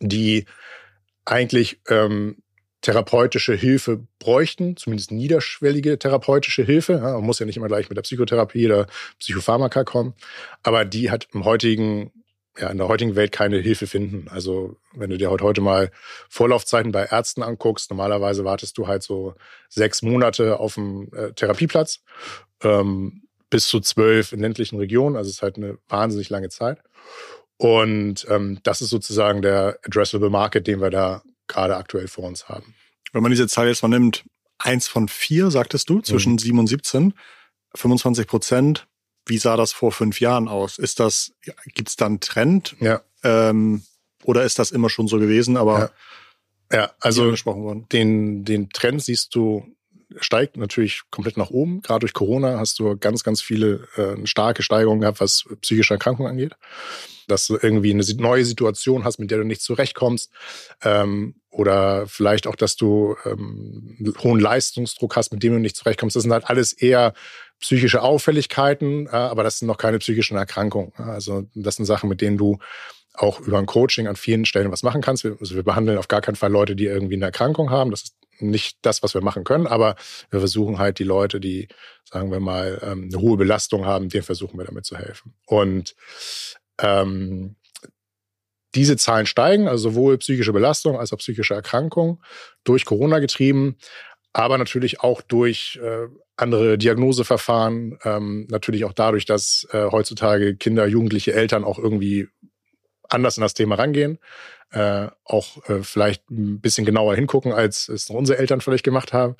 die 0.01 0.45
eigentlich 1.25 1.81
ähm, 1.89 2.37
therapeutische 2.81 3.55
Hilfe 3.55 4.07
bräuchten, 4.19 4.77
zumindest 4.77 5.11
niederschwellige 5.11 5.99
therapeutische 5.99 6.63
Hilfe. 6.63 6.95
Ja, 6.95 7.15
man 7.15 7.25
muss 7.25 7.39
ja 7.39 7.47
nicht 7.47 7.57
immer 7.57 7.67
gleich 7.67 7.89
mit 7.89 7.97
der 7.97 8.03
Psychotherapie 8.03 8.67
oder 8.67 8.87
Psychopharmaka 9.19 9.85
kommen, 9.85 10.15
aber 10.63 10.85
die 10.85 11.11
hat 11.11 11.29
im 11.33 11.45
heutigen 11.45 12.13
ja, 12.61 12.69
in 12.69 12.79
der 12.79 12.89
heutigen 12.89 13.15
Welt 13.15 13.33
keine 13.33 13.59
Hilfe 13.59 13.87
finden. 13.87 14.27
Also 14.29 14.77
wenn 14.93 15.11
du 15.11 15.17
dir 15.17 15.31
heute, 15.31 15.61
mal 15.61 15.91
Vorlaufzeiten 16.29 16.93
bei 16.93 17.05
Ärzten 17.05 17.43
anguckst, 17.43 17.91
normalerweise 17.91 18.45
wartest 18.45 18.77
du 18.79 18.89
halt 18.89 19.03
so 19.03 19.35
sechs 19.69 20.03
Monate 20.03 20.59
auf 20.59 20.75
dem 20.75 21.09
äh, 21.15 21.33
Therapieplatz, 21.33 22.01
ähm, 22.63 23.23
bis 23.51 23.69
zu 23.69 23.81
zwölf 23.81 24.33
in 24.33 24.41
ländlichen 24.41 24.79
Regionen. 24.79 25.17
Also 25.17 25.29
es 25.29 25.37
ist 25.37 25.43
halt 25.43 25.57
eine 25.57 25.79
wahnsinnig 25.89 26.31
lange 26.31 26.49
Zeit. 26.49 26.79
Und 27.59 28.27
ähm, 28.29 28.61
das 28.63 28.81
ist 28.81 28.91
sozusagen 28.91 29.43
der 29.43 29.79
Addressable 29.85 30.31
Market, 30.31 30.67
den 30.67 30.81
wir 30.81 30.91
da 30.91 31.23
gerade 31.47 31.77
aktuell 31.77 32.09
vor 32.09 32.25
uns 32.25 32.49
haben. 32.49 32.75
Wenn 33.13 33.23
man 33.23 33.31
diese 33.31 33.49
Zahl 33.49 33.69
jetzt 33.69 33.83
mal 33.83 33.89
nimmt, 33.89 34.25
eins 34.59 34.89
von 34.89 35.09
vier, 35.09 35.51
sagtest 35.51 35.91
du, 35.91 36.01
zwischen 36.01 36.33
mhm. 36.33 36.39
7 36.39 36.59
und 36.59 36.67
17, 36.67 37.15
25 37.75 38.27
Prozent 38.27 38.89
wie 39.29 39.39
sah 39.39 39.57
das 39.57 39.73
vor 39.73 39.93
fünf 39.93 40.21
Jahren 40.21 40.49
aus? 40.49 40.79
Ist 40.79 41.01
das, 41.01 41.33
gibt 41.75 41.89
es 41.91 41.97
da 41.97 42.07
einen 42.07 42.21
Trend? 42.21 42.77
Ja. 42.81 43.03
Ähm, 43.23 43.83
oder 44.25 44.43
ist 44.43 44.59
das 44.59 44.71
immer 44.71 44.91
schon 44.91 45.07
so 45.07 45.19
gewesen, 45.19 45.57
aber 45.57 45.93
ja, 46.73 46.79
ja 46.79 46.91
also 47.01 47.31
Den, 47.93 48.45
den 48.45 48.71
Trend 48.71 49.03
siehst 49.03 49.35
du, 49.35 49.67
steigt 50.17 50.57
natürlich 50.57 51.03
komplett 51.11 51.37
nach 51.37 51.51
oben. 51.51 51.83
Gerade 51.83 52.01
durch 52.01 52.15
Corona 52.15 52.59
hast 52.59 52.79
du 52.79 52.97
ganz, 52.97 53.25
ganz 53.25 53.43
viele 53.43 53.87
äh, 53.97 54.27
starke 54.27 54.63
Steigerungen 54.63 55.01
gehabt, 55.01 55.21
was 55.21 55.45
psychische 55.61 55.95
Erkrankungen 55.95 56.31
angeht. 56.31 56.55
Dass 57.27 57.47
du 57.47 57.59
irgendwie 57.61 57.91
eine 57.91 58.05
neue 58.17 58.45
Situation 58.45 59.05
hast, 59.05 59.19
mit 59.19 59.31
der 59.31 59.39
du 59.39 59.45
nicht 59.45 59.61
zurechtkommst. 59.61 60.31
Ähm, 60.83 61.35
oder 61.51 62.07
vielleicht 62.07 62.47
auch, 62.47 62.57
dass 62.57 62.77
du 62.77 63.17
ähm, 63.25 64.15
hohen 64.23 64.41
Leistungsdruck 64.41 65.17
hast, 65.17 65.33
mit 65.33 65.43
dem 65.43 65.55
du 65.55 65.59
nicht 65.59 65.77
zurechtkommst. 65.77 66.17
Das 66.17 66.23
sind 66.23 66.33
halt 66.33 66.49
alles 66.49 66.73
eher 66.73 67.13
psychische 67.61 68.03
Auffälligkeiten, 68.03 69.07
äh, 69.07 69.11
aber 69.11 69.43
das 69.43 69.59
sind 69.59 69.69
noch 69.69 69.79
keine 69.79 69.99
psychischen 69.99 70.37
Erkrankungen. 70.37 70.93
Also 70.97 71.47
das 71.55 71.77
sind 71.77 71.85
Sachen, 71.85 72.09
mit 72.09 72.21
denen 72.21 72.39
du 72.39 72.59
auch 73.15 73.41
über 73.41 73.59
ein 73.59 73.67
Coaching 73.67 74.07
an 74.07 74.17
vielen 74.17 74.45
Stellen 74.45 74.71
was 74.71 74.83
machen 74.83 75.03
kannst. 75.03 75.25
Also 75.25 75.57
wir 75.57 75.65
behandeln 75.65 75.99
auf 75.99 76.09
gar 76.09 76.21
keinen 76.21 76.37
Fall 76.37 76.53
Leute, 76.53 76.77
die 76.77 76.85
irgendwie 76.85 77.17
eine 77.17 77.27
Erkrankung 77.27 77.71
haben. 77.71 77.91
Das 77.91 78.03
ist 78.03 78.17
nicht 78.41 78.79
das, 78.83 79.03
was 79.03 79.15
wir 79.15 79.23
machen 79.23 79.45
können, 79.45 79.67
aber 79.67 79.97
wir 80.31 80.41
versuchen 80.41 80.79
halt 80.79 80.99
die 80.99 81.05
Leute, 81.05 81.41
die, 81.41 81.69
sagen 82.05 82.31
wir 82.31 82.41
mal, 82.41 82.81
ähm, 82.83 83.09
eine 83.13 83.21
hohe 83.21 83.37
Belastung 83.37 83.87
haben, 83.87 84.09
denen 84.09 84.25
versuchen 84.25 84.59
wir 84.59 84.65
damit 84.65 84.85
zu 84.85 84.97
helfen. 84.97 85.35
Und 85.47 85.95
ähm, 86.81 87.57
diese 88.75 88.97
Zahlen 88.97 89.27
steigen, 89.27 89.67
also 89.67 89.91
sowohl 89.91 90.19
psychische 90.19 90.53
Belastung 90.53 90.99
als 90.99 91.13
auch 91.13 91.19
psychische 91.19 91.55
Erkrankung 91.55 92.23
durch 92.65 92.85
Corona 92.85 93.19
getrieben 93.19 93.77
aber 94.33 94.59
natürlich 94.59 95.01
auch 95.01 95.23
durch 95.23 95.81
äh, 95.83 96.07
andere 96.37 96.79
Diagnoseverfahren, 96.79 97.99
ähm, 98.05 98.47
natürlich 98.51 98.85
auch 98.85 98.93
dadurch, 98.93 99.25
dass 99.25 99.67
äh, 99.73 99.91
heutzutage 99.91 100.57
Kinder, 100.57 100.87
Jugendliche, 100.87 101.33
Eltern 101.33 101.65
auch 101.65 101.79
irgendwie 101.79 102.29
anders 103.09 103.37
in 103.37 103.43
das 103.43 103.55
Thema 103.55 103.77
rangehen, 103.77 104.19
äh, 104.71 105.09
auch 105.25 105.69
äh, 105.69 105.83
vielleicht 105.83 106.31
ein 106.31 106.61
bisschen 106.61 106.85
genauer 106.85 107.15
hingucken, 107.15 107.53
als 107.53 107.89
es 107.89 108.11
unsere 108.11 108.39
Eltern 108.39 108.61
vielleicht 108.61 108.85
gemacht 108.85 109.13
haben. 109.13 109.37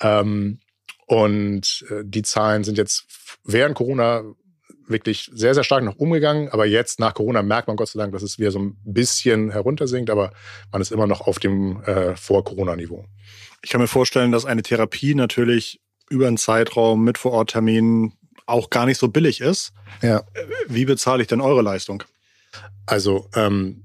Ähm, 0.00 0.60
und 1.06 1.84
äh, 1.90 2.02
die 2.04 2.22
Zahlen 2.22 2.64
sind 2.64 2.78
jetzt 2.78 3.04
während 3.44 3.74
Corona 3.74 4.24
wirklich 4.88 5.30
sehr, 5.32 5.54
sehr 5.54 5.64
stark 5.64 5.84
nach 5.84 5.96
umgegangen. 5.96 6.48
Aber 6.48 6.66
jetzt 6.66 7.00
nach 7.00 7.14
Corona 7.14 7.42
merkt 7.42 7.68
man 7.68 7.76
Gott 7.76 7.88
sei 7.88 7.98
Dank, 7.98 8.12
dass 8.12 8.22
es 8.22 8.38
wieder 8.38 8.50
so 8.50 8.58
ein 8.58 8.76
bisschen 8.84 9.50
heruntersinkt, 9.50 10.10
aber 10.10 10.32
man 10.72 10.82
ist 10.82 10.92
immer 10.92 11.06
noch 11.06 11.22
auf 11.22 11.38
dem 11.38 11.82
äh, 11.84 12.16
Vor-Corona-Niveau. 12.16 13.04
Ich 13.62 13.70
kann 13.70 13.80
mir 13.80 13.86
vorstellen, 13.86 14.32
dass 14.32 14.44
eine 14.44 14.62
Therapie 14.62 15.14
natürlich 15.14 15.80
über 16.10 16.26
einen 16.26 16.36
Zeitraum 16.36 17.02
mit 17.02 17.18
Vorortterminen 17.18 18.12
auch 18.46 18.68
gar 18.68 18.84
nicht 18.84 18.98
so 18.98 19.08
billig 19.08 19.40
ist. 19.40 19.72
Ja. 20.02 20.22
Wie 20.68 20.84
bezahle 20.84 21.22
ich 21.22 21.28
denn 21.28 21.40
eure 21.40 21.62
Leistung? 21.62 22.02
Also, 22.86 23.28
ähm, 23.34 23.84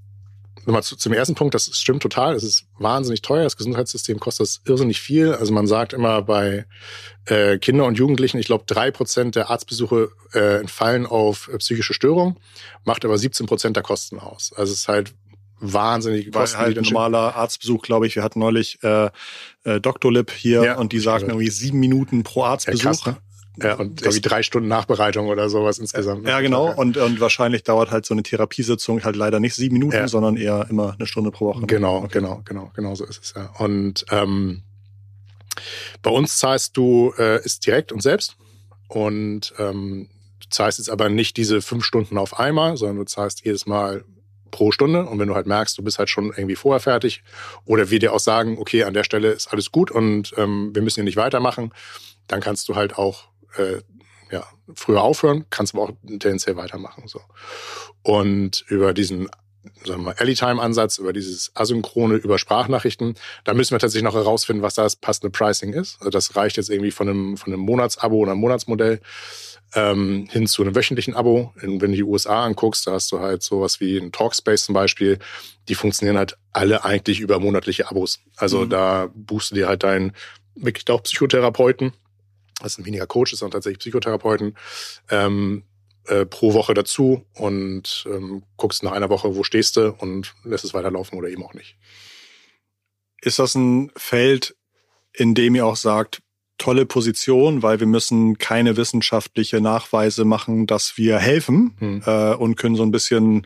nochmal 0.66 0.84
zu, 0.84 0.96
zum 0.96 1.14
ersten 1.14 1.36
Punkt, 1.36 1.54
das 1.54 1.70
stimmt 1.74 2.02
total. 2.02 2.36
Es 2.36 2.44
ist 2.44 2.66
wahnsinnig 2.78 3.22
teuer. 3.22 3.44
Das 3.44 3.58
Gesundheitssystem 3.58 4.20
kostet 4.20 4.48
das 4.48 4.62
irrsinnig 4.66 5.02
viel. 5.02 5.34
Also 5.34 5.52
man 5.54 5.68
sagt 5.68 5.94
immer 5.94 6.22
bei 6.22 6.66
äh, 7.26 7.58
Kindern 7.58 7.88
und 7.88 7.98
Jugendlichen, 7.98 8.38
ich 8.38 8.46
glaube, 8.46 8.64
drei 8.68 8.92
Prozent 8.92 9.36
der 9.36 9.50
Arztbesuche 9.50 10.10
äh, 10.34 10.60
entfallen 10.60 11.06
auf 11.06 11.50
äh, 11.54 11.58
psychische 11.58 11.94
Störungen, 11.94 12.38
macht 12.86 13.04
aber 13.04 13.18
17 13.18 13.46
Prozent 13.48 13.76
der 13.76 13.84
Kosten 13.84 14.20
aus. 14.20 14.54
Also 14.56 14.72
es 14.72 14.80
ist 14.80 14.88
halt 14.88 15.14
wahnsinnig 15.60 16.32
Kosten. 16.32 16.58
Weil 16.58 16.66
halt 16.66 16.78
ein 16.78 16.84
normaler 16.84 17.36
Arztbesuch, 17.36 17.82
glaube 17.82 18.08
ich, 18.08 18.16
wir 18.16 18.24
hatten 18.24 18.40
neulich 18.40 18.80
äh, 18.84 19.10
äh, 19.64 19.82
Dr. 19.82 20.12
Lip 20.12 20.32
hier 20.32 20.64
ja, 20.64 20.78
und 20.78 20.94
die 20.94 21.00
sagten 21.00 21.30
irgendwie 21.30 21.50
sieben 21.50 21.80
Minuten 21.80 22.24
pro 22.24 22.44
Arztbesuch. 22.44 22.84
Ja, 22.84 22.90
krass, 22.92 23.06
ne? 23.06 23.18
Ja, 23.62 23.76
und 23.76 24.02
irgendwie 24.02 24.22
drei 24.22 24.44
Stunden 24.44 24.68
Nachbereitung 24.68 25.28
oder 25.28 25.50
sowas 25.50 25.80
insgesamt. 25.80 26.24
Ne? 26.24 26.30
Ja, 26.30 26.42
genau. 26.42 26.74
Und, 26.74 26.98
und 26.98 27.20
wahrscheinlich 27.20 27.64
dauert 27.64 27.92
halt 27.92 28.06
so 28.06 28.14
eine 28.14 28.24
Therapiesitzung 28.24 29.04
halt 29.04 29.16
leider 29.16 29.40
nicht 29.40 29.56
sieben 29.56 29.74
Minuten, 29.74 29.96
ja. 29.96 30.08
sondern 30.08 30.38
eher 30.38 30.68
immer 30.70 30.96
eine 30.98 31.08
Stunde 31.08 31.32
pro 31.32 31.48
Woche. 31.48 31.66
Genau, 31.66 31.98
okay. 31.98 32.08
genau, 32.20 32.42
genau, 32.46 32.72
genau 32.76 32.96
so 32.96 33.06
ist 33.06 33.24
es 33.24 33.34
ja. 33.36 33.50
Und 33.58 34.06
ähm, 34.12 34.64
bei 36.02 36.10
uns 36.10 36.38
zahlst 36.38 36.78
du 36.78 37.14
äh, 37.18 37.44
ist 37.44 37.66
direkt 37.66 37.92
und 37.92 38.02
selbst 38.02 38.38
und 38.88 39.54
ähm, 39.58 40.10
du 40.42 40.50
zahlst 40.50 40.80
jetzt 40.80 40.90
aber 40.90 41.10
nicht 41.10 41.38
diese 41.38 41.62
fünf 41.62 41.86
Stunden 41.86 42.18
auf 42.18 42.40
einmal, 42.40 42.78
sondern 42.78 42.98
du 42.98 43.04
zahlst 43.06 43.46
jedes 43.46 43.66
Mal 43.66 44.04
pro 44.52 44.72
Stunde. 44.72 45.06
Und 45.06 45.20
wenn 45.20 45.28
du 45.28 45.36
halt 45.36 45.48
merkst, 45.48 45.78
du 45.78 45.84
bist 45.84 46.00
halt 46.00 46.10
schon 46.10 46.34
irgendwie 46.36 46.56
vorher 46.56 46.80
fertig 46.80 47.24
oder 47.66 47.90
wir 47.90 48.00
dir 48.00 48.14
auch 48.14 48.20
sagen, 48.20 48.58
okay, 48.58 48.84
an 48.84 48.94
der 48.94 49.04
Stelle 49.04 49.32
ist 49.32 49.48
alles 49.48 49.72
gut 49.72 49.92
und 49.92 50.34
ähm, 50.38 50.72
wir 50.74 50.82
müssen 50.82 50.96
hier 50.96 51.04
nicht 51.04 51.18
weitermachen, 51.18 51.72
dann 52.28 52.42
kannst 52.42 52.70
du 52.70 52.76
halt 52.76 52.98
auch 52.98 53.30
äh, 53.58 53.82
ja, 54.32 54.46
früher 54.76 55.02
aufhören, 55.02 55.46
kannst 55.50 55.74
aber 55.74 55.84
auch 55.84 55.92
tendenziell 56.04 56.56
weitermachen. 56.56 57.08
So. 57.08 57.22
Und 58.04 58.64
über 58.68 58.94
diesen 58.94 59.30
sagen 59.84 60.02
wir 60.02 60.06
mal, 60.06 60.16
Anytime-Ansatz, 60.18 60.98
über 60.98 61.14
dieses 61.14 61.52
Asynchrone, 61.56 62.16
über 62.16 62.38
Sprachnachrichten. 62.38 63.16
Da 63.44 63.54
müssen 63.54 63.72
wir 63.72 63.80
tatsächlich 63.80 64.04
noch 64.04 64.16
herausfinden, 64.16 64.62
was 64.62 64.74
das 64.74 64.96
passende 64.96 65.30
Pricing 65.30 65.74
ist. 65.74 65.98
Also 66.00 66.10
das 66.10 66.36
reicht 66.36 66.58
jetzt 66.58 66.70
irgendwie 66.70 66.92
von 66.92 67.10
einem, 67.10 67.38
von 67.38 67.54
einem 67.54 67.62
Monatsabo 67.62 68.18
oder 68.18 68.32
einem 68.32 68.42
Monatsmodell 68.42 69.02
ähm, 69.76 70.28
hin 70.30 70.48
zu 70.48 70.64
einem 70.64 70.76
wöchentlichen 70.76 71.14
Abo. 71.14 71.54
wenn 71.56 71.80
du 71.80 71.88
die 71.88 72.04
USA 72.04 72.44
anguckst, 72.46 72.88
da 72.88 72.94
hast 72.94 73.12
du 73.12 73.20
halt 73.20 73.44
sowas 73.44 73.80
wie 73.80 73.98
ein 73.98 74.12
Talkspace 74.12 74.66
zum 74.66 74.74
Beispiel. 74.74 75.20
Die 75.68 75.76
funktionieren 75.76 76.18
halt 76.18 76.38
alle 76.52 76.84
eigentlich 76.84 77.20
über 77.20 77.40
monatliche 77.40 77.90
Abos. 77.90 78.20
Also 78.36 78.66
mhm. 78.66 78.70
da 78.70 79.10
buchst 79.14 79.52
du 79.52 79.56
dir 79.56 79.68
halt 79.68 79.84
deinen 79.84 80.14
wirklich 80.56 80.90
auch 80.90 81.04
Psychotherapeuten. 81.04 81.94
Das 82.62 82.74
sind 82.74 82.86
weniger 82.86 83.08
Coaches, 83.08 83.40
sondern 83.40 83.58
tatsächlich 83.58 83.80
Psychotherapeuten. 83.80 84.56
Ähm, 85.10 85.64
äh, 86.10 86.26
pro 86.26 86.54
Woche 86.54 86.74
dazu 86.74 87.26
und 87.36 88.08
ähm, 88.10 88.42
guckst 88.58 88.82
nach 88.84 88.94
einer 88.94 89.10
Woche, 89.10 89.36
wo 89.36 89.44
stehst 89.44 89.76
du 89.76 89.94
und 90.00 90.34
lässt 90.44 90.64
es 90.64 90.74
weiterlaufen 90.74 91.18
oder 91.18 91.30
eben 91.30 91.44
auch 91.44 91.54
nicht. 91.54 91.78
Ist 93.22 93.38
das 93.38 93.54
ein 93.54 93.92
Feld, 93.96 94.56
in 95.14 95.36
dem 95.36 95.54
ihr 95.56 95.66
auch 95.66 95.76
sagt, 95.76 96.22
tolle 96.58 96.86
Position, 96.86 97.62
weil 97.62 97.80
wir 97.80 97.88
müssen 97.88 98.38
keine 98.38 98.76
wissenschaftliche 98.76 99.62
Nachweise 99.62 100.26
machen, 100.26 100.68
dass 100.68 100.98
wir 100.98 101.20
helfen 101.20 101.76
hm. 101.80 102.04
äh, 102.06 102.34
und 102.34 102.56
können 102.56 102.76
so 102.76 102.84
ein 102.84 102.92
bisschen 102.92 103.46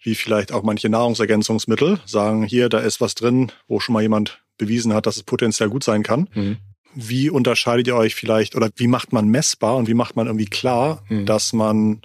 wie 0.00 0.14
vielleicht 0.14 0.52
auch 0.52 0.62
manche 0.62 0.88
Nahrungsergänzungsmittel 0.88 1.98
sagen, 2.06 2.44
hier, 2.44 2.68
da 2.68 2.78
ist 2.78 3.00
was 3.00 3.14
drin, 3.14 3.50
wo 3.66 3.80
schon 3.80 3.94
mal 3.94 4.02
jemand 4.02 4.40
bewiesen 4.58 4.94
hat, 4.94 5.06
dass 5.06 5.16
es 5.16 5.22
potenziell 5.22 5.68
gut 5.68 5.82
sein 5.82 6.02
kann. 6.02 6.28
Hm. 6.32 6.56
Wie 6.96 7.30
unterscheidet 7.30 7.86
ihr 7.86 7.94
euch 7.94 8.14
vielleicht 8.14 8.56
oder 8.56 8.70
wie 8.76 8.88
macht 8.88 9.12
man 9.12 9.28
messbar 9.28 9.76
und 9.76 9.86
wie 9.86 9.94
macht 9.94 10.16
man 10.16 10.26
irgendwie 10.26 10.46
klar, 10.46 11.04
hm. 11.06 11.26
dass 11.26 11.52
man 11.52 12.02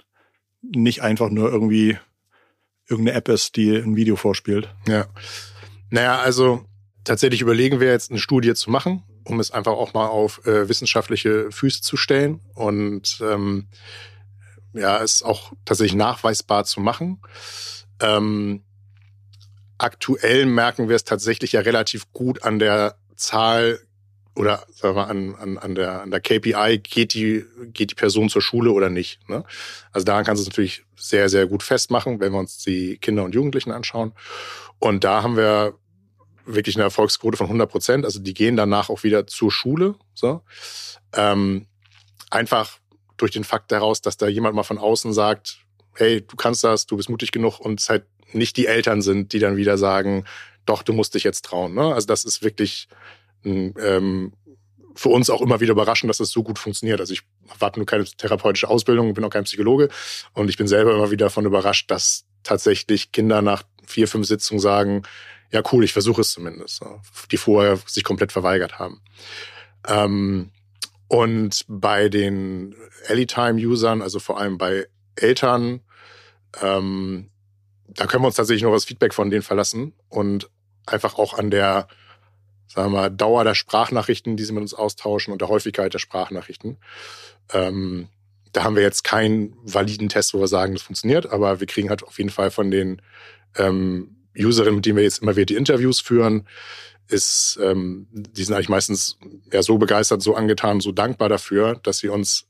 nicht 0.60 1.02
einfach 1.02 1.30
nur 1.30 1.50
irgendwie 1.50 1.98
irgendeine 2.88 3.16
App 3.16 3.28
ist, 3.28 3.56
die 3.56 3.74
ein 3.74 3.96
Video 3.96 4.16
vorspielt? 4.16 4.68
Ja. 4.86 5.06
Naja, 5.90 6.20
also 6.20 6.64
tatsächlich 7.04 7.40
überlegen 7.40 7.80
wir 7.80 7.88
jetzt 7.88 8.10
eine 8.10 8.20
Studie 8.20 8.54
zu 8.54 8.70
machen 8.70 9.02
um 9.24 9.40
es 9.40 9.50
einfach 9.50 9.72
auch 9.72 9.94
mal 9.94 10.06
auf 10.06 10.44
äh, 10.46 10.68
wissenschaftliche 10.68 11.50
Füße 11.50 11.82
zu 11.82 11.96
stellen 11.96 12.40
und 12.54 13.20
ähm, 13.22 13.68
ja, 14.72 15.02
es 15.02 15.22
auch 15.22 15.52
tatsächlich 15.64 15.96
nachweisbar 15.96 16.64
zu 16.64 16.80
machen. 16.80 17.20
Ähm, 18.00 18.62
aktuell 19.78 20.46
merken 20.46 20.88
wir 20.88 20.96
es 20.96 21.04
tatsächlich 21.04 21.52
ja 21.52 21.60
relativ 21.60 22.10
gut 22.12 22.42
an 22.42 22.58
der 22.58 22.96
Zahl 23.16 23.80
oder 24.34 24.64
sagen 24.70 24.96
wir 24.96 25.08
an, 25.08 25.34
an, 25.34 25.58
an, 25.58 25.74
der, 25.74 26.02
an 26.02 26.10
der 26.10 26.20
KPI, 26.20 26.78
geht 26.78 27.14
die, 27.14 27.44
geht 27.72 27.90
die 27.90 27.94
Person 27.94 28.28
zur 28.28 28.40
Schule 28.40 28.72
oder 28.72 28.88
nicht. 28.88 29.28
Ne? 29.28 29.44
Also 29.92 30.04
daran 30.04 30.24
kannst 30.24 30.40
du 30.40 30.44
es 30.44 30.48
natürlich 30.48 30.84
sehr, 30.96 31.28
sehr 31.28 31.46
gut 31.46 31.62
festmachen, 31.62 32.18
wenn 32.20 32.32
wir 32.32 32.38
uns 32.38 32.58
die 32.58 32.96
Kinder 32.98 33.24
und 33.24 33.34
Jugendlichen 33.34 33.72
anschauen. 33.72 34.12
Und 34.78 35.04
da 35.04 35.22
haben 35.22 35.36
wir 35.36 35.74
wirklich 36.46 36.76
eine 36.76 36.84
Erfolgsquote 36.84 37.36
von 37.36 37.46
100 37.46 37.70
Prozent. 37.70 38.04
Also 38.04 38.20
die 38.20 38.34
gehen 38.34 38.56
danach 38.56 38.88
auch 38.88 39.02
wieder 39.02 39.26
zur 39.26 39.52
Schule. 39.52 39.96
So. 40.14 40.42
Ähm, 41.14 41.66
einfach 42.30 42.78
durch 43.18 43.32
den 43.32 43.44
Fakt 43.44 43.70
daraus, 43.70 44.00
dass 44.00 44.16
da 44.16 44.28
jemand 44.28 44.56
mal 44.56 44.62
von 44.62 44.78
außen 44.78 45.12
sagt, 45.12 45.58
hey, 45.94 46.22
du 46.22 46.36
kannst 46.36 46.64
das, 46.64 46.86
du 46.86 46.96
bist 46.96 47.10
mutig 47.10 47.32
genug 47.32 47.60
und 47.60 47.80
es 47.80 47.90
halt 47.90 48.04
nicht 48.32 48.56
die 48.56 48.66
Eltern 48.66 49.02
sind, 49.02 49.32
die 49.34 49.38
dann 49.38 49.56
wieder 49.56 49.76
sagen, 49.76 50.24
doch, 50.64 50.82
du 50.82 50.92
musst 50.92 51.14
dich 51.14 51.24
jetzt 51.24 51.44
trauen. 51.44 51.74
Ne? 51.74 51.94
Also 51.94 52.06
das 52.06 52.24
ist 52.24 52.42
wirklich 52.42 52.88
ähm, 53.44 54.32
für 54.94 55.08
uns 55.08 55.30
auch 55.30 55.40
immer 55.40 55.60
wieder 55.60 55.72
überraschend, 55.72 56.10
dass 56.10 56.18
das 56.18 56.30
so 56.30 56.42
gut 56.42 56.58
funktioniert. 56.58 57.00
Also 57.00 57.14
ich 57.14 57.22
warte 57.58 57.78
nur 57.78 57.86
keine 57.86 58.04
therapeutische 58.04 58.68
Ausbildung, 58.68 59.14
bin 59.14 59.24
auch 59.24 59.30
kein 59.30 59.44
Psychologe 59.44 59.88
und 60.34 60.48
ich 60.48 60.56
bin 60.56 60.68
selber 60.68 60.94
immer 60.94 61.10
wieder 61.10 61.26
davon 61.26 61.46
überrascht, 61.46 61.90
dass 61.90 62.24
tatsächlich 62.42 63.12
Kinder 63.12 63.42
nach 63.42 63.62
vier, 63.86 64.08
fünf 64.08 64.26
Sitzungen 64.26 64.60
sagen, 64.60 65.02
ja 65.50 65.62
cool, 65.72 65.84
ich 65.84 65.92
versuche 65.92 66.22
es 66.22 66.32
zumindest, 66.32 66.82
die 67.30 67.36
vorher 67.36 67.78
sich 67.86 68.04
komplett 68.04 68.32
verweigert 68.32 68.78
haben. 68.78 69.00
Ähm, 69.86 70.50
und 71.08 71.64
bei 71.68 72.08
den 72.08 72.74
Anytime-Usern, 73.08 74.00
also 74.00 74.18
vor 74.18 74.40
allem 74.40 74.56
bei 74.56 74.86
Eltern, 75.14 75.80
ähm, 76.60 77.28
da 77.86 78.06
können 78.06 78.22
wir 78.22 78.28
uns 78.28 78.36
tatsächlich 78.36 78.62
nur 78.62 78.72
das 78.72 78.86
Feedback 78.86 79.12
von 79.12 79.28
denen 79.28 79.42
verlassen 79.42 79.92
und 80.08 80.48
einfach 80.86 81.18
auch 81.18 81.34
an 81.34 81.50
der, 81.50 81.86
sagen 82.72 82.92
wir 82.92 83.00
mal, 83.00 83.10
Dauer 83.10 83.44
der 83.44 83.54
Sprachnachrichten, 83.54 84.36
die 84.36 84.44
sie 84.44 84.52
mit 84.52 84.62
uns 84.62 84.74
austauschen 84.74 85.32
und 85.32 85.40
der 85.40 85.48
Häufigkeit 85.48 85.92
der 85.92 85.98
Sprachnachrichten. 85.98 86.78
Ähm, 87.52 88.08
da 88.52 88.64
haben 88.64 88.76
wir 88.76 88.82
jetzt 88.82 89.04
keinen 89.04 89.56
validen 89.62 90.08
Test, 90.08 90.34
wo 90.34 90.40
wir 90.40 90.48
sagen, 90.48 90.74
das 90.74 90.82
funktioniert, 90.82 91.26
aber 91.26 91.60
wir 91.60 91.66
kriegen 91.66 91.90
halt 91.90 92.02
auf 92.02 92.18
jeden 92.18 92.30
Fall 92.30 92.50
von 92.50 92.70
den 92.70 93.02
ähm, 93.56 94.16
Userinnen, 94.36 94.76
mit 94.76 94.86
denen 94.86 94.96
wir 94.96 95.04
jetzt 95.04 95.22
immer 95.22 95.36
wieder 95.36 95.46
die 95.46 95.56
Interviews 95.56 96.00
führen, 96.00 96.46
ist, 97.08 97.58
ähm, 97.62 98.06
die 98.10 98.44
sind 98.44 98.54
eigentlich 98.54 98.68
meistens 98.68 99.18
ja 99.52 99.62
so 99.62 99.76
begeistert, 99.78 100.22
so 100.22 100.34
angetan, 100.34 100.80
so 100.80 100.92
dankbar 100.92 101.28
dafür, 101.28 101.76
dass 101.82 101.98
sie 101.98 102.08
uns 102.08 102.46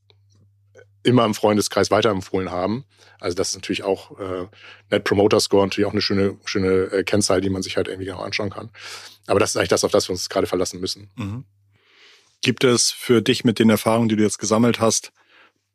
immer 1.02 1.24
im 1.24 1.34
Freundeskreis 1.34 1.90
weiterempfohlen 1.90 2.50
haben. 2.50 2.84
Also 3.18 3.36
das 3.36 3.50
ist 3.50 3.54
natürlich 3.54 3.84
auch 3.84 4.18
äh, 4.18 4.46
Net 4.90 5.04
Promoter 5.04 5.40
Score, 5.40 5.64
natürlich 5.64 5.86
auch 5.86 5.92
eine 5.92 6.02
schöne, 6.02 6.36
schöne 6.44 6.68
äh, 6.92 7.04
Kennzahl, 7.04 7.40
die 7.40 7.50
man 7.50 7.62
sich 7.62 7.76
halt 7.76 7.88
irgendwie 7.88 8.06
genau 8.06 8.20
anschauen 8.20 8.50
kann. 8.50 8.70
Aber 9.26 9.40
das 9.40 9.50
ist 9.50 9.56
eigentlich 9.56 9.68
das, 9.68 9.84
auf 9.84 9.92
das 9.92 10.08
wir 10.08 10.12
uns 10.12 10.28
gerade 10.28 10.46
verlassen 10.46 10.80
müssen. 10.80 11.10
Mhm. 11.16 11.44
Gibt 12.40 12.64
es 12.64 12.90
für 12.90 13.22
dich 13.22 13.44
mit 13.44 13.58
den 13.58 13.70
Erfahrungen, 13.70 14.08
die 14.08 14.16
du 14.16 14.22
jetzt 14.22 14.38
gesammelt 14.38 14.80
hast, 14.80 15.12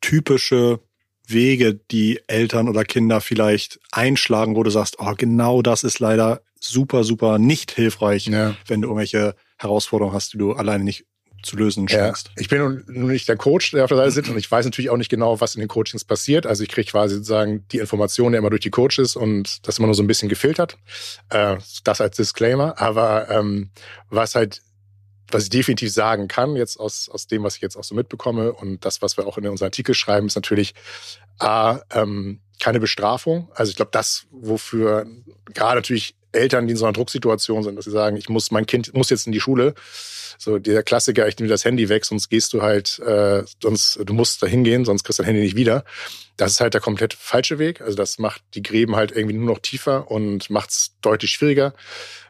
typische 0.02 0.82
Wege, 1.26 1.76
die 1.76 2.22
Eltern 2.28 2.68
oder 2.70 2.84
Kinder 2.84 3.22
vielleicht 3.22 3.80
einschlagen, 3.92 4.56
wo 4.56 4.64
du 4.64 4.70
sagst, 4.70 4.98
oh, 5.00 5.14
genau 5.18 5.62
das 5.62 5.84
ist 5.84 6.00
leider 6.00 6.42
super, 6.60 7.04
super 7.04 7.38
nicht 7.38 7.72
hilfreich, 7.72 8.28
ja. 8.28 8.56
wenn 8.68 8.82
du 8.82 8.88
irgendwelche 8.88 9.36
Herausforderungen 9.58 10.16
hast, 10.16 10.34
die 10.34 10.38
du 10.38 10.54
alleine 10.54 10.84
nicht 10.84 11.06
zu 11.44 11.56
lösen 11.56 11.88
scheinst. 11.88 12.28
Ja. 12.28 12.34
Ich 12.38 12.50
bin 12.50 12.84
nun 12.88 13.08
nicht 13.08 13.28
der 13.30 13.38
Coach, 13.38 13.72
der 13.72 13.84
auf 13.84 13.90
der 13.90 13.98
Seite 13.98 14.12
sitzt 14.12 14.30
und 14.30 14.38
ich 14.38 14.50
weiß 14.50 14.66
natürlich 14.66 14.90
auch 14.90 14.98
nicht 14.98 15.10
genau, 15.10 15.40
was 15.40 15.56
in 15.56 15.60
den 15.60 15.68
Coachings 15.68 16.04
passiert. 16.04 16.46
Also 16.46 16.64
ich 16.64 16.70
kriege 16.70 16.90
quasi 16.90 17.16
sozusagen 17.16 17.66
die 17.72 17.78
Informationen 17.78 18.34
ja 18.34 18.40
immer 18.40 18.50
durch 18.50 18.62
die 18.62 18.70
Coaches 18.70 19.16
und 19.16 19.68
das 19.68 19.78
immer 19.78 19.88
nur 19.88 19.96
so 19.96 20.04
ein 20.04 20.08
bisschen 20.08 20.30
gefiltert. 20.30 20.78
Äh, 21.30 21.58
das 21.84 22.02
als 22.02 22.18
Disclaimer. 22.18 22.80
Aber 22.80 23.30
ähm, 23.30 23.70
was 24.10 24.36
halt 24.36 24.62
was 25.30 25.44
ich 25.44 25.50
definitiv 25.50 25.92
sagen 25.92 26.28
kann, 26.28 26.56
jetzt 26.56 26.80
aus, 26.80 27.10
aus 27.10 27.28
dem, 27.28 27.44
was 27.44 27.58
ich 27.58 27.62
jetzt 27.62 27.76
auch 27.76 27.84
so 27.84 27.96
mitbekomme 27.96 28.54
und 28.54 28.86
das, 28.86 29.02
was 29.02 29.18
wir 29.18 29.28
auch 29.28 29.38
in 29.38 29.46
unseren 29.48 29.68
Artikel 29.68 29.94
schreiben, 29.94 30.28
ist 30.28 30.36
natürlich 30.36 30.74
A, 31.38 31.80
ähm, 31.92 32.40
keine 32.60 32.80
Bestrafung. 32.80 33.50
Also 33.54 33.70
ich 33.70 33.76
glaube, 33.76 33.92
das, 33.92 34.26
wofür 34.32 35.06
gerade 35.54 35.76
natürlich 35.76 36.16
Eltern, 36.32 36.68
die 36.68 36.72
in 36.72 36.78
so 36.78 36.86
einer 36.86 36.94
Drucksituation 36.94 37.64
sind, 37.64 37.76
dass 37.76 37.86
sie 37.86 37.92
sagen, 37.92 38.18
ich 38.18 38.30
muss, 38.30 38.52
mein 38.52 38.66
Kind 38.66 38.94
muss 38.94 39.10
jetzt 39.10 39.28
in 39.28 39.32
die 39.32 39.40
Schule. 39.40 39.74
So 40.38 40.60
der 40.60 40.84
Klassiker, 40.84 41.28
ich 41.28 41.38
nehme 41.38 41.50
das 41.50 41.66
Handy 41.66 41.90
weg, 41.90 42.06
sonst 42.06 42.30
gehst 42.30 42.54
du 42.54 42.62
halt, 42.62 43.00
äh, 43.00 43.44
sonst 43.62 44.00
du 44.04 44.14
musst 44.14 44.44
da 44.44 44.48
hingehen, 44.48 44.86
sonst 44.86 45.04
kriegst 45.04 45.20
du 45.20 45.24
dein 45.24 45.34
Handy 45.34 45.42
nicht 45.42 45.56
wieder. 45.56 45.84
Das 46.36 46.52
ist 46.52 46.60
halt 46.60 46.74
der 46.74 46.82
komplett 46.82 47.14
falsche 47.14 47.58
Weg. 47.58 47.82
Also 47.82 47.96
das 47.96 48.20
macht 48.20 48.44
die 48.54 48.62
Gräben 48.62 48.96
halt 48.96 49.12
irgendwie 49.12 49.36
nur 49.36 49.48
noch 49.48 49.60
tiefer 49.60 50.12
und 50.12 50.50
macht 50.50 50.70
es 50.70 50.96
deutlich 51.02 51.32
schwieriger. 51.32 51.74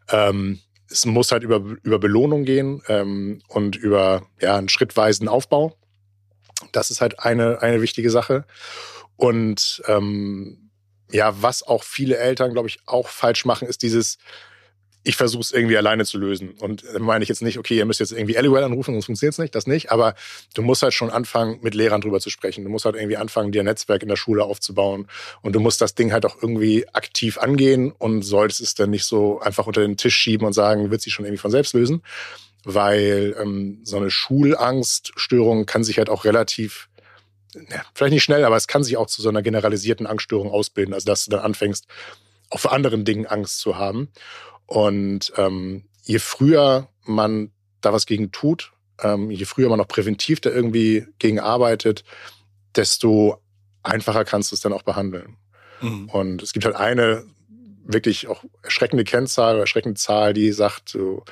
Ähm, 0.09 0.59
es 0.89 1.05
muss 1.05 1.31
halt 1.31 1.43
über, 1.43 1.57
über 1.83 1.99
Belohnung 1.99 2.45
gehen 2.45 2.81
ähm, 2.87 3.41
und 3.49 3.75
über 3.75 4.25
ja, 4.39 4.55
einen 4.55 4.69
schrittweisen 4.69 5.27
Aufbau. 5.27 5.75
Das 6.71 6.91
ist 6.91 7.01
halt 7.01 7.19
eine, 7.19 7.61
eine 7.61 7.81
wichtige 7.81 8.09
Sache. 8.09 8.45
Und 9.17 9.81
ähm, 9.87 10.66
ja, 11.11 11.41
was 11.41 11.63
auch 11.63 11.83
viele 11.83 12.17
Eltern, 12.17 12.53
glaube 12.53 12.67
ich, 12.67 12.79
auch 12.85 13.07
falsch 13.07 13.45
machen, 13.45 13.67
ist 13.67 13.81
dieses, 13.81 14.17
ich 15.07 15.15
versuche 15.15 15.41
es 15.41 15.53
irgendwie 15.53 15.77
alleine 15.77 16.03
zu 16.03 16.17
lösen. 16.17 16.55
Und 16.59 16.83
meine 16.99 17.23
ich 17.23 17.29
jetzt 17.29 17.41
nicht, 17.41 17.57
okay, 17.57 17.77
ihr 17.77 17.85
müsst 17.85 18.01
jetzt 18.01 18.11
irgendwie 18.11 18.37
Aliwell 18.37 18.65
anrufen, 18.65 18.93
sonst 18.93 19.05
funktioniert 19.05 19.33
es 19.33 19.39
nicht, 19.39 19.55
das 19.55 19.65
nicht. 19.65 19.89
Aber 19.89 20.15
du 20.53 20.61
musst 20.61 20.83
halt 20.83 20.93
schon 20.93 21.09
anfangen, 21.09 21.59
mit 21.61 21.75
Lehrern 21.75 22.01
drüber 22.01 22.19
zu 22.19 22.29
sprechen. 22.29 22.65
Du 22.65 22.69
musst 22.69 22.83
halt 22.83 22.95
irgendwie 22.95 23.15
anfangen, 23.15 23.53
dir 23.53 23.61
ein 23.61 23.65
Netzwerk 23.67 24.01
in 24.01 24.09
der 24.09 24.17
Schule 24.17 24.43
aufzubauen. 24.43 25.07
Und 25.41 25.55
du 25.55 25.61
musst 25.61 25.79
das 25.79 25.95
Ding 25.95 26.11
halt 26.11 26.25
auch 26.25 26.35
irgendwie 26.41 26.85
aktiv 26.89 27.37
angehen 27.37 27.93
und 27.97 28.23
solltest 28.23 28.59
es 28.59 28.75
dann 28.75 28.89
nicht 28.89 29.05
so 29.05 29.39
einfach 29.39 29.65
unter 29.65 29.79
den 29.79 29.95
Tisch 29.95 30.15
schieben 30.15 30.45
und 30.45 30.51
sagen, 30.51 30.91
wird 30.91 31.01
sich 31.01 31.13
schon 31.13 31.23
irgendwie 31.23 31.41
von 31.41 31.51
selbst 31.51 31.73
lösen. 31.73 32.03
Weil 32.65 33.33
ähm, 33.39 33.79
so 33.83 33.95
eine 33.95 34.11
Schulangststörung 34.11 35.65
kann 35.65 35.85
sich 35.85 35.99
halt 35.99 36.09
auch 36.09 36.25
relativ 36.25 36.89
ja, 37.53 37.83
vielleicht 37.93 38.13
nicht 38.13 38.23
schnell, 38.23 38.45
aber 38.45 38.55
es 38.55 38.67
kann 38.67 38.83
sich 38.83 38.97
auch 38.97 39.07
zu 39.07 39.21
so 39.21 39.29
einer 39.29 39.41
generalisierten 39.41 40.07
Angststörung 40.07 40.51
ausbilden. 40.51 40.93
Also 40.93 41.05
dass 41.05 41.25
du 41.25 41.31
dann 41.31 41.41
anfängst, 41.41 41.87
auch 42.49 42.59
vor 42.59 42.73
anderen 42.73 43.05
Dingen 43.05 43.25
Angst 43.25 43.59
zu 43.59 43.77
haben. 43.77 44.09
Und 44.65 45.33
ähm, 45.37 45.85
je 46.03 46.19
früher 46.19 46.89
man 47.05 47.51
da 47.81 47.93
was 47.93 48.05
gegen 48.05 48.31
tut, 48.31 48.71
ähm, 49.01 49.31
je 49.31 49.45
früher 49.45 49.69
man 49.69 49.79
auch 49.79 49.87
präventiv 49.87 50.41
da 50.41 50.49
irgendwie 50.49 51.05
gegen 51.19 51.39
arbeitet, 51.39 52.03
desto 52.75 53.41
einfacher 53.83 54.25
kannst 54.25 54.51
du 54.51 54.55
es 54.55 54.61
dann 54.61 54.73
auch 54.73 54.83
behandeln. 54.83 55.37
Mhm. 55.81 56.09
Und 56.09 56.43
es 56.43 56.53
gibt 56.53 56.65
halt 56.65 56.75
eine 56.75 57.25
wirklich 57.83 58.27
auch 58.27 58.43
erschreckende 58.63 59.03
Kennzahl 59.03 59.53
oder 59.53 59.61
erschreckende 59.61 59.99
Zahl, 59.99 60.33
die 60.33 60.51
sagt, 60.51 60.89
so, 60.89 61.23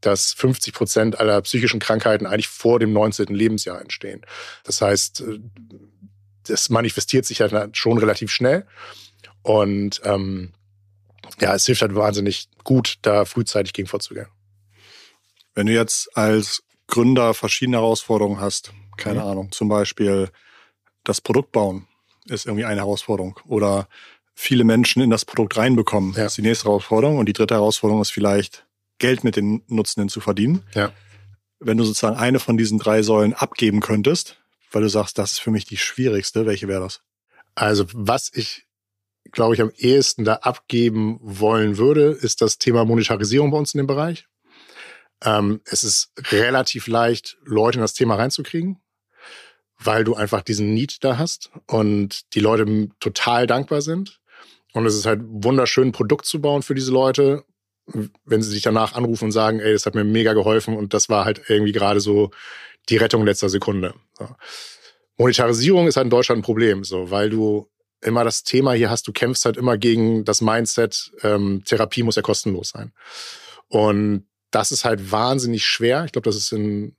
dass 0.00 0.32
50 0.32 0.74
Prozent 0.74 1.20
aller 1.20 1.40
psychischen 1.42 1.80
Krankheiten 1.80 2.26
eigentlich 2.26 2.48
vor 2.48 2.78
dem 2.78 2.92
19. 2.92 3.26
Lebensjahr 3.28 3.80
entstehen. 3.80 4.22
Das 4.64 4.80
heißt, 4.80 5.20
äh, 5.22 5.40
das 6.44 6.70
manifestiert 6.70 7.26
sich 7.26 7.40
halt 7.40 7.76
schon 7.76 7.98
relativ 7.98 8.30
schnell. 8.30 8.66
Und 9.42 10.00
ähm, 10.04 10.52
ja, 11.40 11.54
es 11.54 11.66
hilft 11.66 11.82
halt 11.82 11.94
wahnsinnig 11.94 12.48
gut, 12.64 12.98
da 13.02 13.24
frühzeitig 13.24 13.72
gegen 13.72 13.88
vorzugehen. 13.88 14.28
Wenn 15.54 15.66
du 15.66 15.72
jetzt 15.72 16.16
als 16.16 16.62
Gründer 16.86 17.34
verschiedene 17.34 17.78
Herausforderungen 17.78 18.40
hast, 18.40 18.72
keine 18.96 19.20
mhm. 19.20 19.26
Ahnung, 19.26 19.52
zum 19.52 19.68
Beispiel 19.68 20.30
das 21.04 21.20
Produkt 21.20 21.52
bauen 21.52 21.86
ist 22.26 22.46
irgendwie 22.46 22.64
eine 22.64 22.80
Herausforderung 22.80 23.40
oder 23.46 23.88
viele 24.34 24.64
Menschen 24.64 25.02
in 25.02 25.10
das 25.10 25.24
Produkt 25.24 25.56
reinbekommen, 25.56 26.14
ja. 26.14 26.26
ist 26.26 26.36
die 26.36 26.42
nächste 26.42 26.66
Herausforderung 26.66 27.18
und 27.18 27.26
die 27.26 27.32
dritte 27.32 27.54
Herausforderung 27.54 28.02
ist 28.02 28.10
vielleicht 28.10 28.66
Geld 28.98 29.24
mit 29.24 29.36
den 29.36 29.62
Nutzenden 29.68 30.08
zu 30.08 30.20
verdienen. 30.20 30.62
Ja. 30.74 30.92
Wenn 31.60 31.76
du 31.76 31.84
sozusagen 31.84 32.16
eine 32.16 32.38
von 32.38 32.56
diesen 32.56 32.78
drei 32.78 33.02
Säulen 33.02 33.34
abgeben 33.34 33.80
könntest, 33.80 34.40
weil 34.70 34.82
du 34.82 34.88
sagst, 34.88 35.18
das 35.18 35.32
ist 35.32 35.40
für 35.40 35.50
mich 35.50 35.64
die 35.64 35.76
schwierigste, 35.76 36.46
welche 36.46 36.68
wäre 36.68 36.82
das? 36.82 37.00
Also 37.54 37.86
was 37.92 38.30
ich 38.32 38.68
glaube 39.32 39.54
ich, 39.54 39.60
am 39.60 39.72
ehesten 39.76 40.24
da 40.24 40.34
abgeben 40.34 41.18
wollen 41.22 41.78
würde, 41.78 42.10
ist 42.10 42.40
das 42.40 42.58
Thema 42.58 42.84
Monetarisierung 42.84 43.50
bei 43.50 43.58
uns 43.58 43.74
in 43.74 43.78
dem 43.78 43.86
Bereich. 43.86 44.26
Ähm, 45.22 45.60
es 45.64 45.84
ist 45.84 46.12
relativ 46.30 46.86
leicht, 46.86 47.36
Leute 47.44 47.78
in 47.78 47.82
das 47.82 47.94
Thema 47.94 48.16
reinzukriegen, 48.16 48.80
weil 49.78 50.04
du 50.04 50.14
einfach 50.14 50.42
diesen 50.42 50.74
Need 50.74 51.02
da 51.04 51.18
hast 51.18 51.50
und 51.66 52.34
die 52.34 52.40
Leute 52.40 52.88
total 53.00 53.46
dankbar 53.46 53.82
sind. 53.82 54.20
Und 54.72 54.86
es 54.86 54.94
ist 54.94 55.06
halt 55.06 55.20
wunderschön, 55.24 55.88
ein 55.88 55.92
Produkt 55.92 56.26
zu 56.26 56.40
bauen 56.40 56.62
für 56.62 56.74
diese 56.74 56.92
Leute, 56.92 57.44
wenn 58.24 58.42
sie 58.42 58.50
sich 58.50 58.62
danach 58.62 58.94
anrufen 58.94 59.26
und 59.26 59.32
sagen, 59.32 59.60
ey, 59.60 59.72
das 59.72 59.86
hat 59.86 59.94
mir 59.94 60.04
mega 60.04 60.34
geholfen 60.34 60.76
und 60.76 60.94
das 60.94 61.08
war 61.08 61.24
halt 61.24 61.42
irgendwie 61.48 61.72
gerade 61.72 62.00
so 62.00 62.30
die 62.88 62.96
Rettung 62.96 63.24
letzter 63.24 63.48
Sekunde. 63.48 63.94
So. 64.18 64.28
Monetarisierung 65.16 65.86
ist 65.86 65.96
halt 65.96 66.04
in 66.04 66.10
Deutschland 66.10 66.40
ein 66.40 66.42
Problem, 66.42 66.84
so, 66.84 67.10
weil 67.10 67.30
du 67.30 67.68
immer 68.00 68.24
das 68.24 68.44
Thema 68.44 68.72
hier 68.72 68.90
hast, 68.90 69.08
du 69.08 69.12
kämpfst 69.12 69.44
halt 69.44 69.56
immer 69.56 69.76
gegen 69.76 70.24
das 70.24 70.40
Mindset, 70.40 71.10
ähm, 71.22 71.62
Therapie 71.64 72.02
muss 72.02 72.16
ja 72.16 72.22
kostenlos 72.22 72.70
sein. 72.70 72.92
Und 73.68 74.26
das 74.50 74.72
ist 74.72 74.84
halt 74.84 75.10
wahnsinnig 75.10 75.66
schwer. 75.66 76.04
Ich 76.04 76.12
glaube, 76.12 76.28
das 76.28 76.36
ist 76.36 76.52
in 76.52 76.96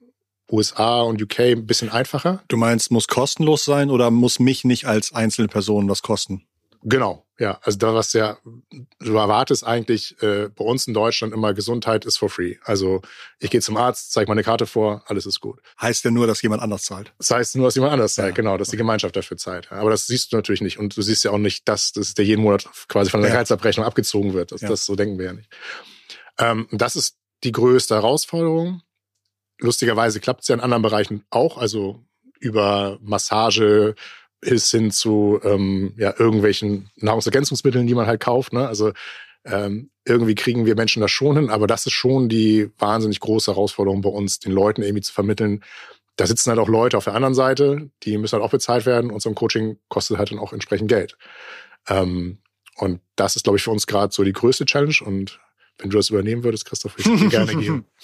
USA 0.51 1.01
und 1.01 1.21
UK 1.21 1.39
ein 1.39 1.65
bisschen 1.65 1.89
einfacher. 1.89 2.43
Du 2.47 2.57
meinst, 2.57 2.91
muss 2.91 3.07
kostenlos 3.07 3.65
sein 3.65 3.89
oder 3.89 4.11
muss 4.11 4.39
mich 4.39 4.65
nicht 4.65 4.85
als 4.85 5.13
einzelne 5.13 5.47
Person 5.47 5.89
was 5.89 6.01
kosten? 6.01 6.45
Genau, 6.83 7.25
ja. 7.39 7.59
Also 7.63 7.77
da 7.77 7.93
was 7.93 8.13
ja, 8.13 8.37
du 8.99 9.15
erwartest 9.15 9.65
eigentlich 9.65 10.21
äh, 10.21 10.49
bei 10.49 10.63
uns 10.63 10.87
in 10.87 10.93
Deutschland 10.93 11.33
immer, 11.33 11.53
Gesundheit 11.53 12.05
ist 12.05 12.17
for 12.17 12.29
free. 12.29 12.57
Also 12.63 13.01
ich 13.39 13.49
gehe 13.49 13.61
zum 13.61 13.77
Arzt, 13.77 14.11
zeige 14.11 14.29
meine 14.29 14.43
Karte 14.43 14.65
vor, 14.65 15.03
alles 15.07 15.25
ist 15.25 15.39
gut. 15.39 15.61
Heißt 15.81 16.03
ja 16.03 16.11
nur, 16.11 16.27
dass 16.27 16.41
jemand 16.41 16.61
anders 16.61 16.83
zahlt. 16.83 17.13
Das 17.17 17.31
heißt 17.31 17.55
nur, 17.55 17.67
dass 17.67 17.75
jemand 17.75 17.93
anders 17.93 18.15
zahlt, 18.15 18.29
ja. 18.29 18.35
genau, 18.35 18.57
dass 18.57 18.69
die 18.69 18.77
Gemeinschaft 18.77 19.15
dafür 19.15 19.37
zahlt. 19.37 19.71
Aber 19.71 19.89
das 19.89 20.05
siehst 20.05 20.31
du 20.31 20.35
natürlich 20.35 20.61
nicht. 20.61 20.77
Und 20.77 20.95
du 20.95 21.01
siehst 21.01 21.23
ja 21.23 21.31
auch 21.31 21.37
nicht, 21.37 21.67
dass, 21.67 21.93
dass 21.93 22.13
der 22.13 22.25
jeden 22.25 22.43
Monat 22.43 22.69
quasi 22.87 23.09
von 23.09 23.21
der 23.21 23.29
ja. 23.29 23.35
Gehaltsabrechnung 23.35 23.85
abgezogen 23.85 24.33
wird. 24.33 24.51
Das, 24.51 24.61
ja. 24.61 24.67
das 24.67 24.85
so 24.85 24.95
denken 24.95 25.17
wir 25.17 25.25
ja 25.25 25.33
nicht. 25.33 25.49
Ähm, 26.37 26.67
das 26.71 26.95
ist 26.95 27.17
die 27.43 27.51
größte 27.51 27.95
Herausforderung. 27.95 28.81
Lustigerweise 29.59 30.19
klappt 30.19 30.41
es 30.41 30.47
ja 30.49 30.55
in 30.55 30.61
anderen 30.61 30.83
Bereichen 30.83 31.25
auch, 31.29 31.57
also 31.57 32.03
über 32.39 32.97
Massage, 33.01 33.95
bis 34.41 34.71
hin 34.71 34.91
zu 34.91 35.39
ähm, 35.43 35.93
ja, 35.97 36.13
irgendwelchen 36.17 36.89
Nahrungsergänzungsmitteln, 36.95 37.87
die 37.87 37.95
man 37.95 38.07
halt 38.07 38.21
kauft. 38.21 38.53
Ne? 38.53 38.67
Also 38.67 38.93
ähm, 39.45 39.89
irgendwie 40.05 40.35
kriegen 40.35 40.65
wir 40.65 40.75
Menschen 40.75 41.01
das 41.01 41.11
schon 41.11 41.35
hin, 41.35 41.49
aber 41.49 41.67
das 41.67 41.85
ist 41.85 41.93
schon 41.93 42.29
die 42.29 42.69
wahnsinnig 42.77 43.19
große 43.19 43.51
Herausforderung 43.51 44.01
bei 44.01 44.09
uns, 44.09 44.39
den 44.39 44.51
Leuten 44.51 44.81
irgendwie 44.81 45.01
zu 45.01 45.13
vermitteln. 45.13 45.63
Da 46.15 46.27
sitzen 46.27 46.49
halt 46.49 46.59
auch 46.59 46.67
Leute 46.67 46.97
auf 46.97 47.05
der 47.05 47.15
anderen 47.15 47.35
Seite, 47.35 47.89
die 48.03 48.17
müssen 48.17 48.33
halt 48.33 48.43
auch 48.43 48.51
bezahlt 48.51 48.85
werden 48.85 49.11
und 49.11 49.21
so 49.21 49.29
ein 49.29 49.35
Coaching 49.35 49.77
kostet 49.87 50.17
halt 50.17 50.31
dann 50.31 50.39
auch 50.39 50.53
entsprechend 50.53 50.89
Geld. 50.89 51.17
Ähm, 51.87 52.39
und 52.75 53.01
das 53.15 53.35
ist, 53.35 53.43
glaube 53.43 53.57
ich, 53.57 53.63
für 53.63 53.71
uns 53.71 53.87
gerade 53.87 54.13
so 54.13 54.23
die 54.23 54.33
größte 54.33 54.65
Challenge. 54.65 54.95
Und 55.05 55.39
wenn 55.77 55.89
du 55.89 55.97
das 55.97 56.09
übernehmen 56.09 56.43
würdest, 56.43 56.65
Christoph, 56.65 56.97
würde 56.97 57.13
ich 57.13 57.21
dir 57.21 57.29
gerne 57.29 57.55
geben. 57.55 57.85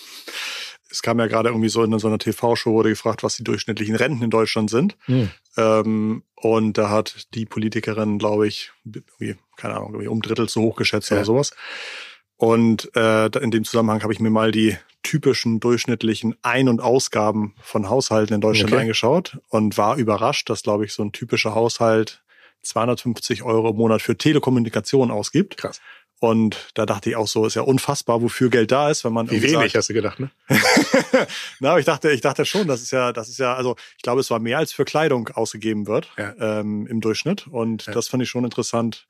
Es 0.88 1.02
kam 1.02 1.20
ja 1.20 1.28
gerade 1.28 1.50
irgendwie 1.50 1.68
so 1.68 1.84
in 1.84 2.00
so 2.00 2.08
einer 2.08 2.20
TV-Show, 2.20 2.72
wurde 2.72 2.90
gefragt, 2.90 3.22
was 3.22 3.36
die 3.36 3.44
durchschnittlichen 3.44 3.96
Renten 3.96 4.24
in 4.24 4.30
Deutschland 4.30 4.70
sind. 4.70 4.96
Hm. 5.06 5.30
Ähm, 5.58 6.24
und 6.36 6.78
da 6.78 6.90
hat 6.90 7.34
die 7.34 7.46
Politikerin, 7.46 8.20
glaube 8.20 8.48
ich, 8.48 8.72
keine 9.56 9.76
Ahnung, 9.76 10.08
um 10.08 10.22
Drittel 10.22 10.50
zu 10.50 10.62
hoch 10.62 10.76
geschätzt 10.76 11.10
ja. 11.10 11.18
oder 11.18 11.26
sowas. 11.26 11.52
Und 12.38 12.92
äh, 12.96 13.28
in 13.40 13.52
dem 13.52 13.64
Zusammenhang 13.64 14.04
habe 14.04 14.14
ich 14.14 14.20
mir 14.20 14.30
mal 14.30 14.52
die 14.52 14.78
typischen 15.04 15.60
durchschnittlichen 15.60 16.36
Ein- 16.42 16.68
und 16.68 16.82
Ausgaben 16.82 17.56
von 17.62 17.90
Haushalten 17.90 18.34
in 18.34 18.42
Deutschland 18.42 18.74
okay. 18.74 18.82
angeschaut 18.82 19.38
und 19.50 19.78
war 19.78 19.96
überrascht, 19.98 20.50
dass, 20.50 20.64
glaube 20.64 20.86
ich, 20.86 20.94
so 20.94 21.04
ein 21.04 21.12
typischer 21.12 21.56
Haushalt 21.56 22.24
250 22.64 23.44
Euro 23.44 23.70
im 23.70 23.78
Monat 23.78 24.02
für 24.02 24.18
Telekommunikation 24.18 25.12
ausgibt. 25.12 25.58
Krass. 25.58 25.80
Und 26.20 26.70
da 26.76 26.86
dachte 26.86 27.10
ich 27.10 27.16
auch 27.18 27.28
so, 27.28 27.46
ist 27.46 27.56
ja 27.56 27.62
unfassbar, 27.62 28.22
wofür 28.22 28.50
Geld 28.50 28.72
da 28.72 28.90
ist, 28.90 29.04
wenn 29.04 29.12
man. 29.12 29.30
Wie 29.30 29.42
wenig 29.42 29.54
sagt, 29.54 29.76
hast 29.76 29.90
du 29.90 29.94
gedacht, 29.94 30.20
ne? 30.20 30.32
Na, 31.60 31.72
aber 31.72 31.80
ich 31.80 31.86
dachte, 31.86 32.10
ich 32.12 32.22
dachte 32.22 32.46
schon, 32.46 32.68
das 32.68 32.82
ist 32.82 32.92
ja, 32.92 33.12
das 33.12 33.28
ist 33.28 33.38
ja, 33.38 33.54
also 33.54 33.76
ich 33.98 34.02
glaube, 34.02 34.22
es 34.22 34.30
war 34.30 34.40
mehr 34.40 34.58
als 34.58 34.72
für 34.72 34.86
Kleidung 34.86 35.28
ausgegeben 35.30 35.88
wird 35.88 36.10
ja. 36.18 36.34
ähm, 36.40 36.88
im 36.88 37.02
Durchschnitt. 37.02 37.48
Und 37.48 37.86
ja. 37.86 37.94
das 37.94 38.08
fand 38.08 38.24
ich 38.24 38.30
schon 38.30 38.46
interessant, 38.46 39.08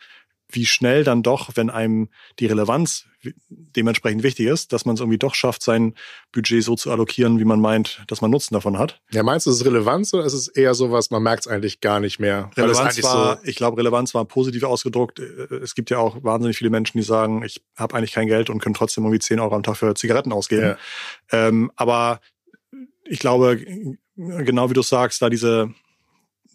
wie 0.49 0.65
schnell 0.65 1.03
dann 1.03 1.23
doch, 1.23 1.51
wenn 1.55 1.69
einem 1.69 2.09
die 2.39 2.45
Relevanz 2.45 3.05
dementsprechend 3.49 4.23
wichtig 4.23 4.47
ist, 4.47 4.71
dass 4.71 4.85
man 4.85 4.95
es 4.95 5.01
irgendwie 5.01 5.17
doch 5.17 5.33
schafft, 5.33 5.63
sein 5.63 5.95
Budget 6.31 6.63
so 6.63 6.75
zu 6.75 6.91
allokieren, 6.91 7.39
wie 7.39 7.45
man 7.45 7.59
meint, 7.59 8.03
dass 8.07 8.21
man 8.21 8.31
Nutzen 8.31 8.53
davon 8.53 8.77
hat. 8.77 9.01
Ja, 9.11 9.23
meinst 9.23 9.45
du, 9.45 9.49
ist 9.49 9.57
es 9.57 9.65
Relevanz 9.65 10.13
oder 10.13 10.25
ist 10.25 10.33
es 10.33 10.47
eher 10.47 10.75
sowas, 10.75 11.09
man 11.09 11.23
merkt 11.23 11.45
es 11.45 11.47
eigentlich 11.47 11.81
gar 11.81 11.99
nicht 11.99 12.19
mehr? 12.19 12.51
Relevanz 12.55 13.01
war, 13.03 13.37
so 13.37 13.43
ich 13.43 13.55
glaube, 13.55 13.77
Relevanz 13.77 14.13
war 14.13 14.25
positiv 14.25 14.63
ausgedruckt. 14.63 15.19
Es 15.19 15.75
gibt 15.75 15.89
ja 15.89 15.97
auch 15.97 16.23
wahnsinnig 16.23 16.57
viele 16.57 16.69
Menschen, 16.69 16.97
die 16.97 17.03
sagen, 17.03 17.43
ich 17.43 17.63
habe 17.75 17.95
eigentlich 17.95 18.11
kein 18.11 18.27
Geld 18.27 18.49
und 18.49 18.59
können 18.59 18.75
trotzdem 18.75 19.03
irgendwie 19.03 19.19
10 19.19 19.39
Euro 19.39 19.55
am 19.55 19.63
Tag 19.63 19.77
für 19.77 19.93
Zigaretten 19.95 20.31
ausgeben. 20.31 20.75
Ja. 21.31 21.47
Ähm, 21.47 21.71
aber 21.75 22.19
ich 23.03 23.19
glaube, 23.19 23.59
genau 24.15 24.69
wie 24.69 24.73
du 24.73 24.81
sagst, 24.81 25.21
da 25.21 25.29
diese 25.29 25.73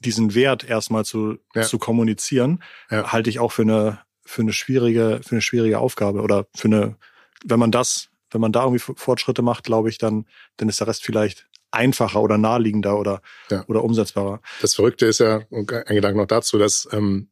diesen 0.01 0.35
Wert 0.35 0.69
erstmal 0.69 1.05
zu, 1.05 1.39
ja. 1.55 1.63
zu 1.63 1.79
kommunizieren, 1.79 2.63
ja. 2.91 3.13
halte 3.13 3.31
ich 3.31 3.39
auch 3.39 3.53
für 3.53 3.63
eine, 3.63 4.01
für 4.25 4.43
eine 4.43 4.53
schwierige, 4.53 5.21
für 5.23 5.33
eine 5.33 5.43
schwierige 5.43 5.79
Aufgabe 5.79 6.23
oder 6.23 6.47
für 6.55 6.69
eine, 6.69 6.97
wenn 7.45 7.61
man 7.61 7.71
das, 7.71 8.09
wenn 8.31 8.41
man 8.41 8.53
da 8.53 8.65
irgendwie 8.65 8.93
Fortschritte 8.97 9.43
macht, 9.43 9.65
glaube 9.65 9.89
ich, 9.89 9.99
dann, 9.99 10.27
dann 10.57 10.69
ist 10.69 10.81
der 10.81 10.87
Rest 10.87 11.05
vielleicht 11.05 11.49
einfacher 11.71 12.21
oder 12.21 12.39
naheliegender 12.39 12.99
oder, 12.99 13.23
ja. 13.51 13.65
oder 13.69 13.85
umsetzbarer. 13.85 14.41
Das 14.61 14.75
Verrückte 14.75 15.07
ist 15.07 15.21
ja, 15.21 15.43
ein 15.51 15.67
Gedanke 15.67 16.19
noch 16.19 16.27
dazu, 16.27 16.59
dass 16.59 16.89
ähm, 16.93 17.31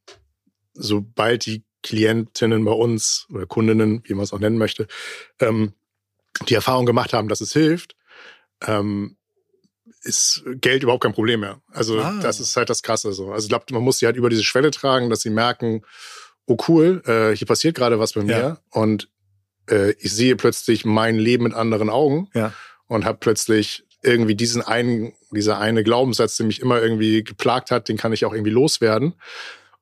sobald 0.74 1.46
die 1.46 1.64
Klientinnen 1.83 2.64
bei 2.64 2.72
uns 2.72 3.26
oder 3.33 3.46
Kundinnen, 3.46 4.02
wie 4.04 4.14
man 4.14 4.24
es 4.24 4.33
auch 4.33 4.38
nennen 4.38 4.59
möchte, 4.59 4.87
ähm, 5.40 5.72
die 6.48 6.54
Erfahrung 6.54 6.87
gemacht 6.87 7.12
haben, 7.12 7.28
dass 7.28 7.40
es 7.40 7.52
hilft, 7.52 7.96
ähm, 8.66 9.17
ist 10.02 10.42
Geld 10.61 10.82
überhaupt 10.82 11.02
kein 11.02 11.12
Problem 11.12 11.40
mehr. 11.40 11.61
Also 11.72 12.00
ah. 12.00 12.18
das 12.22 12.40
ist 12.40 12.56
halt 12.56 12.70
das 12.70 12.82
Krasse 12.82 13.12
so. 13.12 13.32
Also 13.32 13.46
ich 13.46 13.48
glaube, 13.48 13.66
man 13.72 13.82
muss 13.82 13.98
sie 13.98 14.06
halt 14.06 14.16
über 14.16 14.30
diese 14.30 14.44
Schwelle 14.44 14.70
tragen, 14.70 15.11
dass 15.11 15.20
sie 15.20 15.30
merken, 15.30 15.82
oh 16.46 16.56
cool, 16.68 17.02
äh, 17.06 17.37
hier 17.37 17.46
passiert 17.46 17.76
gerade 17.76 17.98
was 17.98 18.12
bei 18.12 18.22
mir 18.22 18.38
ja. 18.38 18.58
und 18.70 19.08
äh, 19.70 19.92
ich 19.98 20.12
sehe 20.12 20.37
plötzlich 20.37 20.84
mein 20.84 21.16
Leben 21.16 21.44
mit 21.44 21.54
anderen 21.54 21.90
Augen 21.90 22.28
ja. 22.34 22.52
und 22.87 23.04
habe 23.04 23.18
plötzlich 23.20 23.84
irgendwie 24.02 24.34
diesen 24.34 24.62
einen, 24.62 25.12
dieser 25.30 25.58
eine 25.58 25.82
Glaubenssatz, 25.82 26.37
der 26.37 26.46
mich 26.46 26.61
immer 26.61 26.80
irgendwie 26.80 27.24
geplagt 27.24 27.70
hat, 27.70 27.88
den 27.88 27.96
kann 27.96 28.12
ich 28.12 28.24
auch 28.24 28.32
irgendwie 28.32 28.52
loswerden. 28.52 29.14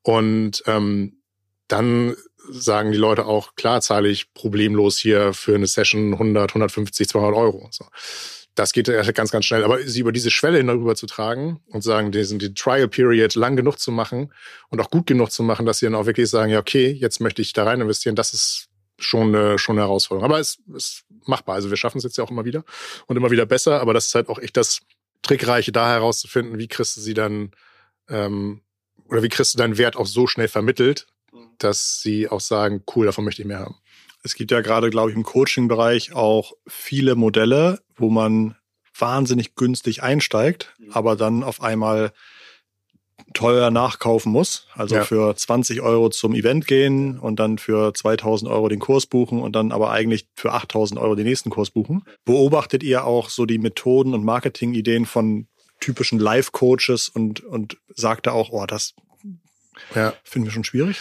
Und 0.03 0.63
ähm, 0.67 1.21
dann 1.69 2.17
sagen 2.49 2.93
die 2.93 2.99
Leute 2.99 3.27
auch, 3.27 3.55
klar 3.57 3.81
zahle 3.81 4.09
ich 4.09 4.33
problemlos 4.33 4.99
hier 4.99 5.33
für 5.33 5.55
eine 5.55 5.67
Session 5.67 6.13
100, 6.13 6.51
150, 6.51 7.09
200 7.09 7.35
Euro. 7.35 7.69
So 7.71 7.85
das 8.57 8.73
geht 8.73 8.87
ganz, 9.15 9.31
ganz 9.31 9.45
schnell. 9.45 9.65
Aber 9.65 9.79
sie 9.87 10.01
über 10.01 10.13
diese 10.13 10.31
Schwelle 10.31 10.59
hinüber 10.59 10.97
zu 10.97 11.07
tragen 11.07 11.61
und 11.67 11.83
sagen, 11.83 12.11
diesen, 12.11 12.39
die 12.39 12.55
Trial 12.55 12.89
Period 12.89 13.35
lang 13.35 13.55
genug 13.55 13.79
zu 13.79 13.93
machen 13.93 14.33
und 14.71 14.81
auch 14.81 14.91
gut 14.91 15.07
genug 15.07 15.31
zu 15.31 15.43
machen, 15.43 15.67
dass 15.67 15.79
sie 15.79 15.87
dann 15.87 15.95
auch 15.95 16.07
wirklich 16.07 16.29
sagen, 16.29 16.51
ja, 16.51 16.59
okay, 16.59 16.91
jetzt 16.91 17.21
möchte 17.21 17.43
ich 17.43 17.53
da 17.53 17.65
rein 17.65 17.81
investieren, 17.81 18.17
das 18.17 18.33
ist 18.33 18.69
schon 18.99 19.35
eine, 19.35 19.59
schon 19.59 19.77
eine 19.77 19.87
Herausforderung. 19.87 20.25
Aber 20.25 20.41
es 20.41 20.59
ist 20.75 21.05
machbar. 21.27 21.55
Also 21.55 21.69
wir 21.69 21.77
schaffen 21.77 21.99
es 21.99 22.05
jetzt 22.05 22.17
ja 22.17 22.25
auch 22.25 22.31
immer 22.31 22.47
wieder 22.47 22.65
und 23.07 23.17
immer 23.17 23.31
wieder 23.31 23.45
besser. 23.45 23.81
Aber 23.81 23.93
das 23.93 24.07
ist 24.07 24.15
halt 24.15 24.29
auch 24.29 24.39
echt 24.39 24.57
das 24.57 24.81
Trickreiche, 25.23 25.71
da 25.71 25.91
herauszufinden, 25.91 26.59
wie 26.59 26.69
kriegst 26.69 26.97
du 26.97 27.03
sie 27.03 27.15
dann, 27.15 27.51
ähm, 28.09 28.63
oder 29.09 29.23
wie 29.23 29.29
kriegst 29.29 29.53
du 29.53 29.59
deinen 29.59 29.77
Wert 29.77 29.97
auch 29.97 30.07
so 30.07 30.27
schnell 30.27 30.49
vermittelt, 30.49 31.07
dass 31.59 32.01
sie 32.01 32.29
auch 32.29 32.41
sagen, 32.41 32.83
cool, 32.95 33.07
davon 33.07 33.25
möchte 33.25 33.43
ich 33.43 33.49
mehr 33.49 33.59
haben. 33.59 33.77
Es 34.23 34.35
gibt 34.35 34.51
ja 34.51 34.61
gerade, 34.61 34.91
glaube 34.91 35.11
ich, 35.11 35.17
im 35.17 35.23
Coaching-Bereich 35.23 36.13
auch 36.13 36.55
viele 36.67 37.15
Modelle, 37.15 37.81
wo 37.97 38.11
man 38.11 38.57
wahnsinnig 38.99 39.55
günstig 39.55 40.03
einsteigt, 40.03 40.75
mhm. 40.79 40.93
aber 40.93 41.17
dann 41.17 41.43
auf 41.43 41.63
einmal 41.63 42.13
teuer 43.35 43.71
nachkaufen 43.71 44.33
muss. 44.33 44.67
Also 44.75 44.97
ja. 44.97 45.05
für 45.05 45.35
20 45.35 45.81
Euro 45.81 46.11
zum 46.11 46.35
Event 46.35 46.67
gehen 46.67 47.19
und 47.19 47.41
dann 47.41 47.59
für 47.59 47.93
2000 47.93 48.51
Euro 48.51 48.69
den 48.69 48.79
Kurs 48.79 49.07
buchen 49.07 49.41
und 49.41 49.55
dann 49.55 49.73
aber 49.73 49.91
eigentlich 49.91 50.29
für 50.35 50.53
8000 50.53 51.01
Euro 51.01 51.15
den 51.15 51.27
nächsten 51.27 51.51
Kurs 51.51 51.71
buchen. 51.71 52.05
Beobachtet 52.25 52.83
ihr 52.83 53.05
auch 53.05 53.29
so 53.29 53.47
die 53.47 53.59
Methoden 53.59 54.15
und 54.15 54.25
Marketingideen 54.25 55.07
von 55.07 55.49
typischen 55.81 56.19
Live-Coaches 56.19 57.09
und, 57.09 57.41
und 57.41 57.77
sagt 57.95 58.27
da 58.27 58.33
auch, 58.33 58.51
oh, 58.51 58.65
das 58.67 58.95
ja. 59.95 60.15
finden 60.25 60.47
wir 60.47 60.53
schon 60.53 60.65
schwierig? 60.65 60.99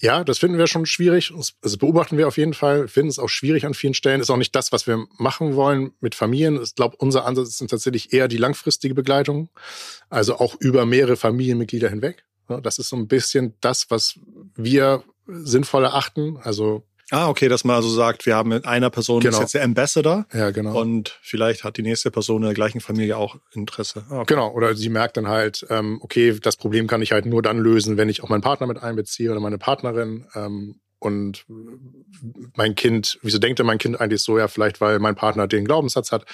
Ja, 0.00 0.22
das 0.22 0.38
finden 0.38 0.58
wir 0.58 0.68
schon 0.68 0.86
schwierig. 0.86 1.32
Das 1.60 1.76
beobachten 1.76 2.18
wir 2.18 2.28
auf 2.28 2.36
jeden 2.36 2.54
Fall. 2.54 2.86
Finden 2.86 3.08
es 3.08 3.18
auch 3.18 3.28
schwierig 3.28 3.66
an 3.66 3.74
vielen 3.74 3.94
Stellen. 3.94 4.20
Ist 4.20 4.30
auch 4.30 4.36
nicht 4.36 4.54
das, 4.54 4.70
was 4.70 4.86
wir 4.86 5.06
machen 5.18 5.56
wollen 5.56 5.92
mit 6.00 6.14
Familien. 6.14 6.62
Ich 6.62 6.76
glaube, 6.76 6.96
unser 6.98 7.24
Ansatz 7.24 7.60
ist 7.60 7.68
tatsächlich 7.68 8.12
eher 8.12 8.28
die 8.28 8.36
langfristige 8.36 8.94
Begleitung. 8.94 9.48
Also 10.08 10.36
auch 10.36 10.54
über 10.60 10.86
mehrere 10.86 11.16
Familienmitglieder 11.16 11.88
hinweg. 11.88 12.24
Das 12.62 12.78
ist 12.78 12.88
so 12.88 12.96
ein 12.96 13.08
bisschen 13.08 13.54
das, 13.60 13.90
was 13.90 14.18
wir 14.54 15.02
sinnvoll 15.26 15.84
erachten. 15.84 16.38
Also 16.42 16.84
Ah, 17.10 17.28
okay, 17.28 17.48
dass 17.48 17.64
man 17.64 17.76
also 17.76 17.88
sagt, 17.88 18.26
wir 18.26 18.36
haben 18.36 18.50
mit 18.50 18.66
einer 18.66 18.90
Person 18.90 19.20
genau. 19.20 19.36
ist 19.36 19.40
jetzt 19.40 19.54
der 19.54 19.64
Ambassador. 19.64 20.26
Ja, 20.32 20.50
genau. 20.50 20.78
Und 20.78 21.18
vielleicht 21.22 21.64
hat 21.64 21.78
die 21.78 21.82
nächste 21.82 22.10
Person 22.10 22.42
in 22.42 22.46
der 22.46 22.54
gleichen 22.54 22.80
Familie 22.80 23.16
auch 23.16 23.36
Interesse. 23.52 24.04
Ah, 24.10 24.20
okay. 24.20 24.34
Genau, 24.34 24.52
oder 24.52 24.74
sie 24.74 24.90
merkt 24.90 25.16
dann 25.16 25.28
halt, 25.28 25.66
ähm, 25.70 25.98
okay, 26.02 26.38
das 26.38 26.56
Problem 26.56 26.86
kann 26.86 27.00
ich 27.00 27.12
halt 27.12 27.24
nur 27.24 27.40
dann 27.40 27.58
lösen, 27.58 27.96
wenn 27.96 28.08
ich 28.08 28.22
auch 28.22 28.28
meinen 28.28 28.42
Partner 28.42 28.66
mit 28.66 28.82
einbeziehe 28.82 29.30
oder 29.30 29.40
meine 29.40 29.58
Partnerin. 29.58 30.26
Ähm, 30.34 30.80
und 31.00 31.44
mein 32.56 32.74
Kind, 32.74 33.20
wieso 33.22 33.38
denkt 33.38 33.60
denn 33.60 33.66
mein 33.66 33.78
Kind 33.78 34.00
eigentlich 34.00 34.22
so? 34.22 34.36
Ja, 34.36 34.48
vielleicht, 34.48 34.80
weil 34.80 34.98
mein 34.98 35.14
Partner 35.14 35.46
den 35.46 35.64
Glaubenssatz 35.64 36.10
hat 36.10 36.24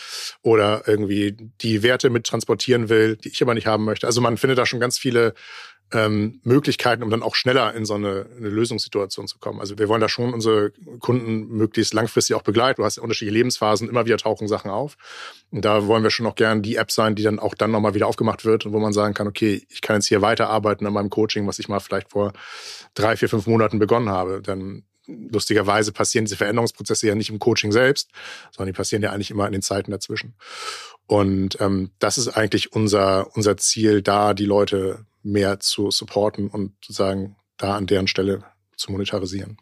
oder 0.42 0.84
irgendwie 0.86 1.36
die 1.60 1.82
Werte 1.82 2.08
mit 2.08 2.24
transportieren 2.24 2.88
will, 2.88 3.16
die 3.16 3.28
ich 3.28 3.42
aber 3.42 3.52
nicht 3.52 3.66
haben 3.66 3.84
möchte. 3.84 4.06
Also 4.06 4.22
man 4.22 4.38
findet 4.38 4.58
da 4.58 4.64
schon 4.64 4.80
ganz 4.80 4.96
viele 4.96 5.34
ähm, 5.92 6.40
Möglichkeiten, 6.42 7.02
um 7.02 7.10
dann 7.10 7.22
auch 7.22 7.34
schneller 7.34 7.74
in 7.74 7.84
so 7.84 7.94
eine, 7.94 8.26
eine 8.36 8.48
Lösungssituation 8.48 9.28
zu 9.28 9.38
kommen. 9.38 9.60
Also 9.60 9.78
wir 9.78 9.88
wollen 9.88 10.00
da 10.00 10.08
schon 10.08 10.34
unsere 10.34 10.72
Kunden 11.00 11.48
möglichst 11.48 11.94
langfristig 11.94 12.34
auch 12.34 12.42
begleiten. 12.42 12.80
Du 12.80 12.84
hast 12.84 12.96
ja 12.96 13.02
unterschiedliche 13.02 13.34
Lebensphasen, 13.34 13.88
immer 13.88 14.04
wieder 14.04 14.16
tauchen 14.16 14.48
Sachen 14.48 14.70
auf. 14.70 14.96
Und 15.50 15.64
da 15.64 15.86
wollen 15.86 16.02
wir 16.02 16.10
schon 16.10 16.24
noch 16.24 16.34
gern 16.34 16.62
die 16.62 16.76
App 16.76 16.90
sein, 16.90 17.14
die 17.14 17.22
dann 17.22 17.38
auch 17.38 17.54
dann 17.54 17.70
nochmal 17.70 17.94
wieder 17.94 18.08
aufgemacht 18.08 18.44
wird 18.44 18.66
und 18.66 18.72
wo 18.72 18.80
man 18.80 18.92
sagen 18.92 19.14
kann, 19.14 19.28
okay, 19.28 19.64
ich 19.68 19.82
kann 19.82 19.96
jetzt 19.96 20.06
hier 20.06 20.22
weiterarbeiten 20.22 20.86
an 20.86 20.92
meinem 20.92 21.10
Coaching, 21.10 21.46
was 21.46 21.58
ich 21.58 21.68
mal 21.68 21.80
vielleicht 21.80 22.10
vor 22.10 22.32
drei, 22.94 23.16
vier, 23.16 23.28
fünf 23.28 23.46
Monaten 23.46 23.78
begonnen 23.78 24.08
habe. 24.08 24.40
Dann 24.42 24.84
lustigerweise 25.06 25.92
passieren 25.92 26.24
diese 26.24 26.36
Veränderungsprozesse 26.36 27.06
ja 27.06 27.14
nicht 27.14 27.30
im 27.30 27.38
Coaching 27.38 27.72
selbst, 27.72 28.10
sondern 28.50 28.72
die 28.72 28.76
passieren 28.76 29.02
ja 29.02 29.12
eigentlich 29.12 29.30
immer 29.30 29.46
in 29.46 29.52
den 29.52 29.62
Zeiten 29.62 29.90
dazwischen. 29.90 30.34
Und 31.06 31.60
ähm, 31.60 31.90
das 31.98 32.16
ist 32.18 32.28
eigentlich 32.28 32.72
unser, 32.72 33.34
unser 33.36 33.56
Ziel, 33.58 34.02
da 34.02 34.32
die 34.32 34.46
Leute 34.46 35.04
mehr 35.24 35.58
zu 35.58 35.90
supporten 35.90 36.48
und 36.48 36.74
sozusagen 36.84 37.36
da 37.56 37.76
an 37.76 37.86
deren 37.86 38.06
Stelle 38.06 38.44
zu 38.76 38.92
monetarisieren. 38.92 39.56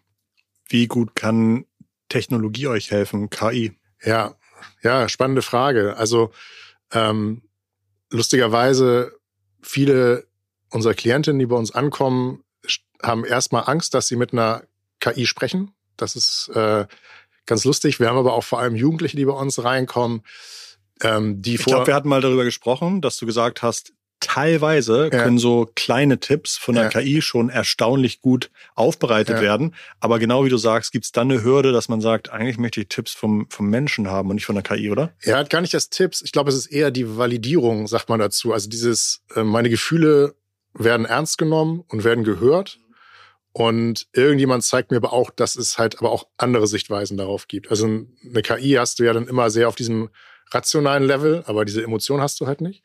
Wie 0.69 0.87
gut 0.87 1.15
kann 1.15 1.67
Technologie 2.09 2.67
euch 2.67 2.91
helfen, 2.91 3.31
KI? 3.31 3.79
Ja, 4.03 4.35
ja, 4.83 5.09
spannende 5.09 5.43
Frage. 5.43 5.97
Also 5.97 6.33
ähm, 6.93 7.43
lustigerweise 8.11 9.13
viele 9.63 10.27
unserer 10.71 10.95
Klientinnen, 10.95 11.39
die 11.39 11.47
bei 11.47 11.57
uns 11.57 11.71
ankommen, 11.71 12.43
haben 13.03 13.25
erstmal 13.25 13.65
Angst, 13.69 13.95
dass 13.95 14.09
sie 14.09 14.17
mit 14.17 14.33
einer 14.33 14.63
KI 15.01 15.27
sprechen. 15.27 15.73
Das 15.97 16.17
ist 16.17 16.49
äh, 16.55 16.87
ganz 17.47 17.65
lustig. 17.65 18.01
Wir 18.01 18.09
haben 18.09 18.19
aber 18.19 18.35
auch 18.35 18.45
vor 18.45 18.61
allem 18.61 18.77
Jugendliche, 18.77 19.17
die 19.17 19.25
bei 19.25 19.33
uns 19.33 19.63
reinkommen, 19.63 20.23
ähm, 21.03 21.43
die 21.43 21.57
ich 21.57 21.65
glaube, 21.65 21.87
wir 21.89 21.95
hatten 21.95 22.09
mal 22.09 22.21
darüber 22.21 22.45
gesprochen, 22.45 23.01
dass 23.01 23.17
du 23.17 23.27
gesagt 23.27 23.63
hast, 23.63 23.93
teilweise 24.23 25.11
ja. 25.13 25.23
können 25.23 25.39
so 25.39 25.71
kleine 25.75 26.19
Tipps 26.19 26.57
von 26.57 26.75
der 26.75 26.85
ja. 26.85 26.89
KI 26.91 27.21
schon 27.21 27.51
erstaunlich 27.51 28.21
gut 28.21 28.51
aufbereitet 28.75 29.37
ja. 29.37 29.43
werden. 29.43 29.75
Aber 30.01 30.19
genau 30.19 30.45
wie 30.45 30.49
du 30.49 30.57
sagst, 30.57 30.93
gibt 30.93 31.05
es 31.05 31.13
dann 31.13 31.31
eine 31.31 31.43
Hürde, 31.43 31.73
dass 31.73 31.89
man 31.89 32.01
sagt, 32.01 32.31
eigentlich 32.31 32.57
möchte 32.57 32.81
ich 32.81 32.89
Tipps 32.89 33.13
vom, 33.13 33.47
vom 33.51 33.69
Menschen 33.69 34.09
haben 34.09 34.31
und 34.31 34.37
nicht 34.37 34.47
von 34.47 34.55
der 34.55 34.63
KI, 34.63 34.91
oder? 34.91 35.13
Ja, 35.25 35.43
gar 35.43 35.61
nicht 35.61 35.75
das 35.75 35.91
Tipps. 35.91 36.23
Ich 36.23 36.33
glaube, 36.33 36.51
es 36.51 36.57
ist 36.57 36.67
eher 36.67 36.91
die 36.91 37.19
Validierung, 37.19 37.87
sagt 37.87 38.09
man 38.09 38.21
dazu. 38.21 38.53
Also 38.53 38.69
dieses, 38.69 39.23
äh, 39.35 39.43
meine 39.43 39.69
Gefühle 39.69 40.35
werden 40.75 41.05
ernst 41.05 41.37
genommen 41.37 41.85
und 41.89 42.05
werden 42.05 42.25
gehört. 42.25 42.79
Und 43.53 44.07
irgendjemand 44.15 44.65
zeigt 44.65 44.91
mir 44.91 44.97
aber 44.97 45.13
auch, 45.13 45.31
dass 45.31 45.57
es 45.57 45.77
halt 45.77 45.99
aber 45.99 46.11
auch 46.11 46.27
andere 46.39 46.67
Sichtweisen 46.67 47.19
darauf 47.19 47.49
gibt. 47.49 47.71
Also 47.71 47.85
eine 47.87 48.43
KI 48.43 48.75
hast 48.79 48.99
du 48.99 49.05
ja 49.05 49.13
dann 49.13 49.29
immer 49.29 49.51
sehr 49.51 49.69
auf 49.69 49.75
diesem 49.75 50.09
rationalen 50.55 51.05
Level, 51.05 51.43
aber 51.47 51.65
diese 51.65 51.83
Emotion 51.83 52.21
hast 52.21 52.41
du 52.41 52.47
halt 52.47 52.61
nicht. 52.61 52.83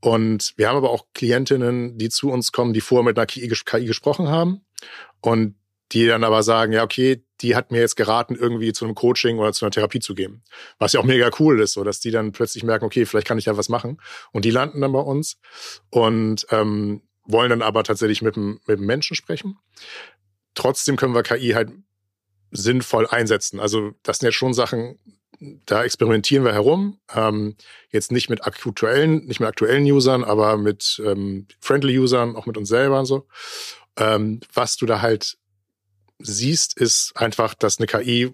Und 0.00 0.54
wir 0.56 0.68
haben 0.68 0.76
aber 0.76 0.90
auch 0.90 1.06
Klientinnen, 1.14 1.98
die 1.98 2.08
zu 2.08 2.30
uns 2.30 2.52
kommen, 2.52 2.72
die 2.72 2.80
vorher 2.80 3.04
mit 3.04 3.18
einer 3.18 3.26
KI, 3.26 3.48
KI 3.48 3.86
gesprochen 3.86 4.28
haben 4.28 4.64
und 5.20 5.56
die 5.92 6.06
dann 6.06 6.24
aber 6.24 6.42
sagen, 6.42 6.72
ja, 6.72 6.82
okay, 6.82 7.24
die 7.42 7.54
hat 7.54 7.70
mir 7.70 7.80
jetzt 7.80 7.96
geraten, 7.96 8.34
irgendwie 8.34 8.72
zu 8.72 8.84
einem 8.84 8.94
Coaching 8.94 9.38
oder 9.38 9.52
zu 9.52 9.64
einer 9.64 9.72
Therapie 9.72 10.00
zu 10.00 10.14
gehen. 10.14 10.42
Was 10.78 10.94
ja 10.94 11.00
auch 11.00 11.04
mega 11.04 11.30
cool 11.38 11.60
ist, 11.60 11.74
so 11.74 11.84
dass 11.84 12.00
die 12.00 12.10
dann 12.10 12.32
plötzlich 12.32 12.64
merken, 12.64 12.84
okay, 12.84 13.04
vielleicht 13.04 13.26
kann 13.26 13.38
ich 13.38 13.44
ja 13.44 13.56
was 13.56 13.68
machen. 13.68 14.00
Und 14.32 14.44
die 14.44 14.50
landen 14.50 14.80
dann 14.80 14.92
bei 14.92 15.00
uns 15.00 15.38
und 15.90 16.46
ähm, 16.50 17.02
wollen 17.24 17.50
dann 17.50 17.62
aber 17.62 17.84
tatsächlich 17.84 18.22
mit 18.22 18.36
dem, 18.36 18.60
mit 18.66 18.78
dem 18.78 18.86
Menschen 18.86 19.14
sprechen. 19.14 19.58
Trotzdem 20.54 20.96
können 20.96 21.14
wir 21.14 21.22
KI 21.22 21.50
halt 21.50 21.70
sinnvoll 22.50 23.06
einsetzen. 23.06 23.60
Also 23.60 23.92
das 24.02 24.18
sind 24.18 24.28
jetzt 24.28 24.36
schon 24.36 24.54
Sachen, 24.54 24.98
da 25.66 25.82
experimentieren 25.82 26.44
wir 26.44 26.52
herum. 26.52 26.98
Ähm, 27.14 27.56
jetzt 27.90 28.12
nicht 28.12 28.30
mit 28.30 28.46
aktuellen, 28.46 29.26
nicht 29.26 29.40
mit 29.40 29.48
aktuellen 29.48 29.84
Usern, 29.84 30.24
aber 30.24 30.56
mit 30.56 31.02
ähm, 31.04 31.46
friendly 31.60 31.98
Usern, 31.98 32.36
auch 32.36 32.46
mit 32.46 32.56
uns 32.56 32.68
selber 32.68 33.00
und 33.00 33.06
so. 33.06 33.26
Ähm, 33.96 34.40
was 34.54 34.76
du 34.76 34.86
da 34.86 35.00
halt 35.00 35.36
siehst, 36.18 36.78
ist 36.78 37.16
einfach, 37.16 37.54
dass 37.54 37.78
eine 37.78 37.86
KI 37.86 38.32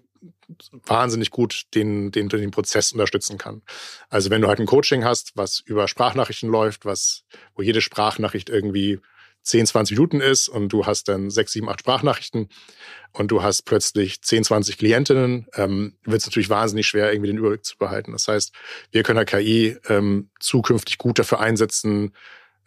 wahnsinnig 0.85 1.31
gut 1.31 1.63
den, 1.75 2.11
den, 2.11 2.29
den 2.29 2.51
Prozess 2.51 2.91
unterstützen 2.91 3.37
kann. 3.37 3.61
Also 4.09 4.29
wenn 4.29 4.41
du 4.41 4.47
halt 4.47 4.59
ein 4.59 4.65
Coaching 4.65 5.03
hast, 5.03 5.31
was 5.35 5.59
über 5.59 5.87
Sprachnachrichten 5.87 6.49
läuft, 6.49 6.85
was, 6.85 7.23
wo 7.55 7.61
jede 7.61 7.81
Sprachnachricht 7.81 8.49
irgendwie 8.49 8.99
10, 9.43 9.67
20 9.67 9.97
Minuten 9.97 10.21
ist 10.21 10.47
und 10.49 10.69
du 10.69 10.85
hast 10.85 11.07
dann 11.07 11.29
6, 11.29 11.51
7, 11.53 11.69
8 11.69 11.79
Sprachnachrichten 11.79 12.49
und 13.11 13.31
du 13.31 13.41
hast 13.41 13.63
plötzlich 13.63 14.21
10, 14.21 14.43
20 14.43 14.77
Klientinnen, 14.77 15.47
ähm, 15.55 15.95
wird 16.03 16.21
es 16.21 16.27
natürlich 16.27 16.49
wahnsinnig 16.49 16.87
schwer, 16.87 17.11
irgendwie 17.11 17.29
den 17.29 17.37
Überblick 17.37 17.65
zu 17.65 17.77
behalten. 17.77 18.11
Das 18.11 18.27
heißt, 18.27 18.53
wir 18.91 19.03
können 19.03 19.25
KI 19.25 19.77
ähm, 19.87 20.29
zukünftig 20.39 20.97
gut 20.97 21.19
dafür 21.19 21.39
einsetzen, 21.39 22.13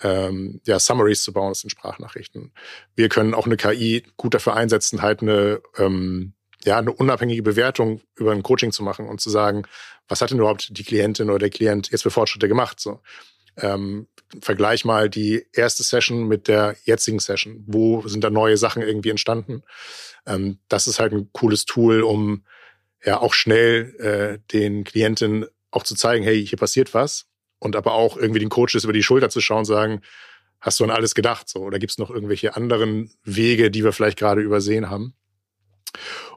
ähm, 0.03 0.61
ja, 0.67 0.79
Summaries 0.79 1.23
zu 1.23 1.33
bauen, 1.33 1.51
das 1.51 1.61
sind 1.61 1.71
Sprachnachrichten. 1.71 2.53
Wir 2.97 3.09
können 3.09 3.35
auch 3.35 3.47
eine 3.47 3.57
KI 3.57 4.03
gut 4.17 4.35
dafür 4.35 4.55
einsetzen, 4.55 5.03
halt 5.03 5.23
eine, 5.23 5.61
ähm, 5.79 6.35
ja, 6.65 6.79
eine 6.79 6.93
unabhängige 6.93 7.43
Bewertung 7.43 8.01
über 8.17 8.33
ein 8.33 8.43
Coaching 8.43 8.73
zu 8.73 8.83
machen 8.83 9.07
und 9.07 9.21
zu 9.21 9.31
sagen, 9.31 9.65
was 10.09 10.21
hat 10.21 10.31
denn 10.31 10.39
überhaupt 10.39 10.77
die 10.77 10.85
Klientin 10.85 11.31
oder 11.31 11.39
der 11.39 11.51
Klient 11.51 11.91
jetzt 11.91 12.03
für 12.03 12.11
Fortschritte 12.11 12.49
gemacht? 12.49 12.81
So. 12.81 13.01
Ähm, 13.57 14.09
vergleich 14.41 14.85
mal 14.85 15.11
die 15.11 15.47
erste 15.53 15.83
Session 15.83 16.27
mit 16.27 16.49
der 16.49 16.77
jetzigen 16.85 17.21
Session. 17.21 17.63
Wo 17.67 18.07
sind 18.09 18.25
da 18.25 18.31
neue 18.31 18.57
Sachen 18.57 18.83
irgendwie 18.83 19.11
entstanden? 19.11 19.63
Ähm, 20.27 20.59
das 20.69 20.87
ist 20.87 20.99
halt 20.99 21.13
ein 21.13 21.31
cooles 21.33 21.65
Tool, 21.65 22.03
um 22.03 22.45
ja 23.05 23.21
auch 23.21 23.35
schnell 23.35 23.95
äh, 23.99 24.39
den 24.53 24.85
Klienten 24.85 25.47
auch 25.71 25.83
zu 25.83 25.95
zeigen, 25.95 26.25
hey, 26.25 26.47
hier 26.47 26.59
passiert 26.59 26.95
was 26.95 27.27
und 27.59 27.77
aber 27.77 27.93
auch 27.93 28.17
irgendwie 28.17 28.41
den 28.41 28.49
Coaches 28.49 28.85
über 28.85 28.93
die 28.93 29.03
Schulter 29.03 29.31
zu 29.31 29.41
schauen 29.41 29.61
und 29.61 29.65
sagen, 29.65 30.01
hast 30.61 30.81
du 30.81 30.85
an 30.85 30.91
alles 30.91 31.15
gedacht? 31.15 31.49
So, 31.49 31.61
oder 31.61 31.79
gibt 31.79 31.93
es 31.93 31.99
noch 31.99 32.11
irgendwelche 32.11 32.57
anderen 32.57 33.11
Wege, 33.25 33.71
die 33.71 33.85
wir 33.85 33.93
vielleicht 33.93 34.19
gerade 34.19 34.41
übersehen 34.41 34.89
haben? 34.89 35.15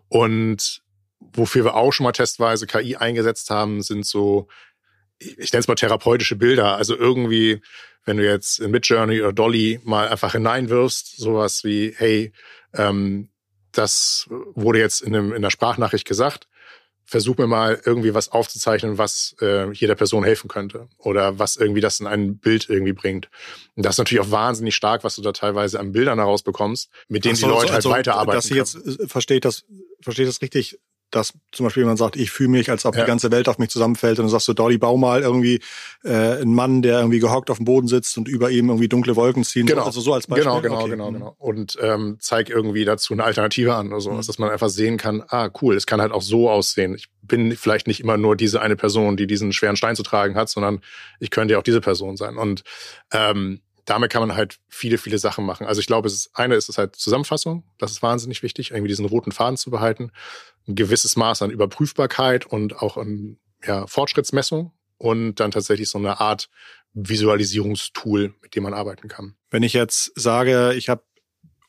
Und 0.08 0.84
wofür 1.20 1.64
wir 1.64 1.76
auch 1.76 1.92
schon 1.92 2.06
mal 2.06 2.12
testweise 2.12 2.68
KI 2.68 2.96
eingesetzt 2.96 3.50
haben, 3.50 3.82
sind 3.82 4.06
so, 4.06 4.48
ich 5.20 5.52
nenne 5.52 5.62
es 5.62 5.68
mal 5.68 5.76
therapeutische 5.76 6.36
Bilder. 6.36 6.76
Also 6.76 6.96
irgendwie, 6.96 7.62
wenn 8.06 8.18
du 8.18 8.26
jetzt 8.26 8.60
in 8.60 8.72
Midjourney 8.72 9.22
oder 9.22 9.34
Dolly 9.34 9.80
mal 9.84 10.08
einfach 10.08 10.34
hineinwirfst, 10.34 11.18
sowas 11.18 11.64
wie, 11.64 11.94
hey, 11.98 12.32
ähm, 12.74 13.30
das 13.72 14.28
wurde 14.30 14.80
jetzt 14.80 15.02
in, 15.02 15.16
einem, 15.16 15.30
in 15.30 15.38
einer 15.38 15.52
Sprachnachricht 15.52 16.08
gesagt, 16.08 16.48
versuch 17.06 17.38
mir 17.38 17.48
mal 17.48 17.80
irgendwie 17.86 18.14
was 18.14 18.30
aufzuzeichnen, 18.30 18.98
was 18.98 19.36
äh, 19.40 19.72
jeder 19.72 19.96
Person 19.96 20.24
helfen 20.24 20.48
könnte 20.48 20.88
oder 20.98 21.38
was 21.38 21.56
irgendwie 21.56 21.82
das 21.82 22.00
in 22.00 22.08
ein 22.08 22.38
Bild 22.38 22.68
irgendwie 22.68 22.94
bringt. 22.94 23.30
Und 23.76 23.86
das 23.86 23.96
ist 23.96 24.00
natürlich 24.00 24.26
auch 24.26 24.32
wahnsinnig 24.32 24.76
stark, 24.76 25.04
was 25.04 25.16
du 25.16 25.22
da 25.22 25.32
teilweise 25.32 25.80
an 25.80 25.92
Bildern 25.92 26.18
herausbekommst, 26.18 26.90
mit 27.08 27.24
denen 27.26 27.36
so, 27.36 27.46
die 27.46 27.54
Leute 27.54 27.66
halt 27.68 27.76
also, 27.76 27.92
halt 27.92 28.08
weiterarbeiten. 28.08 28.38
Dass 28.38 28.46
sie 28.46 28.56
jetzt 28.56 28.76
äh, 28.76 29.08
versteht 29.08 29.46
das, 29.46 29.66
versteht 30.02 30.28
das 30.28 30.42
richtig, 30.42 30.80
dass 31.16 31.34
zum 31.52 31.66
Beispiel 31.66 31.84
jemand 31.84 31.98
sagt, 31.98 32.18
ich 32.18 32.32
fühle 32.32 32.50
mich, 32.50 32.70
als 32.70 32.86
ob 32.86 32.96
ja. 32.96 33.02
die 33.04 33.08
ganze 33.08 33.32
Welt 33.32 33.48
auf 33.48 33.58
mich 33.58 33.70
zusammenfällt 33.70 34.20
und 34.20 34.26
dann 34.26 34.30
sagst 34.30 34.48
du, 34.48 34.54
Dolly, 34.54 34.78
bau 34.78 34.98
mal 34.98 35.22
irgendwie 35.22 35.62
äh, 36.04 36.10
einen 36.10 36.54
Mann, 36.54 36.82
der 36.82 37.00
irgendwie 37.00 37.20
gehockt 37.20 37.50
auf 37.50 37.58
dem 37.58 37.66
Boden 37.66 37.88
sitzt 37.88 38.18
und 38.18 38.28
über 38.28 38.52
ihm 38.52 38.70
irgendwie 38.70 38.90
dunkle 38.90 39.16
Wolken 39.16 39.44
ziehen. 39.44 39.66
Genau. 39.66 39.84
Also 39.84 40.02
so 40.02 40.14
als 40.14 40.28
Beispiel. 40.28 40.44
Genau, 40.44 40.62
genau, 40.62 40.82
okay. 40.82 40.90
genau, 40.92 41.12
genau. 41.12 41.36
Und 41.38 41.78
ähm, 41.82 42.18
zeig 42.20 42.50
irgendwie 42.50 42.86
dazu 42.86 43.14
eine 43.14 43.24
Alternative 43.24 43.76
an 43.76 43.88
oder 43.88 44.02
so, 44.02 44.12
mhm. 44.12 44.18
dass 44.18 44.40
man 44.40 44.50
einfach 44.50 44.70
sehen 44.70 44.98
kann, 44.98 45.24
ah, 45.30 45.50
cool, 45.62 45.76
es 45.76 45.86
kann 45.86 46.02
halt 46.02 46.12
auch 46.12 46.22
so 46.22 46.50
aussehen. 46.50 46.96
Ich 46.96 47.08
bin 47.22 47.56
vielleicht 47.56 47.88
nicht 47.88 48.02
immer 48.02 48.18
nur 48.18 48.36
diese 48.36 48.62
eine 48.62 48.76
Person, 48.76 49.18
die 49.18 49.28
diesen 49.28 49.54
schweren 49.54 49.78
Stein 49.78 49.96
zu 49.96 50.04
tragen 50.04 50.36
hat, 50.36 50.50
sondern 50.50 50.82
ich 51.20 51.30
könnte 51.30 51.54
ja 51.54 51.60
auch 51.60 51.64
diese 51.64 51.82
Person 51.82 52.18
sein. 52.18 52.38
Und 52.38 52.64
ähm, 53.12 53.62
damit 53.86 54.12
kann 54.12 54.28
man 54.28 54.36
halt 54.36 54.60
viele, 54.68 54.98
viele 54.98 55.18
Sachen 55.20 55.46
machen. 55.46 55.68
Also 55.68 55.80
ich 55.80 55.88
glaube, 55.88 56.08
es 56.08 56.14
ist, 56.14 56.32
eine 56.34 56.56
ist 56.56 56.70
es 56.70 56.78
halt 56.78 56.96
Zusammenfassung. 56.96 57.64
Das 57.78 57.92
ist 57.92 58.02
wahnsinnig 58.02 58.44
wichtig, 58.44 58.72
irgendwie 58.72 58.90
diesen 58.90 59.06
roten 59.06 59.32
Faden 59.32 59.58
zu 59.58 59.70
behalten. 59.70 60.12
Ein 60.68 60.76
gewisses 60.76 61.16
Maß 61.16 61.44
an 61.44 61.52
Überprüfbarkeit 61.52 62.46
und 62.46 62.82
auch 62.82 62.98
an 62.98 63.38
ja, 63.64 63.86
Fortschrittsmessung 63.88 64.72
und 64.98 65.36
dann 65.36 65.52
tatsächlich 65.52 65.90
so 65.90 65.98
eine 65.98 66.20
Art 66.20 66.50
Visualisierungstool, 66.94 68.34
mit 68.42 68.56
dem 68.56 68.64
man 68.64 68.74
arbeiten 68.74 69.08
kann. 69.08 69.36
Wenn 69.50 69.64
ich 69.64 69.74
jetzt 69.74 70.12
sage, 70.16 70.74
ich 70.76 70.90
habe 70.90 71.04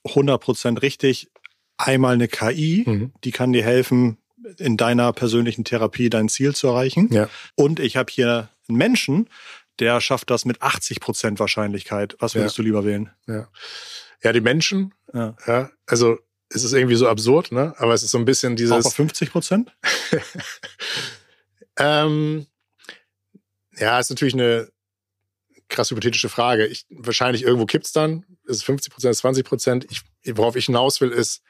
100% 0.05 0.83
richtig, 0.83 1.29
einmal 1.77 2.15
eine 2.15 2.29
KI, 2.29 2.85
mhm. 2.87 3.13
die 3.25 3.33
kann 3.33 3.53
dir 3.53 3.63
helfen, 3.63 4.19
in 4.59 4.77
deiner 4.77 5.13
persönlichen 5.13 5.65
Therapie 5.65 6.09
dein 6.09 6.29
Ziel 6.29 6.55
zu 6.55 6.69
erreichen. 6.69 7.09
Ja. 7.13 7.29
Und 7.57 7.81
ich 7.81 7.97
habe 7.97 8.13
hier 8.13 8.49
einen 8.69 8.79
Menschen, 8.79 9.29
der 9.79 10.01
schafft 10.01 10.31
das 10.31 10.45
mit 10.45 10.63
80 10.63 11.01
Prozent 11.01 11.39
Wahrscheinlichkeit. 11.39 12.17
Was 12.19 12.35
würdest 12.35 12.57
ja. 12.57 12.63
du 12.63 12.67
lieber 12.67 12.85
wählen? 12.85 13.11
Ja, 13.27 13.49
ja 14.23 14.33
die 14.33 14.41
Menschen. 14.41 14.95
Ja. 15.13 15.37
ja. 15.47 15.71
Also 15.87 16.19
es 16.49 16.65
ist 16.65 16.73
irgendwie 16.73 16.97
so 16.97 17.09
absurd, 17.09 17.53
ne? 17.53 17.75
Aber 17.79 17.95
es 17.95 18.03
ist 18.03 18.11
so 18.11 18.19
ein 18.19 18.25
bisschen 18.25 18.57
dieses. 18.57 18.73
Auch 18.73 18.85
auf 18.85 18.95
50 18.95 19.33
Prozent? 19.33 19.77
ähm, 21.79 22.47
ja, 23.79 23.99
ist 23.99 24.11
natürlich 24.11 24.35
eine 24.35 24.71
krass 25.69 25.91
hypothetische 25.91 26.29
Frage. 26.29 26.67
Ich, 26.67 26.87
wahrscheinlich 26.91 27.43
irgendwo 27.43 27.67
kippt's 27.67 27.93
dann. 27.93 28.25
Ist 28.45 28.57
es 28.57 28.63
50 28.63 28.93
Prozent, 28.93 29.13
ist 29.13 29.19
20 29.19 29.45
Prozent. 29.45 29.87
worauf 30.25 30.57
ich 30.57 30.67
hinaus 30.67 31.01
will, 31.01 31.11
ist, 31.11 31.43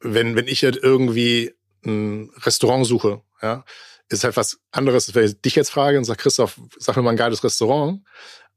wenn, 0.00 0.36
wenn 0.36 0.46
ich 0.46 0.60
jetzt 0.60 0.78
irgendwie 0.82 1.54
ein 1.84 2.30
Restaurant 2.42 2.86
suche, 2.86 3.22
ja, 3.40 3.64
ist 4.08 4.24
halt 4.24 4.36
was 4.36 4.58
anderes, 4.70 5.14
wenn 5.14 5.24
ich 5.24 5.40
dich 5.40 5.54
jetzt 5.54 5.70
frage 5.70 5.98
und 5.98 6.04
sage, 6.04 6.18
Christoph, 6.18 6.60
sag 6.78 6.96
mir 6.96 7.02
mal 7.02 7.10
ein 7.10 7.16
geiles 7.16 7.42
Restaurant, 7.42 8.02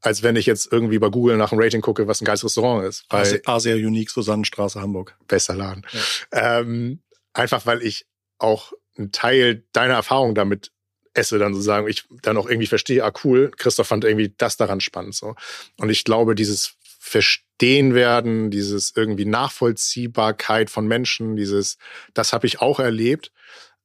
als 0.02 0.22
wenn 0.22 0.36
ich 0.36 0.46
jetzt 0.46 0.72
irgendwie 0.72 1.00
bei 1.00 1.10
Google 1.10 1.38
nach 1.38 1.52
einem 1.52 1.62
Rating 1.62 1.82
gucke, 1.82 2.08
was 2.08 2.22
ein 2.22 2.26
geiles 2.26 2.44
Restaurant 2.44 2.86
ist. 2.88 3.06
Weil 3.10 3.42
Asia 3.46 3.76
Unique, 3.76 4.10
Susannenstraße, 4.10 4.82
Hamburg. 4.82 5.18
Bester 5.28 5.56
Laden. 5.56 5.86
Ja. 6.34 6.60
Ähm, 6.60 7.02
einfach 7.34 7.66
weil 7.66 7.82
ich 7.82 8.06
auch 8.38 8.74
einen 8.98 9.12
Teil 9.12 9.66
deiner 9.72 9.96
Erfahrung 9.96 10.36
damit 10.36 10.72
esse, 11.14 11.40
dann 11.40 11.54
sozusagen, 11.54 11.88
ich 11.88 12.04
dann 12.22 12.38
auch 12.38 12.48
irgendwie 12.48 12.68
verstehe, 12.68 13.04
ah 13.04 13.14
cool, 13.24 13.52
Christoph 13.58 13.88
fand 13.88 14.04
irgendwie 14.04 14.34
das 14.38 14.58
daran 14.58 14.82
spannend. 14.82 15.16
so. 15.16 15.36
Und 15.78 15.90
ich 15.90 16.04
glaube, 16.04 16.36
dieses 16.36 16.76
Verstehen 17.00 17.94
werden, 17.94 18.52
dieses 18.52 18.94
irgendwie 18.96 19.26
Nachvollziehbarkeit 19.26 20.70
von 20.70 20.88
Menschen, 20.88 21.36
dieses, 21.36 21.78
das 22.14 22.34
habe 22.34 22.48
ich 22.48 22.62
auch 22.62 22.80
erlebt. 22.80 23.32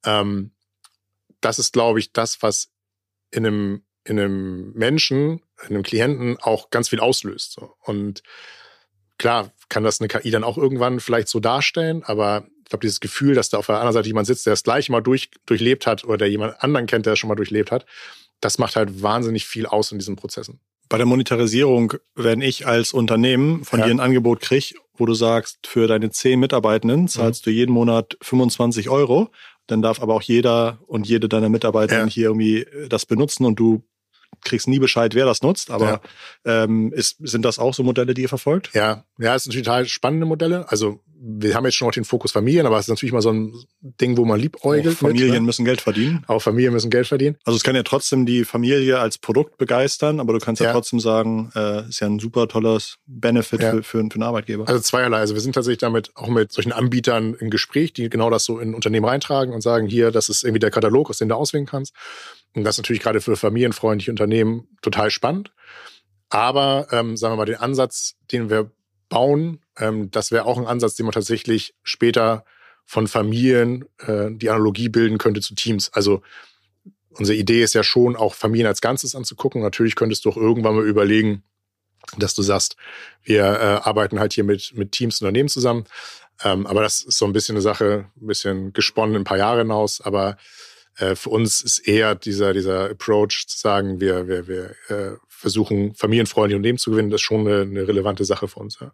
Ähm, 0.03 0.51
das 1.41 1.59
ist, 1.59 1.73
glaube 1.73 1.99
ich, 1.99 2.13
das, 2.13 2.41
was 2.41 2.69
in 3.31 3.45
einem, 3.45 3.83
in 4.03 4.19
einem 4.19 4.73
Menschen, 4.73 5.41
in 5.67 5.75
einem 5.75 5.83
Klienten 5.83 6.37
auch 6.39 6.69
ganz 6.69 6.89
viel 6.89 6.99
auslöst. 6.99 7.53
So. 7.53 7.75
Und 7.81 8.23
klar 9.17 9.51
kann 9.69 9.83
das 9.83 9.99
eine 9.99 10.07
KI 10.07 10.31
dann 10.31 10.43
auch 10.43 10.57
irgendwann 10.57 10.99
vielleicht 10.99 11.27
so 11.27 11.39
darstellen, 11.39 12.03
aber 12.03 12.45
ich 12.63 12.69
glaube, 12.69 12.81
dieses 12.81 12.99
Gefühl, 12.99 13.35
dass 13.35 13.49
da 13.49 13.57
auf 13.57 13.65
der 13.65 13.75
anderen 13.75 13.93
Seite 13.93 14.07
jemand 14.07 14.27
sitzt, 14.27 14.45
der 14.45 14.53
das 14.53 14.63
gleiche 14.63 14.91
mal 14.91 15.01
durch, 15.01 15.29
durchlebt 15.45 15.85
hat 15.85 16.03
oder 16.05 16.17
der 16.17 16.29
jemand 16.29 16.63
anderen 16.63 16.87
kennt, 16.87 17.05
der 17.05 17.13
das 17.13 17.19
schon 17.19 17.27
mal 17.27 17.35
durchlebt 17.35 17.71
hat, 17.71 17.85
das 18.39 18.57
macht 18.57 18.75
halt 18.75 19.01
wahnsinnig 19.01 19.45
viel 19.45 19.65
aus 19.65 19.91
in 19.91 19.99
diesen 19.99 20.15
Prozessen. 20.15 20.59
Bei 20.89 20.97
der 20.97 21.05
Monetarisierung, 21.05 21.93
wenn 22.15 22.41
ich 22.41 22.67
als 22.67 22.91
Unternehmen 22.91 23.63
von 23.63 23.79
ja. 23.79 23.85
dir 23.85 23.91
ein 23.91 23.99
Angebot 23.99 24.41
kriege, 24.41 24.75
wo 24.95 25.05
du 25.05 25.13
sagst, 25.13 25.65
für 25.65 25.87
deine 25.87 26.09
zehn 26.11 26.39
Mitarbeitenden 26.39 27.07
zahlst 27.07 27.45
mhm. 27.45 27.51
du 27.51 27.55
jeden 27.55 27.71
Monat 27.71 28.17
25 28.21 28.89
Euro 28.89 29.31
dann 29.71 29.81
darf 29.81 30.01
aber 30.01 30.13
auch 30.13 30.21
jeder 30.21 30.79
und 30.87 31.07
jede 31.07 31.29
deiner 31.29 31.49
Mitarbeiter 31.49 31.99
ja. 31.99 32.05
hier 32.05 32.27
irgendwie 32.27 32.63
äh, 32.63 32.89
das 32.89 33.05
benutzen 33.05 33.45
und 33.45 33.59
du 33.59 33.83
kriegst 34.43 34.67
nie 34.67 34.79
Bescheid, 34.79 35.13
wer 35.13 35.25
das 35.25 35.41
nutzt. 35.41 35.71
Aber 35.71 36.01
ja. 36.45 36.63
ähm, 36.63 36.91
ist, 36.93 37.17
sind 37.19 37.43
das 37.43 37.59
auch 37.59 37.73
so 37.73 37.83
Modelle, 37.83 38.13
die 38.13 38.23
ihr 38.23 38.29
verfolgt? 38.29 38.71
Ja, 38.73 39.05
ja, 39.17 39.35
es 39.35 39.43
sind 39.43 39.53
total 39.53 39.85
spannende 39.85 40.25
Modelle. 40.25 40.69
Also 40.69 41.01
wir 41.23 41.53
haben 41.53 41.65
jetzt 41.65 41.75
schon 41.75 41.87
auch 41.87 41.91
den 41.91 42.03
Fokus 42.03 42.31
Familien, 42.31 42.65
aber 42.65 42.79
es 42.79 42.85
ist 42.85 42.89
natürlich 42.89 43.13
mal 43.13 43.21
so 43.21 43.31
ein 43.31 43.53
Ding, 43.79 44.17
wo 44.17 44.25
man 44.25 44.39
liebäugelt. 44.39 44.95
Auch 44.95 44.99
Familien 44.99 45.29
mit, 45.29 45.41
ne? 45.41 45.45
müssen 45.45 45.65
Geld 45.65 45.79
verdienen. 45.79 46.23
Auch 46.27 46.41
Familien 46.41 46.73
müssen 46.73 46.89
Geld 46.89 47.05
verdienen. 47.05 47.37
Also 47.45 47.57
es 47.57 47.63
kann 47.63 47.75
ja 47.75 47.83
trotzdem 47.83 48.25
die 48.25 48.43
Familie 48.43 48.99
als 48.99 49.19
Produkt 49.19 49.59
begeistern, 49.59 50.19
aber 50.19 50.33
du 50.33 50.39
kannst 50.39 50.61
ja, 50.61 50.67
ja 50.67 50.73
trotzdem 50.73 50.99
sagen, 50.99 51.51
äh, 51.55 51.87
ist 51.87 51.99
ja 51.99 52.07
ein 52.07 52.17
super 52.17 52.47
tolles 52.47 52.97
Benefit 53.05 53.61
ja. 53.61 53.69
für, 53.69 53.83
für, 53.83 53.99
für 53.99 54.15
einen 54.15 54.23
Arbeitgeber. 54.23 54.67
Also 54.67 54.81
zweierlei. 54.81 55.19
Also 55.19 55.35
wir 55.35 55.41
sind 55.41 55.53
tatsächlich 55.53 55.77
damit 55.77 56.11
auch 56.15 56.29
mit 56.29 56.51
solchen 56.51 56.71
Anbietern 56.71 57.35
im 57.35 57.51
Gespräch, 57.51 57.93
die 57.93 58.09
genau 58.09 58.31
das 58.31 58.43
so 58.43 58.59
in 58.59 58.73
Unternehmen 58.73 59.05
reintragen 59.05 59.53
und 59.53 59.61
sagen, 59.61 59.87
hier, 59.87 60.09
das 60.09 60.27
ist 60.27 60.43
irgendwie 60.43 60.59
der 60.59 60.71
Katalog, 60.71 61.11
aus 61.11 61.19
dem 61.19 61.29
du 61.29 61.35
auswählen 61.35 61.67
kannst. 61.67 61.93
Und 62.55 62.63
das 62.63 62.75
ist 62.75 62.79
natürlich 62.79 63.03
gerade 63.03 63.21
für 63.21 63.35
familienfreundliche 63.35 64.09
Unternehmen 64.09 64.67
total 64.81 65.11
spannend. 65.11 65.51
Aber 66.29 66.87
ähm, 66.91 67.15
sagen 67.15 67.33
wir 67.33 67.37
mal, 67.37 67.45
den 67.45 67.57
Ansatz, 67.57 68.15
den 68.31 68.49
wir 68.49 68.71
bauen, 69.11 69.59
ähm, 69.81 70.11
das 70.11 70.31
wäre 70.31 70.45
auch 70.45 70.57
ein 70.57 70.67
Ansatz, 70.67 70.95
den 70.95 71.05
man 71.05 71.13
tatsächlich 71.13 71.73
später 71.83 72.45
von 72.85 73.07
Familien 73.07 73.85
äh, 73.99 74.29
die 74.31 74.49
Analogie 74.49 74.89
bilden 74.89 75.17
könnte 75.17 75.41
zu 75.41 75.55
Teams. 75.55 75.91
Also 75.93 76.21
unsere 77.09 77.37
Idee 77.37 77.63
ist 77.63 77.73
ja 77.73 77.83
schon, 77.83 78.15
auch 78.15 78.35
Familien 78.35 78.67
als 78.67 78.81
Ganzes 78.81 79.15
anzugucken. 79.15 79.61
Natürlich 79.61 79.95
könntest 79.95 80.25
du 80.25 80.29
auch 80.29 80.37
irgendwann 80.37 80.75
mal 80.75 80.85
überlegen, 80.85 81.43
dass 82.17 82.35
du 82.35 82.41
sagst, 82.41 82.77
wir 83.23 83.43
äh, 83.43 83.87
arbeiten 83.87 84.19
halt 84.19 84.33
hier 84.33 84.43
mit, 84.43 84.73
mit 84.75 84.91
Teams, 84.91 85.21
Unternehmen 85.21 85.49
zusammen. 85.49 85.85
Ähm, 86.43 86.65
aber 86.65 86.81
das 86.81 87.01
ist 87.01 87.17
so 87.17 87.25
ein 87.25 87.33
bisschen 87.33 87.55
eine 87.55 87.61
Sache, 87.61 88.05
ein 88.19 88.27
bisschen 88.27 88.73
gesponnen 88.73 89.15
ein 89.15 89.23
paar 89.23 89.37
Jahre 89.37 89.59
hinaus. 89.59 90.01
Aber 90.01 90.37
äh, 90.97 91.15
für 91.15 91.29
uns 91.29 91.61
ist 91.61 91.79
eher 91.79 92.15
dieser, 92.15 92.53
dieser 92.53 92.89
Approach 92.89 93.45
zu 93.47 93.57
sagen, 93.57 93.99
wir, 93.99 94.27
wir, 94.27 94.47
wir 94.47 94.75
äh, 94.89 95.17
versuchen, 95.27 95.93
familienfreundliche 95.95 96.57
Unternehmen 96.57 96.77
zu 96.77 96.91
gewinnen, 96.91 97.09
das 97.09 97.21
ist 97.21 97.25
schon 97.25 97.47
eine, 97.47 97.61
eine 97.61 97.87
relevante 97.87 98.25
Sache 98.25 98.47
für 98.47 98.59
uns. 98.59 98.79
Ja. 98.79 98.91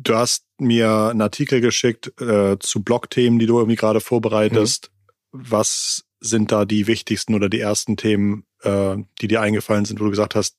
Du 0.00 0.14
hast 0.14 0.44
mir 0.58 1.08
einen 1.10 1.22
Artikel 1.22 1.60
geschickt 1.60 2.12
äh, 2.20 2.56
zu 2.60 2.84
Blogthemen, 2.84 3.40
die 3.40 3.46
du 3.46 3.58
irgendwie 3.58 3.76
gerade 3.76 4.00
vorbereitest. 4.00 4.92
Mhm. 5.32 5.40
Was 5.50 6.04
sind 6.20 6.52
da 6.52 6.64
die 6.64 6.86
wichtigsten 6.86 7.34
oder 7.34 7.48
die 7.48 7.58
ersten 7.58 7.96
Themen, 7.96 8.46
äh, 8.62 8.96
die 9.20 9.26
dir 9.26 9.40
eingefallen 9.40 9.84
sind, 9.84 9.98
wo 9.98 10.04
du 10.04 10.10
gesagt 10.10 10.36
hast, 10.36 10.56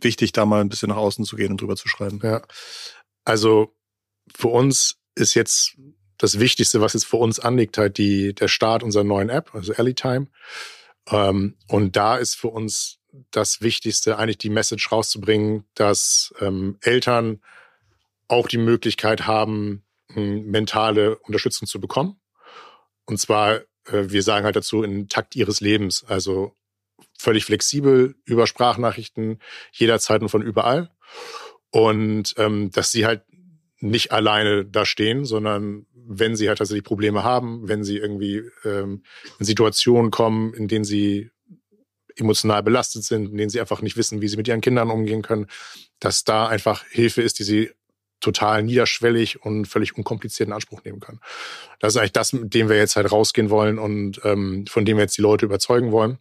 wichtig, 0.00 0.30
da 0.30 0.46
mal 0.46 0.60
ein 0.60 0.68
bisschen 0.68 0.90
nach 0.90 0.96
außen 0.96 1.24
zu 1.24 1.34
gehen 1.34 1.50
und 1.50 1.60
drüber 1.60 1.74
zu 1.74 1.88
schreiben? 1.88 2.20
Ja, 2.22 2.42
also 3.24 3.74
für 4.32 4.48
uns 4.48 5.00
ist 5.16 5.34
jetzt 5.34 5.76
das 6.16 6.38
Wichtigste, 6.38 6.80
was 6.80 6.92
jetzt 6.92 7.06
für 7.06 7.16
uns 7.16 7.40
anliegt, 7.40 7.78
halt 7.78 7.98
die, 7.98 8.32
der 8.32 8.48
Start 8.48 8.84
unserer 8.84 9.04
neuen 9.04 9.28
App, 9.28 9.52
also 9.54 9.72
Time. 9.72 10.28
Ähm, 11.08 11.56
und 11.66 11.96
da 11.96 12.16
ist 12.16 12.36
für 12.36 12.48
uns 12.48 12.98
das 13.32 13.60
Wichtigste, 13.60 14.18
eigentlich 14.18 14.38
die 14.38 14.50
Message 14.50 14.92
rauszubringen, 14.92 15.64
dass 15.74 16.32
ähm, 16.40 16.78
Eltern 16.80 17.40
auch 18.30 18.46
die 18.48 18.58
Möglichkeit 18.58 19.26
haben, 19.26 19.84
mentale 20.14 21.18
Unterstützung 21.18 21.66
zu 21.66 21.80
bekommen. 21.80 22.20
Und 23.04 23.18
zwar, 23.18 23.56
äh, 23.86 24.08
wir 24.08 24.22
sagen 24.22 24.44
halt 24.44 24.56
dazu, 24.56 24.82
in 24.82 25.08
Takt 25.08 25.36
ihres 25.36 25.60
Lebens. 25.60 26.04
Also 26.04 26.54
völlig 27.18 27.44
flexibel 27.44 28.14
über 28.24 28.46
Sprachnachrichten, 28.46 29.40
jederzeit 29.72 30.22
und 30.22 30.28
von 30.28 30.42
überall. 30.42 30.90
Und 31.70 32.34
ähm, 32.38 32.70
dass 32.70 32.92
sie 32.92 33.06
halt 33.06 33.22
nicht 33.78 34.12
alleine 34.12 34.64
da 34.64 34.84
stehen, 34.84 35.24
sondern 35.24 35.86
wenn 35.94 36.36
sie 36.36 36.48
halt 36.48 36.58
tatsächlich 36.58 36.84
Probleme 36.84 37.24
haben, 37.24 37.68
wenn 37.68 37.82
sie 37.82 37.96
irgendwie 37.96 38.42
ähm, 38.64 39.02
in 39.38 39.46
Situationen 39.46 40.10
kommen, 40.10 40.52
in 40.54 40.68
denen 40.68 40.84
sie 40.84 41.30
emotional 42.16 42.62
belastet 42.62 43.04
sind, 43.04 43.30
in 43.30 43.36
denen 43.36 43.50
sie 43.50 43.60
einfach 43.60 43.80
nicht 43.80 43.96
wissen, 43.96 44.20
wie 44.20 44.28
sie 44.28 44.36
mit 44.36 44.48
ihren 44.48 44.60
Kindern 44.60 44.90
umgehen 44.90 45.22
können, 45.22 45.46
dass 45.98 46.24
da 46.24 46.46
einfach 46.46 46.84
Hilfe 46.90 47.22
ist, 47.22 47.38
die 47.38 47.44
sie 47.44 47.70
total 48.20 48.62
niederschwellig 48.62 49.42
und 49.42 49.66
völlig 49.66 49.96
unkompliziert 49.96 50.48
in 50.48 50.52
Anspruch 50.52 50.84
nehmen 50.84 51.00
können. 51.00 51.20
Das 51.78 51.94
ist 51.94 51.96
eigentlich 51.98 52.12
das, 52.12 52.32
mit 52.32 52.54
dem 52.54 52.68
wir 52.68 52.76
jetzt 52.76 52.96
halt 52.96 53.10
rausgehen 53.10 53.50
wollen 53.50 53.78
und 53.78 54.20
ähm, 54.24 54.66
von 54.66 54.84
dem 54.84 54.96
wir 54.96 55.04
jetzt 55.04 55.16
die 55.16 55.22
Leute 55.22 55.46
überzeugen 55.46 55.92
wollen, 55.92 56.18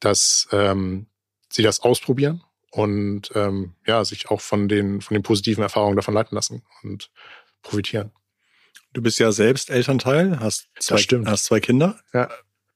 dass 0.00 0.48
ähm, 0.52 1.06
sie 1.50 1.62
das 1.62 1.80
ausprobieren 1.80 2.42
und 2.70 3.30
ähm, 3.34 3.74
ja, 3.86 4.04
sich 4.04 4.30
auch 4.30 4.40
von 4.40 4.68
den, 4.68 5.00
von 5.00 5.14
den 5.14 5.22
positiven 5.22 5.62
Erfahrungen 5.62 5.96
davon 5.96 6.14
leiten 6.14 6.34
lassen 6.34 6.62
und 6.82 7.10
profitieren. 7.62 8.12
Du 8.92 9.02
bist 9.02 9.18
ja 9.18 9.32
selbst 9.32 9.70
Elternteil, 9.70 10.40
hast 10.40 10.68
zwei, 10.78 10.98
hast 11.26 11.44
zwei 11.44 11.60
Kinder. 11.60 11.98
Ja. 12.12 12.30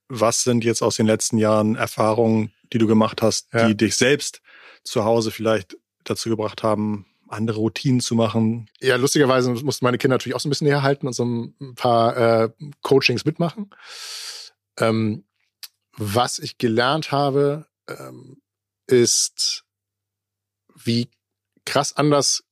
Was 0.08 0.42
sind 0.42 0.64
jetzt 0.64 0.82
aus 0.82 0.96
den 0.96 1.06
letzten 1.06 1.38
Jahren 1.38 1.76
Erfahrungen, 1.76 2.52
die 2.72 2.78
du 2.78 2.86
gemacht 2.86 3.22
hast, 3.22 3.52
ja. 3.52 3.68
die 3.68 3.76
dich 3.76 3.96
selbst 3.96 4.42
zu 4.82 5.04
Hause 5.04 5.30
vielleicht 5.30 5.76
dazu 6.04 6.28
gebracht 6.28 6.62
haben, 6.62 7.06
andere 7.30 7.58
Routinen 7.58 8.00
zu 8.00 8.14
machen? 8.14 8.68
Ja, 8.80 8.96
lustigerweise 8.96 9.50
mussten 9.50 9.84
meine 9.84 9.98
Kinder 9.98 10.14
natürlich 10.14 10.34
auch 10.34 10.40
so 10.40 10.48
ein 10.48 10.50
bisschen 10.50 10.66
näher 10.66 10.82
halten 10.82 11.06
und 11.06 11.12
so 11.12 11.24
ein 11.24 11.74
paar 11.74 12.16
äh, 12.16 12.50
Coachings 12.82 13.24
mitmachen. 13.24 13.70
Ähm, 14.78 15.24
was 15.96 16.38
ich 16.38 16.58
gelernt 16.58 17.12
habe, 17.12 17.66
ähm, 17.88 18.40
ist, 18.86 19.64
wie 20.74 21.08
krass 21.64 21.96
anders 21.96 22.44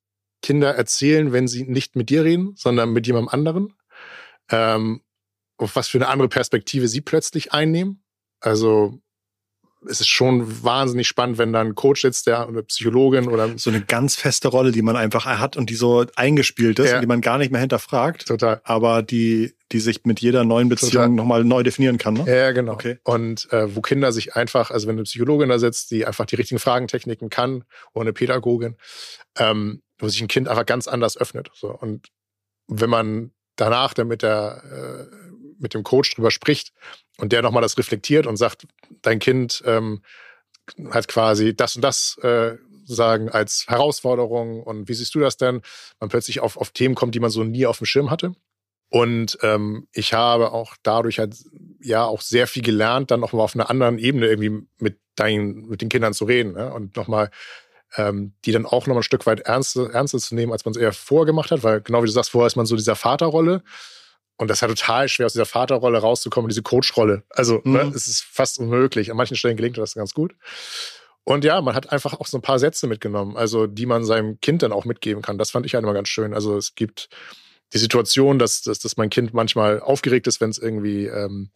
Kinder 0.43 0.75
erzählen, 0.75 1.33
wenn 1.33 1.49
sie 1.49 1.65
nicht 1.65 1.97
mit 1.97 2.11
dir 2.11 2.25
reden, 2.25 2.55
sondern 2.57 2.93
mit 2.93 3.07
jemandem 3.07 3.29
anderen. 3.29 3.75
Ähm, 4.51 5.03
auf 5.57 5.75
was 5.75 5.89
für 5.89 5.99
eine 5.99 6.09
andere 6.09 6.29
Perspektive 6.29 6.89
sie 6.89 7.01
plötzlich 7.01 7.53
einnehmen. 7.53 8.05
Also 8.41 9.01
es 9.87 10.01
ist 10.01 10.09
schon 10.09 10.65
wahnsinnig 10.65 11.07
spannend, 11.07 11.39
wenn 11.39 11.53
da 11.53 11.61
ein 11.61 11.75
Coach 11.75 12.03
sitzt, 12.03 12.27
der 12.27 12.49
oder 12.49 12.63
Psychologin 12.63 13.29
oder 13.29 13.57
so 13.59 13.71
eine 13.71 13.81
ganz 13.81 14.17
feste 14.17 14.49
Rolle, 14.49 14.73
die 14.73 14.83
man 14.83 14.97
einfach 14.97 15.27
hat 15.27 15.57
und 15.57 15.71
die 15.71 15.75
so 15.75 16.05
eingespielt 16.17 16.79
ist 16.79 16.91
ja. 16.91 16.97
und 16.97 17.03
die 17.03 17.07
man 17.07 17.21
gar 17.21 17.39
nicht 17.39 17.53
mehr 17.53 17.61
hinterfragt. 17.61 18.27
Total. 18.27 18.61
Aber 18.65 19.03
die 19.03 19.55
die 19.73 19.81
sich 19.81 20.05
mit 20.05 20.21
jeder 20.21 20.45
neuen 20.45 20.69
Beziehung 20.69 21.15
nochmal 21.15 21.45
neu 21.45 21.63
definieren 21.63 21.99
kann. 21.99 22.15
Ne? 22.15 22.25
Ja, 22.27 22.53
genau. 22.53 22.73
Okay. 22.73 22.99
Und 23.05 23.53
äh, 23.53 23.75
wo 23.75 23.83
Kinder 23.83 24.13
sich 24.13 24.35
einfach, 24.35 24.71
also 24.71 24.87
wenn 24.87 24.97
eine 24.97 25.03
Psychologin 25.03 25.51
da 25.51 25.59
sitzt, 25.59 25.91
die 25.91 26.07
einfach 26.07 26.25
die 26.25 26.37
richtigen 26.37 26.59
Fragentechniken 26.59 27.29
kann 27.29 27.65
oder 27.93 28.03
eine 28.03 28.13
Pädagogin, 28.13 28.77
ähm, 29.37 29.83
wo 29.99 30.09
sich 30.09 30.23
ein 30.23 30.29
Kind 30.29 30.49
einfach 30.49 30.65
ganz 30.65 30.89
anders 30.89 31.19
öffnet. 31.19 31.51
So. 31.53 31.71
Und 31.71 32.09
wenn 32.67 32.89
man 32.89 33.33
danach 33.57 33.93
dann 33.93 34.09
mit 34.09 34.23
der 34.23 34.63
äh, 34.65 35.28
mit 35.59 35.75
dem 35.75 35.83
Coach 35.83 36.15
drüber 36.15 36.31
spricht 36.31 36.73
und 37.19 37.33
der 37.33 37.43
nochmal 37.43 37.63
das 37.63 37.79
reflektiert 37.79 38.27
und 38.27 38.37
sagt, 38.37 38.67
dein 39.03 39.19
Kind 39.19 39.63
ähm, 39.67 40.03
hat 40.91 41.09
quasi 41.09 41.55
das 41.55 41.77
und 41.77 41.83
das 41.83 42.19
äh, 42.23 42.57
sagen 42.85 43.29
als 43.29 43.67
Herausforderung 43.69 44.63
und 44.63 44.89
wie 44.89 44.95
siehst 44.95 45.15
du 45.15 45.21
das 45.21 45.37
denn? 45.37 45.63
Man 46.01 46.09
plötzlich 46.09 46.41
auf, 46.41 46.57
auf 46.57 46.71
Themen 46.71 46.95
kommt, 46.95 47.15
die 47.15 47.21
man 47.21 47.31
so 47.31 47.45
nie 47.45 47.67
auf 47.67 47.79
dem 47.79 47.87
Schirm 47.87 48.11
hatte. 48.11 48.33
Und 48.91 49.39
ähm, 49.43 49.87
ich 49.93 50.15
habe 50.15 50.53
auch 50.53 50.75
dadurch 50.83 51.19
halt 51.19 51.37
ja 51.81 52.05
auch 52.05 52.23
sehr 52.23 52.47
viel 52.47 52.63
gelernt, 52.63 53.11
dann 53.11 53.21
nochmal 53.21 53.43
auf 53.43 53.55
einer 53.55 53.69
anderen 53.69 53.99
Ebene 53.99 54.27
irgendwie 54.27 54.67
mit 54.79 54.99
deinen, 55.15 55.69
mit 55.69 55.83
den 55.83 55.91
Kindern 55.91 56.15
zu 56.15 56.25
reden 56.25 56.53
ne? 56.53 56.73
und 56.73 56.97
nochmal 56.97 57.31
ähm, 57.97 58.35
die 58.45 58.53
dann 58.53 58.67
auch 58.67 58.87
nochmal 58.87 59.01
ein 59.01 59.03
Stück 59.03 59.27
weit 59.27 59.41
ernster, 59.41 59.91
ernster 59.91 60.19
zu 60.19 60.35
nehmen, 60.35 60.53
als 60.53 60.65
man 60.65 60.73
es 60.73 60.81
eher 60.81 60.93
vorgemacht 60.93 61.51
hat, 61.51 61.63
weil 61.63 61.81
genau 61.81 62.03
wie 62.03 62.07
du 62.07 62.13
sagst, 62.13 62.31
vorher 62.31 62.47
ist 62.47 62.57
man 62.57 62.67
so 62.67 62.77
dieser 62.77 62.97
Vaterrolle 62.97 63.63
und 64.39 64.49
das 64.49 64.59
ist 64.59 64.61
ja 64.63 64.69
total 64.69 65.09
schwer, 65.09 65.27
aus 65.27 65.33
dieser 65.33 65.47
Vaterrolle 65.47 65.99
rauszukommen, 65.99 66.49
diese 66.49 66.63
Coachrolle. 66.63 67.25
Also 67.29 67.61
ne, 67.65 67.85
mhm. 67.85 67.91
ne, 67.91 67.93
es 67.95 68.07
ist 68.07 68.23
fast 68.23 68.59
unmöglich. 68.59 69.11
An 69.11 69.17
manchen 69.17 69.37
Stellen 69.37 69.57
gelingt 69.57 69.77
das 69.77 69.95
ganz 69.95 70.15
gut. 70.15 70.35
Und 71.25 71.45
ja, 71.45 71.61
man 71.61 71.75
hat 71.75 71.93
einfach 71.93 72.15
auch 72.15 72.27
so 72.27 72.39
ein 72.39 72.43
paar 72.43 72.59
Sätze 72.59 72.87
mitgenommen, 72.87 73.37
also 73.37 73.67
die 73.67 73.85
man 73.85 74.05
seinem 74.05 74.41
Kind 74.41 74.63
dann 74.63 74.73
auch 74.73 74.87
mitgeben 74.87 75.23
kann. 75.23 75.37
Das 75.37 75.51
fand 75.51 75.67
ich 75.67 75.75
halt 75.75 75.83
immer 75.83 75.93
ganz 75.93 76.09
schön. 76.09 76.33
Also 76.33 76.57
es 76.57 76.75
gibt 76.75 77.11
die 77.75 77.79
Situation, 77.79 78.39
dass, 78.39 78.63
dass, 78.63 78.79
dass 78.79 78.97
mein 78.97 79.11
Kind 79.11 79.35
manchmal 79.35 79.81
aufgeregt 79.81 80.27
ist, 80.27 80.41
wenn 80.41 80.51
es 80.51 80.59
irgendwie 80.59 81.07
ähm, 81.07 81.51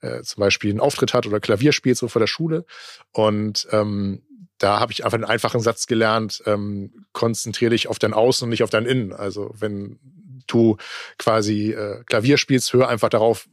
äh, 0.00 0.22
zum 0.22 0.40
Beispiel 0.40 0.70
einen 0.70 0.80
Auftritt 0.80 1.14
hat 1.14 1.26
oder 1.26 1.40
Klavier 1.40 1.72
spielt, 1.72 1.96
so 1.96 2.08
vor 2.08 2.20
der 2.20 2.26
Schule. 2.26 2.66
Und 3.12 3.66
ähm, 3.70 4.22
da 4.58 4.80
habe 4.80 4.92
ich 4.92 5.04
einfach 5.04 5.16
einen 5.16 5.24
einfachen 5.24 5.60
Satz 5.60 5.86
gelernt, 5.86 6.42
ähm, 6.46 7.06
konzentriere 7.12 7.70
dich 7.70 7.88
auf 7.88 7.98
dein 7.98 8.12
Außen 8.12 8.44
und 8.44 8.50
nicht 8.50 8.62
auf 8.62 8.70
dein 8.70 8.86
Innen. 8.86 9.12
Also 9.12 9.54
wenn 9.58 9.98
du 10.46 10.76
quasi 11.18 11.72
äh, 11.72 12.02
Klavier 12.04 12.38
spielst, 12.38 12.72
hör 12.72 12.88
einfach 12.88 13.08
darauf, 13.08 13.48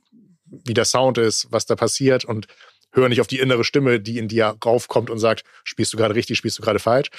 wie 0.45 0.73
der 0.73 0.85
Sound 0.85 1.17
ist, 1.17 1.47
was 1.49 1.65
da 1.65 1.75
passiert 1.75 2.25
und 2.25 2.47
hör 2.91 3.09
nicht 3.09 3.21
auf 3.21 3.27
die 3.27 3.39
innere 3.39 3.63
Stimme, 3.63 3.99
die 3.99 4.17
in 4.17 4.27
dir 4.27 4.57
raufkommt 4.63 5.09
und 5.09 5.19
sagt, 5.19 5.43
spielst 5.63 5.93
du 5.93 5.97
gerade 5.97 6.15
richtig, 6.15 6.37
spielst 6.37 6.59
du 6.59 6.63
gerade 6.63 6.79
falsch. 6.79 7.09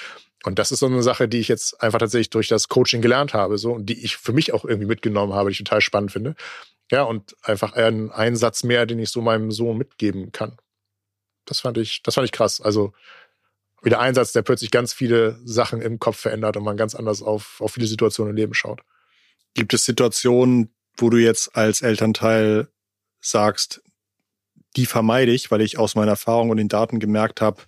Und 0.44 0.58
das 0.58 0.72
ist 0.72 0.80
so 0.80 0.86
eine 0.86 1.02
Sache, 1.02 1.28
die 1.28 1.38
ich 1.38 1.48
jetzt 1.48 1.80
einfach 1.82 1.98
tatsächlich 1.98 2.30
durch 2.30 2.48
das 2.48 2.68
Coaching 2.68 3.00
gelernt 3.00 3.32
habe, 3.32 3.58
so 3.58 3.72
und 3.72 3.86
die 3.86 4.04
ich 4.04 4.16
für 4.16 4.32
mich 4.32 4.52
auch 4.52 4.64
irgendwie 4.64 4.88
mitgenommen 4.88 5.32
habe, 5.32 5.48
die 5.48 5.52
ich 5.52 5.58
total 5.58 5.80
spannend 5.80 6.12
finde. 6.12 6.34
Ja, 6.90 7.04
und 7.04 7.36
einfach 7.42 7.72
einen 7.72 8.10
Einsatz 8.10 8.64
mehr, 8.64 8.84
den 8.86 8.98
ich 8.98 9.10
so 9.10 9.22
meinem 9.22 9.50
Sohn 9.50 9.78
mitgeben 9.78 10.32
kann. 10.32 10.58
Das 11.46 11.60
fand 11.60 11.78
ich, 11.78 12.02
das 12.02 12.14
fand 12.14 12.26
ich 12.26 12.32
krass. 12.32 12.60
Also 12.60 12.92
wieder 13.82 14.00
Einsatz, 14.00 14.32
der 14.32 14.42
plötzlich 14.42 14.70
ganz 14.70 14.92
viele 14.92 15.38
Sachen 15.44 15.80
im 15.80 15.98
Kopf 15.98 16.18
verändert 16.18 16.56
und 16.56 16.64
man 16.64 16.76
ganz 16.76 16.94
anders 16.94 17.22
auf, 17.22 17.60
auf 17.60 17.72
viele 17.72 17.86
Situationen 17.86 18.30
im 18.30 18.36
Leben 18.36 18.54
schaut. 18.54 18.80
Gibt 19.54 19.74
es 19.74 19.84
Situationen, 19.84 20.74
wo 20.96 21.10
du 21.10 21.18
jetzt 21.18 21.56
als 21.56 21.82
Elternteil 21.82 22.68
sagst, 23.20 23.82
die 24.76 24.86
vermeide 24.86 25.32
ich, 25.32 25.50
weil 25.50 25.60
ich 25.60 25.78
aus 25.78 25.94
meiner 25.94 26.12
Erfahrung 26.12 26.50
und 26.50 26.56
den 26.56 26.68
Daten 26.68 26.98
gemerkt 26.98 27.40
habe, 27.40 27.62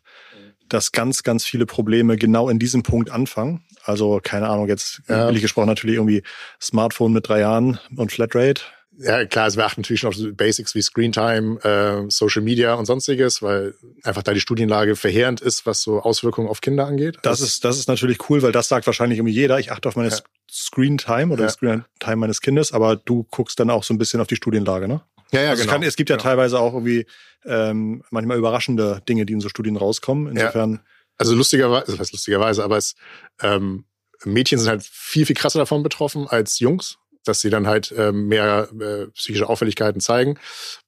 dass 0.68 0.92
ganz, 0.92 1.22
ganz 1.22 1.44
viele 1.44 1.66
Probleme 1.66 2.16
genau 2.16 2.48
in 2.48 2.58
diesem 2.58 2.82
Punkt 2.82 3.10
anfangen. 3.10 3.64
Also 3.84 4.20
keine 4.22 4.48
Ahnung, 4.48 4.68
jetzt 4.68 5.02
ja. 5.08 5.26
billig 5.26 5.42
gesprochen 5.42 5.68
natürlich 5.68 5.96
irgendwie 5.96 6.22
Smartphone 6.60 7.12
mit 7.12 7.28
drei 7.28 7.40
Jahren 7.40 7.78
und 7.96 8.12
Flatrate. 8.12 8.62
Ja, 8.98 9.24
klar, 9.24 9.48
es 9.48 9.56
beachten 9.56 9.80
natürlich 9.80 10.04
noch 10.04 10.14
Basics 10.34 10.74
wie 10.74 10.82
Screentime, 10.82 11.58
äh, 11.64 12.10
Social 12.10 12.42
Media 12.42 12.74
und 12.74 12.86
sonstiges, 12.86 13.42
weil 13.42 13.74
einfach 14.02 14.22
da 14.22 14.32
die 14.32 14.40
Studienlage 14.40 14.94
verheerend 14.94 15.40
ist, 15.40 15.66
was 15.66 15.82
so 15.82 16.00
Auswirkungen 16.00 16.48
auf 16.48 16.60
Kinder 16.60 16.86
angeht. 16.86 17.16
Das 17.22 17.40
also, 17.40 17.44
ist, 17.44 17.64
das 17.64 17.78
ist 17.78 17.88
natürlich 17.88 18.30
cool, 18.30 18.42
weil 18.42 18.52
das 18.52 18.68
sagt 18.68 18.86
wahrscheinlich 18.86 19.18
irgendwie 19.18 19.34
jeder. 19.34 19.58
Ich 19.58 19.72
achte 19.72 19.88
auf 19.88 19.96
meine 19.96 20.10
ja. 20.10 20.18
Screentime 20.50 21.32
oder 21.32 21.44
ja. 21.44 21.50
Screentime 21.50 22.16
meines 22.16 22.40
Kindes, 22.40 22.72
aber 22.72 22.96
du 22.96 23.24
guckst 23.30 23.58
dann 23.58 23.70
auch 23.70 23.82
so 23.82 23.92
ein 23.94 23.98
bisschen 23.98 24.20
auf 24.20 24.28
die 24.28 24.36
Studienlage, 24.36 24.86
ne? 24.86 25.02
Ja, 25.32 25.42
ja, 25.42 25.50
also 25.50 25.62
genau. 25.62 25.72
Es, 25.72 25.74
kann, 25.74 25.82
es 25.82 25.96
gibt 25.96 26.10
ja 26.10 26.16
genau. 26.16 26.28
teilweise 26.28 26.60
auch 26.60 26.74
irgendwie 26.74 27.06
ähm, 27.44 28.04
manchmal 28.10 28.38
überraschende 28.38 29.02
Dinge, 29.08 29.26
die 29.26 29.32
in 29.32 29.40
so 29.40 29.48
Studien 29.48 29.76
rauskommen. 29.76 30.28
Insofern. 30.28 30.74
Ja. 30.74 30.80
Also 31.16 31.34
lustigerweise, 31.34 31.86
also 31.86 31.98
was 31.98 32.12
lustigerweise, 32.12 32.64
aber 32.64 32.76
es 32.76 32.94
ähm, 33.40 33.84
Mädchen 34.24 34.58
sind 34.58 34.68
halt 34.68 34.82
viel, 34.82 35.26
viel 35.26 35.36
krasser 35.36 35.58
davon 35.58 35.82
betroffen 35.82 36.26
als 36.26 36.58
Jungs 36.58 36.98
dass 37.24 37.40
sie 37.40 37.50
dann 37.50 37.66
halt 37.66 37.92
äh, 37.92 38.12
mehr 38.12 38.68
äh, 38.80 39.06
psychische 39.08 39.48
Auffälligkeiten 39.48 40.00
zeigen. 40.00 40.38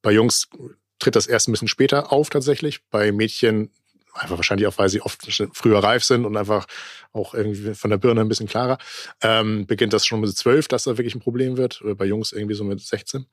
Bei 0.03 0.12
Jungs 0.12 0.49
tritt 0.99 1.16
das 1.16 1.26
erst 1.26 1.49
ein 1.49 1.53
bisschen 1.53 1.68
später 1.68 2.12
auf 2.12 2.30
tatsächlich. 2.30 2.80
Bei 2.91 3.12
Mädchen 3.12 3.70
einfach 4.18 4.37
wahrscheinlich 4.37 4.66
auch, 4.66 4.78
weil 4.78 4.89
sie 4.89 5.03
oft 5.03 5.26
früher 5.53 5.78
reif 5.78 6.05
sind 6.05 6.24
und 6.24 6.37
einfach 6.37 6.66
auch 7.12 7.34
irgendwie 7.34 7.74
von 7.74 7.91
der 7.91 7.99
Birne 7.99 8.20
ein 8.20 8.28
bisschen 8.28 8.47
klarer, 8.47 8.78
ähm, 9.22 9.66
beginnt 9.66 9.93
das 9.93 10.07
schon 10.07 10.20
mit 10.20 10.37
zwölf, 10.37 10.68
dass 10.68 10.84
da 10.84 10.99
wirklich 10.99 11.14
ein 11.14 11.20
Problem 11.20 11.57
wird. 11.57 11.82
Oder 11.82 11.95
bei 11.95 12.05
Jungs 12.05 12.32
irgendwie 12.32 12.55
so 12.55 12.64
mit 12.64 12.80
16. 12.80 13.26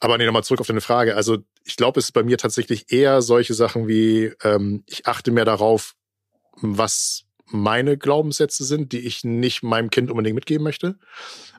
Aber 0.00 0.18
nee, 0.18 0.26
nochmal 0.26 0.44
zurück 0.44 0.60
auf 0.60 0.66
deine 0.66 0.80
Frage. 0.80 1.16
Also 1.16 1.38
ich 1.64 1.76
glaube, 1.76 2.00
es 2.00 2.06
ist 2.06 2.12
bei 2.12 2.22
mir 2.22 2.38
tatsächlich 2.38 2.92
eher 2.92 3.22
solche 3.22 3.54
Sachen 3.54 3.88
wie, 3.88 4.32
ähm, 4.42 4.84
ich 4.86 5.06
achte 5.06 5.30
mehr 5.30 5.44
darauf, 5.44 5.94
was 6.56 7.24
meine 7.46 7.96
Glaubenssätze 7.96 8.64
sind, 8.64 8.92
die 8.92 9.00
ich 9.00 9.24
nicht 9.24 9.62
meinem 9.62 9.90
Kind 9.90 10.10
unbedingt 10.10 10.34
mitgeben 10.34 10.64
möchte. 10.64 10.98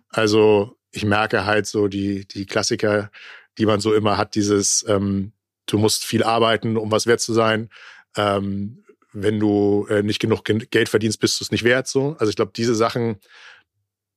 Also 0.09 0.77
ich 0.91 1.05
merke 1.05 1.45
halt 1.45 1.67
so 1.67 1.87
die, 1.87 2.27
die 2.27 2.45
Klassiker, 2.45 3.11
die 3.57 3.65
man 3.65 3.79
so 3.79 3.93
immer 3.93 4.17
hat, 4.17 4.35
dieses, 4.35 4.85
ähm, 4.87 5.33
du 5.65 5.77
musst 5.77 6.05
viel 6.05 6.23
arbeiten, 6.23 6.77
um 6.77 6.91
was 6.91 7.07
wert 7.07 7.21
zu 7.21 7.33
sein. 7.33 7.69
Ähm, 8.15 8.83
wenn 9.13 9.39
du 9.39 9.87
äh, 9.89 10.03
nicht 10.03 10.19
genug 10.19 10.43
Geld 10.43 10.89
verdienst, 10.89 11.19
bist 11.19 11.39
du 11.39 11.43
es 11.43 11.51
nicht 11.51 11.63
wert. 11.63 11.87
So. 11.87 12.15
Also 12.19 12.29
ich 12.29 12.35
glaube, 12.35 12.51
diese 12.55 12.75
Sachen, 12.75 13.17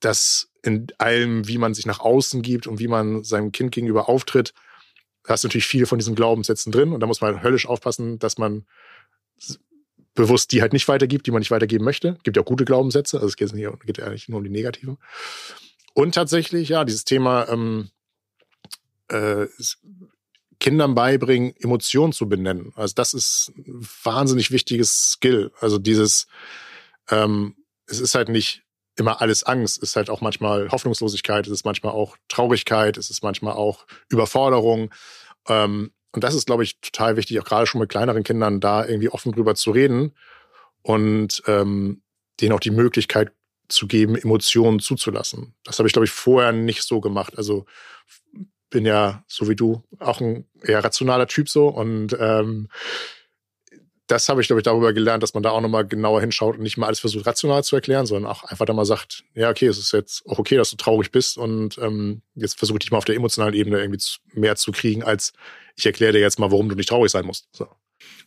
dass 0.00 0.50
in 0.62 0.88
allem, 0.98 1.48
wie 1.48 1.58
man 1.58 1.74
sich 1.74 1.86
nach 1.86 2.00
außen 2.00 2.42
gibt 2.42 2.66
und 2.66 2.80
wie 2.80 2.88
man 2.88 3.24
seinem 3.24 3.52
Kind 3.52 3.72
gegenüber 3.72 4.08
auftritt, 4.08 4.52
da 5.24 5.34
hast 5.34 5.44
du 5.44 5.48
natürlich 5.48 5.66
viele 5.66 5.86
von 5.86 5.98
diesen 5.98 6.14
Glaubenssätzen 6.14 6.72
drin. 6.72 6.92
Und 6.92 7.00
da 7.00 7.06
muss 7.06 7.20
man 7.20 7.42
höllisch 7.42 7.66
aufpassen, 7.66 8.18
dass 8.18 8.38
man 8.38 8.66
bewusst 10.14 10.52
die 10.52 10.60
halt 10.60 10.72
nicht 10.72 10.88
weitergibt, 10.88 11.26
die 11.26 11.30
man 11.30 11.40
nicht 11.40 11.50
weitergeben 11.50 11.84
möchte. 11.84 12.18
Gibt 12.22 12.36
ja 12.36 12.42
auch 12.42 12.46
gute 12.46 12.64
Glaubenssätze, 12.64 13.16
also 13.16 13.28
es 13.28 13.36
geht, 13.36 13.52
geht 13.54 13.98
ja 13.98 14.08
nicht 14.10 14.28
nur 14.28 14.38
um 14.38 14.44
die 14.44 14.50
negativen. 14.50 14.98
Und 16.00 16.14
tatsächlich, 16.14 16.70
ja, 16.70 16.86
dieses 16.86 17.04
Thema 17.04 17.46
ähm, 17.50 17.90
äh, 19.08 19.44
Kindern 20.58 20.94
beibringen, 20.94 21.54
Emotionen 21.58 22.14
zu 22.14 22.26
benennen. 22.26 22.72
Also 22.74 22.94
das 22.94 23.12
ist 23.12 23.52
ein 23.54 23.86
wahnsinnig 24.02 24.50
wichtiges 24.50 25.10
Skill. 25.10 25.52
Also 25.60 25.76
dieses, 25.76 26.26
ähm, 27.10 27.54
es 27.84 28.00
ist 28.00 28.14
halt 28.14 28.30
nicht 28.30 28.62
immer 28.96 29.20
alles 29.20 29.44
Angst, 29.44 29.76
es 29.76 29.90
ist 29.90 29.96
halt 29.96 30.08
auch 30.08 30.22
manchmal 30.22 30.70
Hoffnungslosigkeit, 30.70 31.46
es 31.46 31.52
ist 31.52 31.66
manchmal 31.66 31.92
auch 31.92 32.16
Traurigkeit, 32.28 32.96
es 32.96 33.10
ist 33.10 33.22
manchmal 33.22 33.52
auch 33.52 33.86
Überforderung. 34.08 34.94
Ähm, 35.48 35.92
und 36.12 36.24
das 36.24 36.34
ist, 36.34 36.46
glaube 36.46 36.62
ich, 36.62 36.80
total 36.80 37.18
wichtig, 37.18 37.38
auch 37.40 37.44
gerade 37.44 37.66
schon 37.66 37.78
mit 37.78 37.90
kleineren 37.90 38.22
Kindern 38.22 38.58
da 38.58 38.86
irgendwie 38.86 39.10
offen 39.10 39.32
drüber 39.32 39.54
zu 39.54 39.70
reden 39.70 40.14
und 40.80 41.42
ähm, 41.46 42.00
denen 42.40 42.54
auch 42.54 42.60
die 42.60 42.70
Möglichkeit 42.70 43.32
zu 43.72 43.86
geben, 43.86 44.16
Emotionen 44.16 44.80
zuzulassen. 44.80 45.54
Das 45.64 45.78
habe 45.78 45.88
ich, 45.88 45.92
glaube 45.92 46.04
ich, 46.04 46.10
vorher 46.10 46.52
nicht 46.52 46.82
so 46.82 47.00
gemacht. 47.00 47.36
Also 47.36 47.66
bin 48.70 48.86
ja, 48.86 49.24
so 49.26 49.48
wie 49.48 49.56
du, 49.56 49.82
auch 49.98 50.20
ein 50.20 50.46
eher 50.62 50.82
rationaler 50.82 51.26
Typ 51.26 51.48
so. 51.48 51.68
Und 51.68 52.16
ähm, 52.18 52.68
das 54.10 54.28
habe 54.28 54.40
ich, 54.40 54.48
glaube 54.48 54.60
ich, 54.60 54.64
darüber 54.64 54.92
gelernt, 54.92 55.22
dass 55.22 55.34
man 55.34 55.42
da 55.42 55.50
auch 55.50 55.60
nochmal 55.60 55.86
genauer 55.86 56.20
hinschaut 56.20 56.56
und 56.56 56.62
nicht 56.62 56.76
mal 56.76 56.86
alles 56.86 57.00
versucht, 57.00 57.26
rational 57.26 57.62
zu 57.62 57.76
erklären, 57.76 58.06
sondern 58.06 58.30
auch 58.30 58.44
einfach 58.44 58.66
da 58.66 58.72
mal 58.72 58.84
sagt, 58.84 59.24
ja, 59.34 59.50
okay, 59.50 59.66
es 59.66 59.78
ist 59.78 59.92
jetzt 59.92 60.26
auch 60.26 60.38
okay, 60.38 60.56
dass 60.56 60.70
du 60.70 60.76
traurig 60.76 61.12
bist 61.12 61.38
und 61.38 61.78
ähm, 61.78 62.22
jetzt 62.34 62.58
versuche 62.58 62.76
ich 62.76 62.80
dich 62.80 62.90
mal 62.90 62.98
auf 62.98 63.04
der 63.04 63.14
emotionalen 63.14 63.54
Ebene 63.54 63.78
irgendwie 63.78 64.02
mehr 64.32 64.56
zu 64.56 64.72
kriegen, 64.72 65.04
als 65.04 65.32
ich 65.76 65.86
erkläre 65.86 66.12
dir 66.12 66.20
jetzt 66.20 66.38
mal, 66.38 66.50
warum 66.50 66.68
du 66.68 66.74
nicht 66.74 66.88
traurig 66.88 67.12
sein 67.12 67.24
musst. 67.24 67.48
So. 67.52 67.68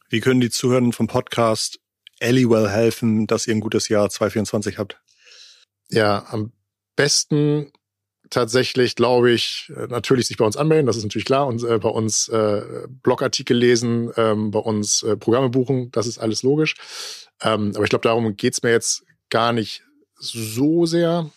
Wie 0.09 0.21
können 0.21 0.39
die 0.39 0.49
Zuhörer 0.49 0.91
vom 0.93 1.07
Podcast 1.07 1.79
Elliwell 2.19 2.69
helfen, 2.69 3.27
dass 3.27 3.47
ihr 3.47 3.55
ein 3.55 3.59
gutes 3.59 3.89
Jahr 3.89 4.09
2024 4.09 4.77
habt? 4.77 5.01
Ja, 5.93 6.25
am 6.29 6.51
besten 6.95 7.71
tatsächlich, 8.31 8.95
glaube 8.95 9.31
ich, 9.31 9.71
äh, 9.77 9.85
natürlich 9.85 10.25
sich 10.25 10.37
bei 10.37 10.45
uns 10.45 10.57
anmelden, 10.57 10.87
das 10.87 10.97
ist 10.97 11.03
natürlich 11.03 11.25
klar, 11.25 11.45
und 11.45 11.63
äh, 11.63 11.77
bei 11.77 11.89
uns 11.89 12.29
äh, 12.29 12.87
Blogartikel 13.03 13.55
lesen, 13.55 14.11
ähm, 14.17 14.49
bei 14.49 14.57
uns 14.57 15.03
äh, 15.03 15.15
Programme 15.15 15.49
buchen, 15.49 15.91
das 15.91 16.07
ist 16.07 16.17
alles 16.17 16.41
logisch. 16.41 16.73
Ähm, 17.43 17.73
aber 17.75 17.83
ich 17.83 17.91
glaube, 17.91 18.01
darum 18.01 18.35
geht's 18.35 18.63
mir 18.63 18.71
jetzt 18.71 19.05
gar 19.29 19.53
nicht 19.53 19.83
so 20.15 20.87
sehr. 20.87 21.29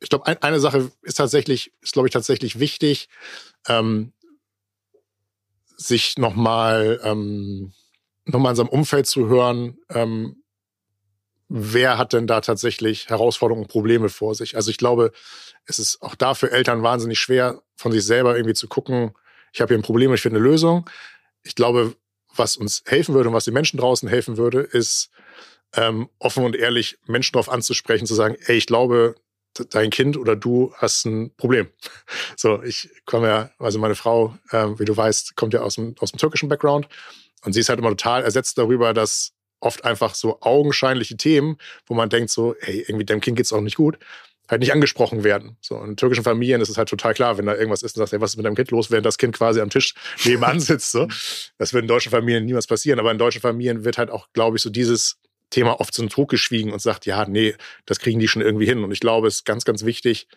Ich 0.00 0.10
glaube, 0.10 0.26
ein, 0.26 0.42
eine 0.42 0.60
Sache 0.60 0.90
ist 1.00 1.14
tatsächlich, 1.14 1.72
ist, 1.80 1.94
glaube 1.94 2.08
ich, 2.08 2.12
tatsächlich 2.12 2.60
wichtig, 2.60 3.08
ähm, 3.66 4.12
sich 5.78 6.18
nochmal 6.18 7.00
ähm, 7.02 7.72
noch 8.26 8.46
in 8.46 8.56
seinem 8.56 8.68
Umfeld 8.68 9.06
zu 9.06 9.26
hören, 9.26 9.78
ähm, 9.88 10.43
wer 11.48 11.98
hat 11.98 12.12
denn 12.12 12.26
da 12.26 12.40
tatsächlich 12.40 13.08
Herausforderungen 13.08 13.64
und 13.64 13.70
Probleme 13.70 14.08
vor 14.08 14.34
sich? 14.34 14.56
Also 14.56 14.70
ich 14.70 14.78
glaube, 14.78 15.12
es 15.66 15.78
ist 15.78 16.02
auch 16.02 16.14
da 16.14 16.34
für 16.34 16.50
Eltern 16.50 16.82
wahnsinnig 16.82 17.18
schwer, 17.18 17.62
von 17.76 17.92
sich 17.92 18.04
selber 18.04 18.36
irgendwie 18.36 18.54
zu 18.54 18.68
gucken, 18.68 19.12
ich 19.52 19.60
habe 19.60 19.68
hier 19.72 19.78
ein 19.78 19.82
Problem, 19.82 20.12
ich 20.12 20.20
finde 20.20 20.38
eine 20.38 20.48
Lösung. 20.48 20.90
Ich 21.42 21.54
glaube, 21.54 21.94
was 22.34 22.56
uns 22.56 22.82
helfen 22.86 23.14
würde 23.14 23.28
und 23.28 23.34
was 23.34 23.44
den 23.44 23.54
Menschen 23.54 23.78
draußen 23.78 24.08
helfen 24.08 24.36
würde, 24.36 24.60
ist 24.60 25.10
ähm, 25.76 26.08
offen 26.18 26.44
und 26.44 26.56
ehrlich 26.56 26.98
Menschen 27.06 27.34
darauf 27.34 27.48
anzusprechen, 27.48 28.06
zu 28.06 28.14
sagen, 28.14 28.36
ey, 28.46 28.56
ich 28.56 28.66
glaube, 28.66 29.14
dein 29.70 29.90
Kind 29.90 30.16
oder 30.16 30.34
du 30.34 30.72
hast 30.76 31.04
ein 31.06 31.34
Problem. 31.36 31.68
So, 32.36 32.62
ich 32.62 32.90
komme 33.06 33.28
ja, 33.28 33.50
also 33.58 33.78
meine 33.78 33.94
Frau, 33.94 34.36
ähm, 34.50 34.78
wie 34.80 34.84
du 34.84 34.96
weißt, 34.96 35.36
kommt 35.36 35.54
ja 35.54 35.60
aus 35.60 35.76
dem, 35.76 35.94
aus 36.00 36.10
dem 36.10 36.18
türkischen 36.18 36.48
Background 36.48 36.88
und 37.44 37.52
sie 37.52 37.60
ist 37.60 37.68
halt 37.68 37.78
immer 37.78 37.90
total 37.90 38.24
ersetzt 38.24 38.58
darüber, 38.58 38.92
dass 38.92 39.33
oft 39.64 39.84
einfach 39.84 40.14
so 40.14 40.40
augenscheinliche 40.40 41.16
Themen, 41.16 41.56
wo 41.86 41.94
man 41.94 42.08
denkt 42.08 42.30
so, 42.30 42.54
hey, 42.60 42.84
irgendwie 42.86 43.04
deinem 43.04 43.20
Kind 43.20 43.36
geht's 43.36 43.52
auch 43.52 43.60
nicht 43.60 43.76
gut, 43.76 43.98
halt 44.48 44.60
nicht 44.60 44.72
angesprochen 44.72 45.24
werden. 45.24 45.56
So 45.60 45.78
in 45.82 45.96
türkischen 45.96 46.24
Familien 46.24 46.60
ist 46.60 46.68
es 46.68 46.76
halt 46.76 46.88
total 46.88 47.14
klar, 47.14 47.38
wenn 47.38 47.46
da 47.46 47.54
irgendwas 47.54 47.82
ist 47.82 47.96
und 47.96 48.00
sagst, 48.00 48.12
hey, 48.12 48.20
was 48.20 48.32
ist 48.32 48.36
mit 48.36 48.46
deinem 48.46 48.56
Kind 48.56 48.70
los, 48.70 48.90
während 48.90 49.06
das 49.06 49.18
Kind 49.18 49.36
quasi 49.36 49.60
am 49.60 49.70
Tisch 49.70 49.94
nebenan 50.24 50.60
sitzt. 50.60 50.92
So. 50.92 51.08
Das 51.58 51.72
wird 51.72 51.82
in 51.82 51.88
deutschen 51.88 52.10
Familien 52.10 52.44
niemals 52.44 52.66
passieren, 52.66 52.98
aber 52.98 53.10
in 53.10 53.18
deutschen 53.18 53.40
Familien 53.40 53.84
wird 53.84 53.98
halt 53.98 54.10
auch, 54.10 54.28
glaube 54.32 54.56
ich, 54.56 54.62
so 54.62 54.70
dieses 54.70 55.16
Thema 55.50 55.80
oft 55.80 55.94
so 55.94 56.02
ein 56.02 56.08
Druck 56.08 56.30
geschwiegen 56.30 56.72
und 56.72 56.80
sagt, 56.80 57.06
ja, 57.06 57.26
nee, 57.26 57.54
das 57.86 58.00
kriegen 58.00 58.18
die 58.18 58.28
schon 58.28 58.42
irgendwie 58.42 58.66
hin. 58.66 58.82
Und 58.84 58.92
ich 58.92 59.00
glaube, 59.00 59.28
es 59.28 59.36
ist 59.36 59.44
ganz, 59.44 59.64
ganz 59.64 59.84
wichtig, 59.84 60.28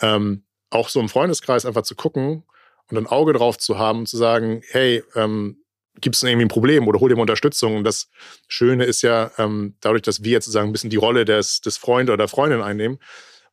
ähm, 0.00 0.44
auch 0.70 0.88
so 0.88 1.00
im 1.00 1.08
Freundeskreis 1.08 1.64
einfach 1.64 1.82
zu 1.82 1.94
gucken 1.94 2.42
und 2.90 2.98
ein 2.98 3.06
Auge 3.06 3.32
drauf 3.32 3.56
zu 3.56 3.78
haben 3.78 4.00
und 4.00 4.08
zu 4.08 4.16
sagen, 4.16 4.62
hey, 4.70 5.02
ähm, 5.14 5.63
gibt 6.04 6.14
es 6.14 6.22
irgendwie 6.22 6.44
ein 6.44 6.48
Problem 6.48 6.86
oder 6.86 7.00
hol 7.00 7.08
dir 7.08 7.16
mal 7.16 7.22
Unterstützung. 7.22 7.76
Und 7.76 7.84
das 7.84 8.08
Schöne 8.46 8.84
ist 8.84 9.02
ja, 9.02 9.32
ähm, 9.38 9.74
dadurch, 9.80 10.02
dass 10.02 10.22
wir 10.22 10.32
jetzt 10.32 10.44
sozusagen 10.44 10.68
ein 10.68 10.72
bisschen 10.72 10.90
die 10.90 10.96
Rolle 10.96 11.24
des, 11.24 11.60
des 11.60 11.76
Freund 11.76 12.08
oder 12.08 12.18
der 12.18 12.28
Freundin 12.28 12.62
einnehmen, 12.62 12.98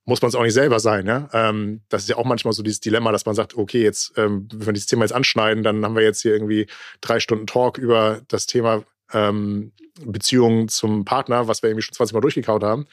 muss 0.06 0.22
man 0.22 0.30
es 0.30 0.36
auch 0.36 0.44
nicht 0.44 0.54
selber 0.54 0.80
sein. 0.80 1.08
Ja? 1.08 1.30
Ähm, 1.34 1.82
das 1.90 2.04
ist 2.04 2.10
ja 2.10 2.18
auch 2.18 2.26
manchmal 2.26 2.54
so 2.54 2.62
dieses 2.62 2.82
Dilemma, 2.82 3.12
dass 3.12 3.26
man 3.26 3.36
sagt, 3.36 3.56
okay, 3.56 3.82
jetzt, 3.82 4.14
ähm, 4.18 4.48
wenn 4.52 4.68
wir 4.68 4.74
dieses 4.74 4.88
Thema 4.88 5.04
jetzt 5.04 5.14
anschneiden, 5.14 5.64
dann 5.64 5.84
haben 5.84 5.96
wir 5.96 6.04
jetzt 6.04 6.22
hier 6.22 6.34
irgendwie 6.34 6.68
drei 7.00 7.20
Stunden 7.20 7.48
Talk 7.48 7.78
über 7.78 8.22
das 8.28 8.46
Thema 8.46 8.84
ähm, 9.14 9.72
Beziehungen 10.04 10.68
zum 10.68 11.06
Partner, 11.06 11.48
was 11.48 11.64
wir 11.64 11.70
irgendwie 11.70 11.84
schon 11.84 11.94
20 11.94 12.14
Mal 12.14 12.22
durchgekaut 12.22 12.64
haben. 12.64 12.86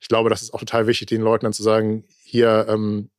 Ich 0.00 0.08
glaube, 0.08 0.30
das 0.30 0.42
ist 0.42 0.52
auch 0.52 0.60
total 0.60 0.86
wichtig, 0.86 1.08
den 1.08 1.22
Leuten 1.22 1.44
dann 1.44 1.52
zu 1.52 1.62
sagen, 1.62 2.04
hier, 2.24 2.66
ähm, 2.68 3.10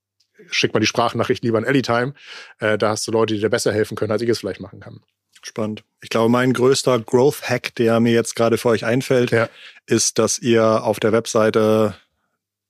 schick 0.49 0.73
mal 0.73 0.79
die 0.79 0.85
Sprachnachricht 0.85 1.43
lieber 1.43 1.57
an 1.57 1.65
Anytime. 1.65 2.13
Äh, 2.59 2.77
da 2.77 2.89
hast 2.89 3.07
du 3.07 3.11
Leute, 3.11 3.33
die 3.33 3.39
dir 3.39 3.49
besser 3.49 3.71
helfen 3.71 3.95
können, 3.95 4.11
als 4.11 4.21
ich 4.21 4.29
es 4.29 4.39
vielleicht 4.39 4.59
machen 4.59 4.79
kann. 4.79 5.01
Spannend. 5.47 5.85
Ich 6.01 6.09
glaube, 6.09 6.29
mein 6.29 6.51
größter 6.51 6.99
Growth-Hack, 6.99 7.73
der 7.75 8.01
mir 8.01 8.11
jetzt 8.11 8.35
gerade 8.35 8.57
für 8.57 8.67
euch 8.67 8.83
einfällt, 8.83 9.31
ja. 9.31 9.47
ist, 9.85 10.19
dass 10.19 10.39
ihr 10.39 10.83
auf 10.83 10.99
der 10.99 11.13
Webseite 11.13 11.95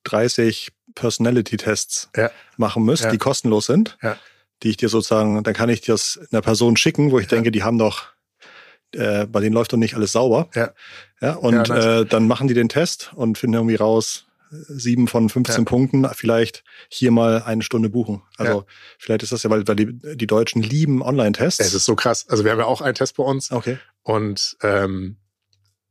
30 0.04 0.70
Personality-Tests 0.94 2.10
ja. 2.16 2.30
machen 2.56 2.84
müsst, 2.84 3.06
ja. 3.06 3.12
die 3.12 3.18
kostenlos 3.18 3.66
sind, 3.66 3.98
die 4.62 4.70
ich 4.70 4.78
dir 4.78 4.90
sozusagen, 4.90 5.44
dann 5.44 5.54
kann 5.56 5.70
ich 5.70 5.82
das 5.82 6.20
einer 6.32 6.42
Person 6.42 6.78
schicken, 6.78 7.12
wo 7.12 7.18
ich 7.18 7.28
denke, 7.28 7.50
die 7.50 7.64
haben 7.64 7.80
doch, 7.80 8.06
äh, 8.94 9.26
bei 9.26 9.40
denen 9.40 9.56
läuft 9.56 9.74
doch 9.74 9.78
nicht 9.78 9.96
alles 9.96 10.12
sauber. 10.12 10.48
Ja. 10.54 10.72
Ja, 11.20 11.34
und 11.34 11.72
äh, 11.72 12.06
dann 12.06 12.28
machen 12.28 12.48
die 12.48 12.54
den 12.54 12.70
Test 12.70 13.12
und 13.16 13.40
finden 13.40 13.56
irgendwie 13.56 13.76
raus, 13.76 14.27
sieben 14.50 15.08
von 15.08 15.30
15 15.30 15.58
ja. 15.58 15.64
Punkten 15.64 16.08
vielleicht 16.14 16.64
hier 16.90 17.12
mal 17.12 17.42
eine 17.44 17.62
Stunde 17.62 17.90
buchen. 17.90 18.22
Also 18.38 18.60
ja. 18.60 18.66
vielleicht 18.98 19.24
ist 19.24 19.32
das 19.32 19.44
ja, 19.44 19.50
weil, 19.50 19.68
weil 19.68 19.76
die, 19.76 20.16
die 20.16 20.28
Deutschen 20.28 20.62
lieben 20.62 21.02
Online-Tests. 21.02 21.60
Es 21.60 21.74
ist 21.74 21.86
so 21.86 21.96
krass. 21.96 22.26
Also 22.30 22.44
wir 22.44 22.52
haben 22.52 22.60
ja 22.60 22.66
auch 22.66 22.82
einen 22.82 22.96
Test 22.96 23.18
bei 23.18 23.24
uns. 23.24 23.52
Okay. 23.52 23.78
Und 24.04 24.58
ähm, 24.62 25.18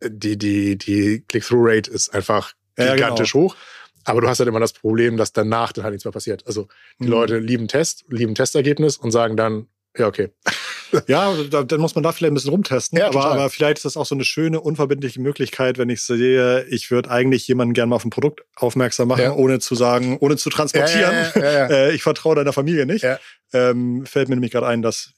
die, 0.02 0.36
die, 0.36 0.76
die 0.76 1.24
Click-Through-Rate 1.28 1.90
ist 1.90 2.14
einfach 2.14 2.52
gigantisch 2.76 3.34
ja, 3.34 3.40
genau. 3.40 3.50
hoch. 3.50 3.56
Aber 4.04 4.20
du 4.20 4.28
hast 4.28 4.38
halt 4.38 4.48
immer 4.48 4.60
das 4.60 4.72
Problem, 4.72 5.16
dass 5.16 5.32
danach 5.32 5.72
dann 5.72 5.84
halt 5.84 5.92
nichts 5.92 6.04
mehr 6.04 6.12
passiert. 6.12 6.46
Also 6.46 6.68
die 7.00 7.04
Mhm. 7.04 7.10
Leute 7.10 7.38
lieben 7.38 7.68
Test, 7.68 8.04
lieben 8.08 8.34
Testergebnis 8.34 8.96
und 8.96 9.10
sagen 9.10 9.36
dann, 9.36 9.66
ja, 9.96 10.06
okay. 10.06 10.30
Ja, 11.08 11.34
da, 11.50 11.62
dann 11.62 11.80
muss 11.80 11.94
man 11.94 12.02
da 12.04 12.12
vielleicht 12.12 12.32
ein 12.32 12.34
bisschen 12.34 12.50
rumtesten. 12.50 12.98
Ja, 12.98 13.08
aber, 13.08 13.24
aber 13.26 13.50
vielleicht 13.50 13.78
ist 13.78 13.84
das 13.84 13.96
auch 13.96 14.06
so 14.06 14.14
eine 14.14 14.24
schöne, 14.24 14.60
unverbindliche 14.60 15.20
Möglichkeit, 15.20 15.78
wenn 15.78 15.88
ich 15.88 16.02
sehe, 16.02 16.64
ich 16.64 16.90
würde 16.90 17.10
eigentlich 17.10 17.46
jemanden 17.48 17.74
gerne 17.74 17.90
mal 17.90 17.96
auf 17.96 18.04
ein 18.04 18.10
Produkt 18.10 18.42
aufmerksam 18.56 19.08
machen, 19.08 19.22
Ja. 19.22 19.32
ohne 19.34 19.58
zu 19.58 19.74
sagen, 19.74 20.18
ohne 20.20 20.36
zu 20.36 20.50
transportieren. 20.50 21.14
Ja. 21.34 21.66
Äh, 21.66 21.94
ich 21.94 22.02
vertraue 22.02 22.36
deiner 22.36 22.52
Familie 22.52 22.86
nicht. 22.86 23.04
Ähm, 23.52 24.04
fällt 24.06 24.28
mir 24.28 24.36
nämlich 24.36 24.52
gerade 24.52 24.66
ein, 24.66 24.82
dass, 24.82 25.12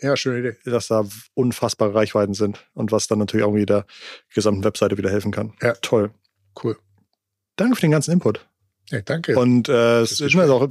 dass 0.64 0.86
da 0.88 1.04
unfassbare 1.34 1.94
Reichweiten 1.94 2.34
sind 2.34 2.66
und 2.74 2.92
was 2.92 3.06
dann 3.06 3.18
natürlich 3.18 3.44
irgendwie 3.44 3.66
der 3.66 3.86
gesamten 4.34 4.64
Webseite 4.64 4.96
wieder 4.98 5.10
helfen 5.10 5.30
kann. 5.32 5.52
Toll. 5.82 6.10
Cool. 6.62 6.76
Danke 7.56 7.76
für 7.76 7.82
den 7.82 7.90
ganzen 7.90 8.12
Input. 8.12 8.46
Ja, 8.90 9.02
danke. 9.02 9.38
Und 9.38 9.68
äh, 9.68 10.00
es 10.00 10.12
ist 10.12 10.20
ist 10.20 10.34
immer 10.34 10.50
auch 10.50 10.66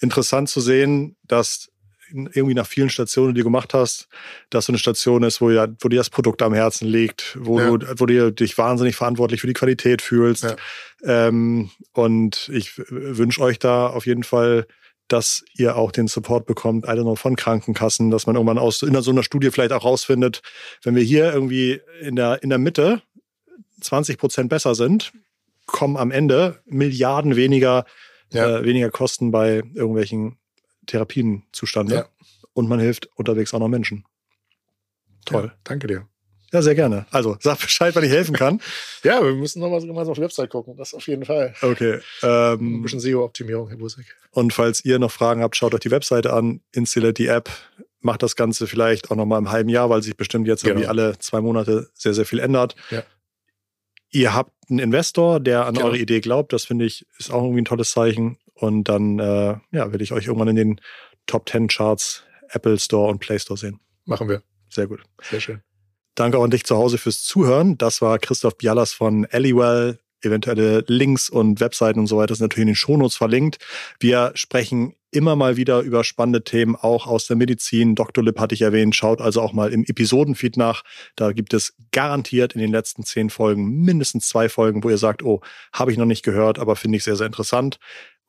interessant 0.00 0.48
zu 0.48 0.60
sehen, 0.60 1.16
dass 1.24 1.68
irgendwie 2.12 2.54
nach 2.54 2.66
vielen 2.66 2.90
Stationen, 2.90 3.34
die 3.34 3.40
du 3.40 3.44
gemacht 3.44 3.74
hast, 3.74 4.08
dass 4.50 4.66
so 4.66 4.72
eine 4.72 4.78
Station 4.78 5.22
ist, 5.22 5.40
wo, 5.40 5.50
ja, 5.50 5.66
wo 5.80 5.88
dir 5.88 5.96
das 5.96 6.10
Produkt 6.10 6.42
am 6.42 6.54
Herzen 6.54 6.86
liegt, 6.88 7.36
wo, 7.40 7.58
Ja. 7.60 7.76
du, 7.76 7.86
wo 8.00 8.06
du 8.06 8.32
dich 8.32 8.56
wahnsinnig 8.58 8.96
verantwortlich 8.96 9.40
für 9.40 9.46
die 9.46 9.52
Qualität 9.54 10.02
fühlst. 10.02 10.44
Ja. 10.44 10.56
Ähm, 11.28 11.70
und 11.92 12.48
ich 12.52 12.72
wünsche 12.88 13.40
euch 13.42 13.58
da 13.58 13.86
auf 13.88 14.06
jeden 14.06 14.24
Fall, 14.24 14.66
dass 15.08 15.42
ihr 15.54 15.76
auch 15.76 15.90
den 15.90 16.06
Support 16.06 16.44
bekommt, 16.46 16.84
I 16.84 16.88
don't 16.90 17.02
know, 17.02 17.14
von 17.16 17.34
Krankenkassen, 17.36 18.10
dass 18.10 18.26
man 18.26 18.36
irgendwann 18.36 18.58
aus 18.58 18.82
in 18.82 19.00
so 19.00 19.10
einer 19.10 19.22
Studie 19.22 19.50
vielleicht 19.50 19.72
auch 19.72 19.84
rausfindet, 19.84 20.42
wenn 20.82 20.94
wir 20.94 21.02
hier 21.02 21.32
irgendwie 21.32 21.80
in 22.00 22.14
der, 22.16 22.42
in 22.42 22.50
der 22.50 22.58
Mitte 22.58 23.00
20 23.80 24.18
Prozent 24.18 24.48
besser 24.50 24.74
sind, 24.74 25.12
kommen 25.66 25.96
am 25.96 26.10
Ende 26.10 26.60
Milliarden 26.66 27.36
weniger, 27.36 27.84
Ja. 28.32 28.58
äh, 28.58 28.64
weniger 28.64 28.90
Kosten 28.90 29.30
bei 29.30 29.62
irgendwelchen 29.74 30.36
Therapien 30.88 31.44
zustande. 31.52 31.94
Ja. 31.94 32.06
Und 32.54 32.68
man 32.68 32.80
hilft 32.80 33.08
unterwegs 33.16 33.54
auch 33.54 33.60
noch 33.60 33.68
Menschen. 33.68 34.04
Toll. 35.24 35.44
Ja, 35.46 35.52
danke 35.64 35.86
dir. 35.86 36.08
Ja, 36.52 36.62
sehr 36.62 36.74
gerne. 36.74 37.06
Also 37.10 37.36
sag 37.40 37.58
Bescheid, 37.60 37.94
wenn 37.94 38.04
ich 38.04 38.10
helfen 38.10 38.34
kann. 38.34 38.60
Ja, 39.04 39.22
wir 39.22 39.32
müssen 39.34 39.60
nochmal 39.60 39.80
gemeinsam 39.80 40.10
auf 40.10 40.16
die 40.16 40.22
Website 40.22 40.50
gucken. 40.50 40.76
Das 40.76 40.92
auf 40.92 41.06
jeden 41.06 41.24
Fall. 41.24 41.54
Okay. 41.62 42.00
Ein 42.22 42.58
Ähm, 42.58 42.82
bisschen 42.82 42.98
SEO-Optimierung, 42.98 43.68
Herr 43.68 43.76
Busek. 43.76 44.06
und 44.32 44.52
falls 44.52 44.84
ihr 44.84 44.98
noch 44.98 45.12
Fragen 45.12 45.40
habt, 45.42 45.54
schaut 45.56 45.72
euch 45.74 45.80
die 45.80 45.90
Webseite 45.92 46.32
an, 46.32 46.60
installiert 46.72 47.18
die 47.18 47.28
App, 47.28 47.48
macht 48.00 48.22
das 48.24 48.34
Ganze 48.34 48.66
vielleicht 48.66 49.10
auch 49.12 49.16
noch 49.16 49.26
mal 49.26 49.38
im 49.38 49.52
halben 49.52 49.68
Jahr, 49.68 49.88
weil 49.90 50.02
sich 50.02 50.16
bestimmt 50.16 50.48
jetzt 50.48 50.64
irgendwie 50.64 50.82
Genau. 50.88 50.90
alle 51.02 51.18
zwei 51.20 51.40
Monate 51.40 51.90
sehr, 51.94 52.12
sehr 52.14 52.24
viel 52.26 52.40
ändert. 52.40 52.74
Ja. 52.90 53.02
Ihr 54.10 54.34
habt 54.34 54.52
einen 54.70 54.78
Investor, 54.80 55.38
der 55.38 55.66
an 55.66 55.74
Genau. 55.74 55.86
eure 55.88 55.98
Idee 55.98 56.20
glaubt. 56.20 56.52
Das 56.52 56.64
finde 56.64 56.86
ich 56.86 57.06
ist 57.18 57.30
auch 57.30 57.42
irgendwie 57.44 57.60
ein 57.62 57.66
tolles 57.66 57.90
Zeichen. 57.90 58.38
Und 58.58 58.84
dann 58.84 59.18
äh, 59.18 59.56
ja, 59.70 59.92
will 59.92 60.02
ich 60.02 60.12
euch 60.12 60.26
irgendwann 60.26 60.48
in 60.48 60.56
den 60.56 60.80
Top 61.26 61.48
10 61.48 61.68
Charts 61.68 62.24
Apple 62.50 62.78
Store 62.78 63.10
und 63.10 63.18
Play 63.18 63.38
Store 63.38 63.58
sehen. 63.58 63.80
Machen 64.04 64.28
wir. 64.28 64.42
Sehr 64.68 64.86
gut. 64.86 65.02
Sehr 65.22 65.40
schön. 65.40 65.62
Danke 66.14 66.38
auch 66.38 66.44
an 66.44 66.50
dich 66.50 66.64
zu 66.64 66.76
Hause 66.76 66.98
fürs 66.98 67.22
Zuhören. 67.22 67.78
Das 67.78 68.02
war 68.02 68.18
Christoph 68.18 68.56
Bialas 68.58 68.92
von 68.92 69.26
Allywell. 69.26 70.00
Eventuelle 70.20 70.82
Links 70.88 71.30
und 71.30 71.60
Webseiten 71.60 72.00
und 72.00 72.08
so 72.08 72.16
weiter 72.16 72.34
sind 72.34 72.42
natürlich 72.44 72.62
in 72.62 72.68
den 72.68 72.74
Shownotes 72.74 73.16
verlinkt. 73.16 73.58
Wir 74.00 74.32
sprechen 74.34 74.96
immer 75.12 75.36
mal 75.36 75.56
wieder 75.56 75.80
über 75.80 76.02
spannende 76.02 76.42
Themen, 76.42 76.74
auch 76.74 77.06
aus 77.06 77.28
der 77.28 77.36
Medizin. 77.36 77.94
Dr. 77.94 78.24
Lipp 78.24 78.40
hatte 78.40 78.54
ich 78.54 78.62
erwähnt. 78.62 78.96
Schaut 78.96 79.20
also 79.20 79.40
auch 79.40 79.52
mal 79.52 79.72
im 79.72 79.84
Episodenfeed 79.84 80.56
nach. 80.56 80.82
Da 81.14 81.32
gibt 81.32 81.54
es 81.54 81.74
garantiert 81.92 82.54
in 82.54 82.60
den 82.60 82.72
letzten 82.72 83.04
zehn 83.04 83.30
Folgen 83.30 83.82
mindestens 83.82 84.28
zwei 84.28 84.48
Folgen, 84.48 84.82
wo 84.82 84.90
ihr 84.90 84.98
sagt, 84.98 85.22
oh, 85.22 85.40
habe 85.72 85.92
ich 85.92 85.98
noch 85.98 86.04
nicht 86.04 86.24
gehört, 86.24 86.58
aber 86.58 86.74
finde 86.74 86.96
ich 86.96 87.04
sehr, 87.04 87.16
sehr 87.16 87.26
interessant. 87.26 87.78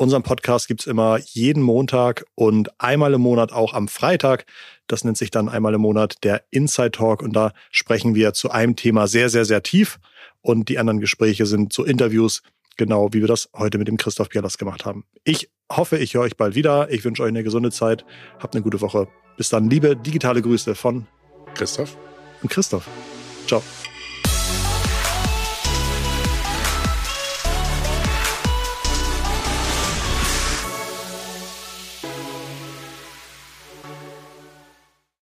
Unseren 0.01 0.23
Podcast 0.23 0.69
gibt's 0.69 0.87
immer 0.87 1.19
jeden 1.25 1.61
Montag 1.61 2.23
und 2.35 2.69
einmal 2.79 3.13
im 3.13 3.19
Monat 3.19 3.51
auch 3.51 3.73
am 3.73 3.89
Freitag. 3.89 4.45
Das 4.87 5.03
nennt 5.03 5.17
sich 5.17 5.29
dann 5.29 5.49
einmal 5.49 5.73
im 5.73 5.81
Monat 5.81 6.23
der 6.23 6.41
Inside 6.51 6.91
Talk 6.91 7.21
und 7.21 7.33
da 7.35 7.51
sprechen 7.69 8.15
wir 8.15 8.31
zu 8.31 8.49
einem 8.49 8.77
Thema 8.77 9.07
sehr, 9.07 9.27
sehr, 9.27 9.43
sehr 9.43 9.61
tief. 9.61 9.99
Und 10.39 10.69
die 10.69 10.79
anderen 10.79 11.01
Gespräche 11.01 11.45
sind 11.45 11.73
so 11.73 11.83
Interviews, 11.83 12.43
genau 12.77 13.11
wie 13.11 13.19
wir 13.19 13.27
das 13.27 13.49
heute 13.53 13.77
mit 13.77 13.89
dem 13.89 13.97
Christoph 13.97 14.29
Bielas 14.29 14.57
gemacht 14.57 14.85
haben. 14.85 15.03
Ich 15.25 15.49
hoffe, 15.69 15.97
ich 15.97 16.13
höre 16.13 16.21
euch 16.21 16.37
bald 16.37 16.55
wieder. 16.55 16.89
Ich 16.89 17.03
wünsche 17.03 17.23
euch 17.23 17.27
eine 17.27 17.43
gesunde 17.43 17.69
Zeit. 17.69 18.05
Habt 18.39 18.55
eine 18.55 18.63
gute 18.63 18.79
Woche. 18.79 19.09
Bis 19.35 19.49
dann, 19.49 19.69
liebe 19.69 19.97
digitale 19.97 20.41
Grüße 20.41 20.75
von 20.75 21.07
Christoph. 21.55 21.97
und 22.41 22.49
Christoph. 22.49 22.87
Ciao. 23.47 23.61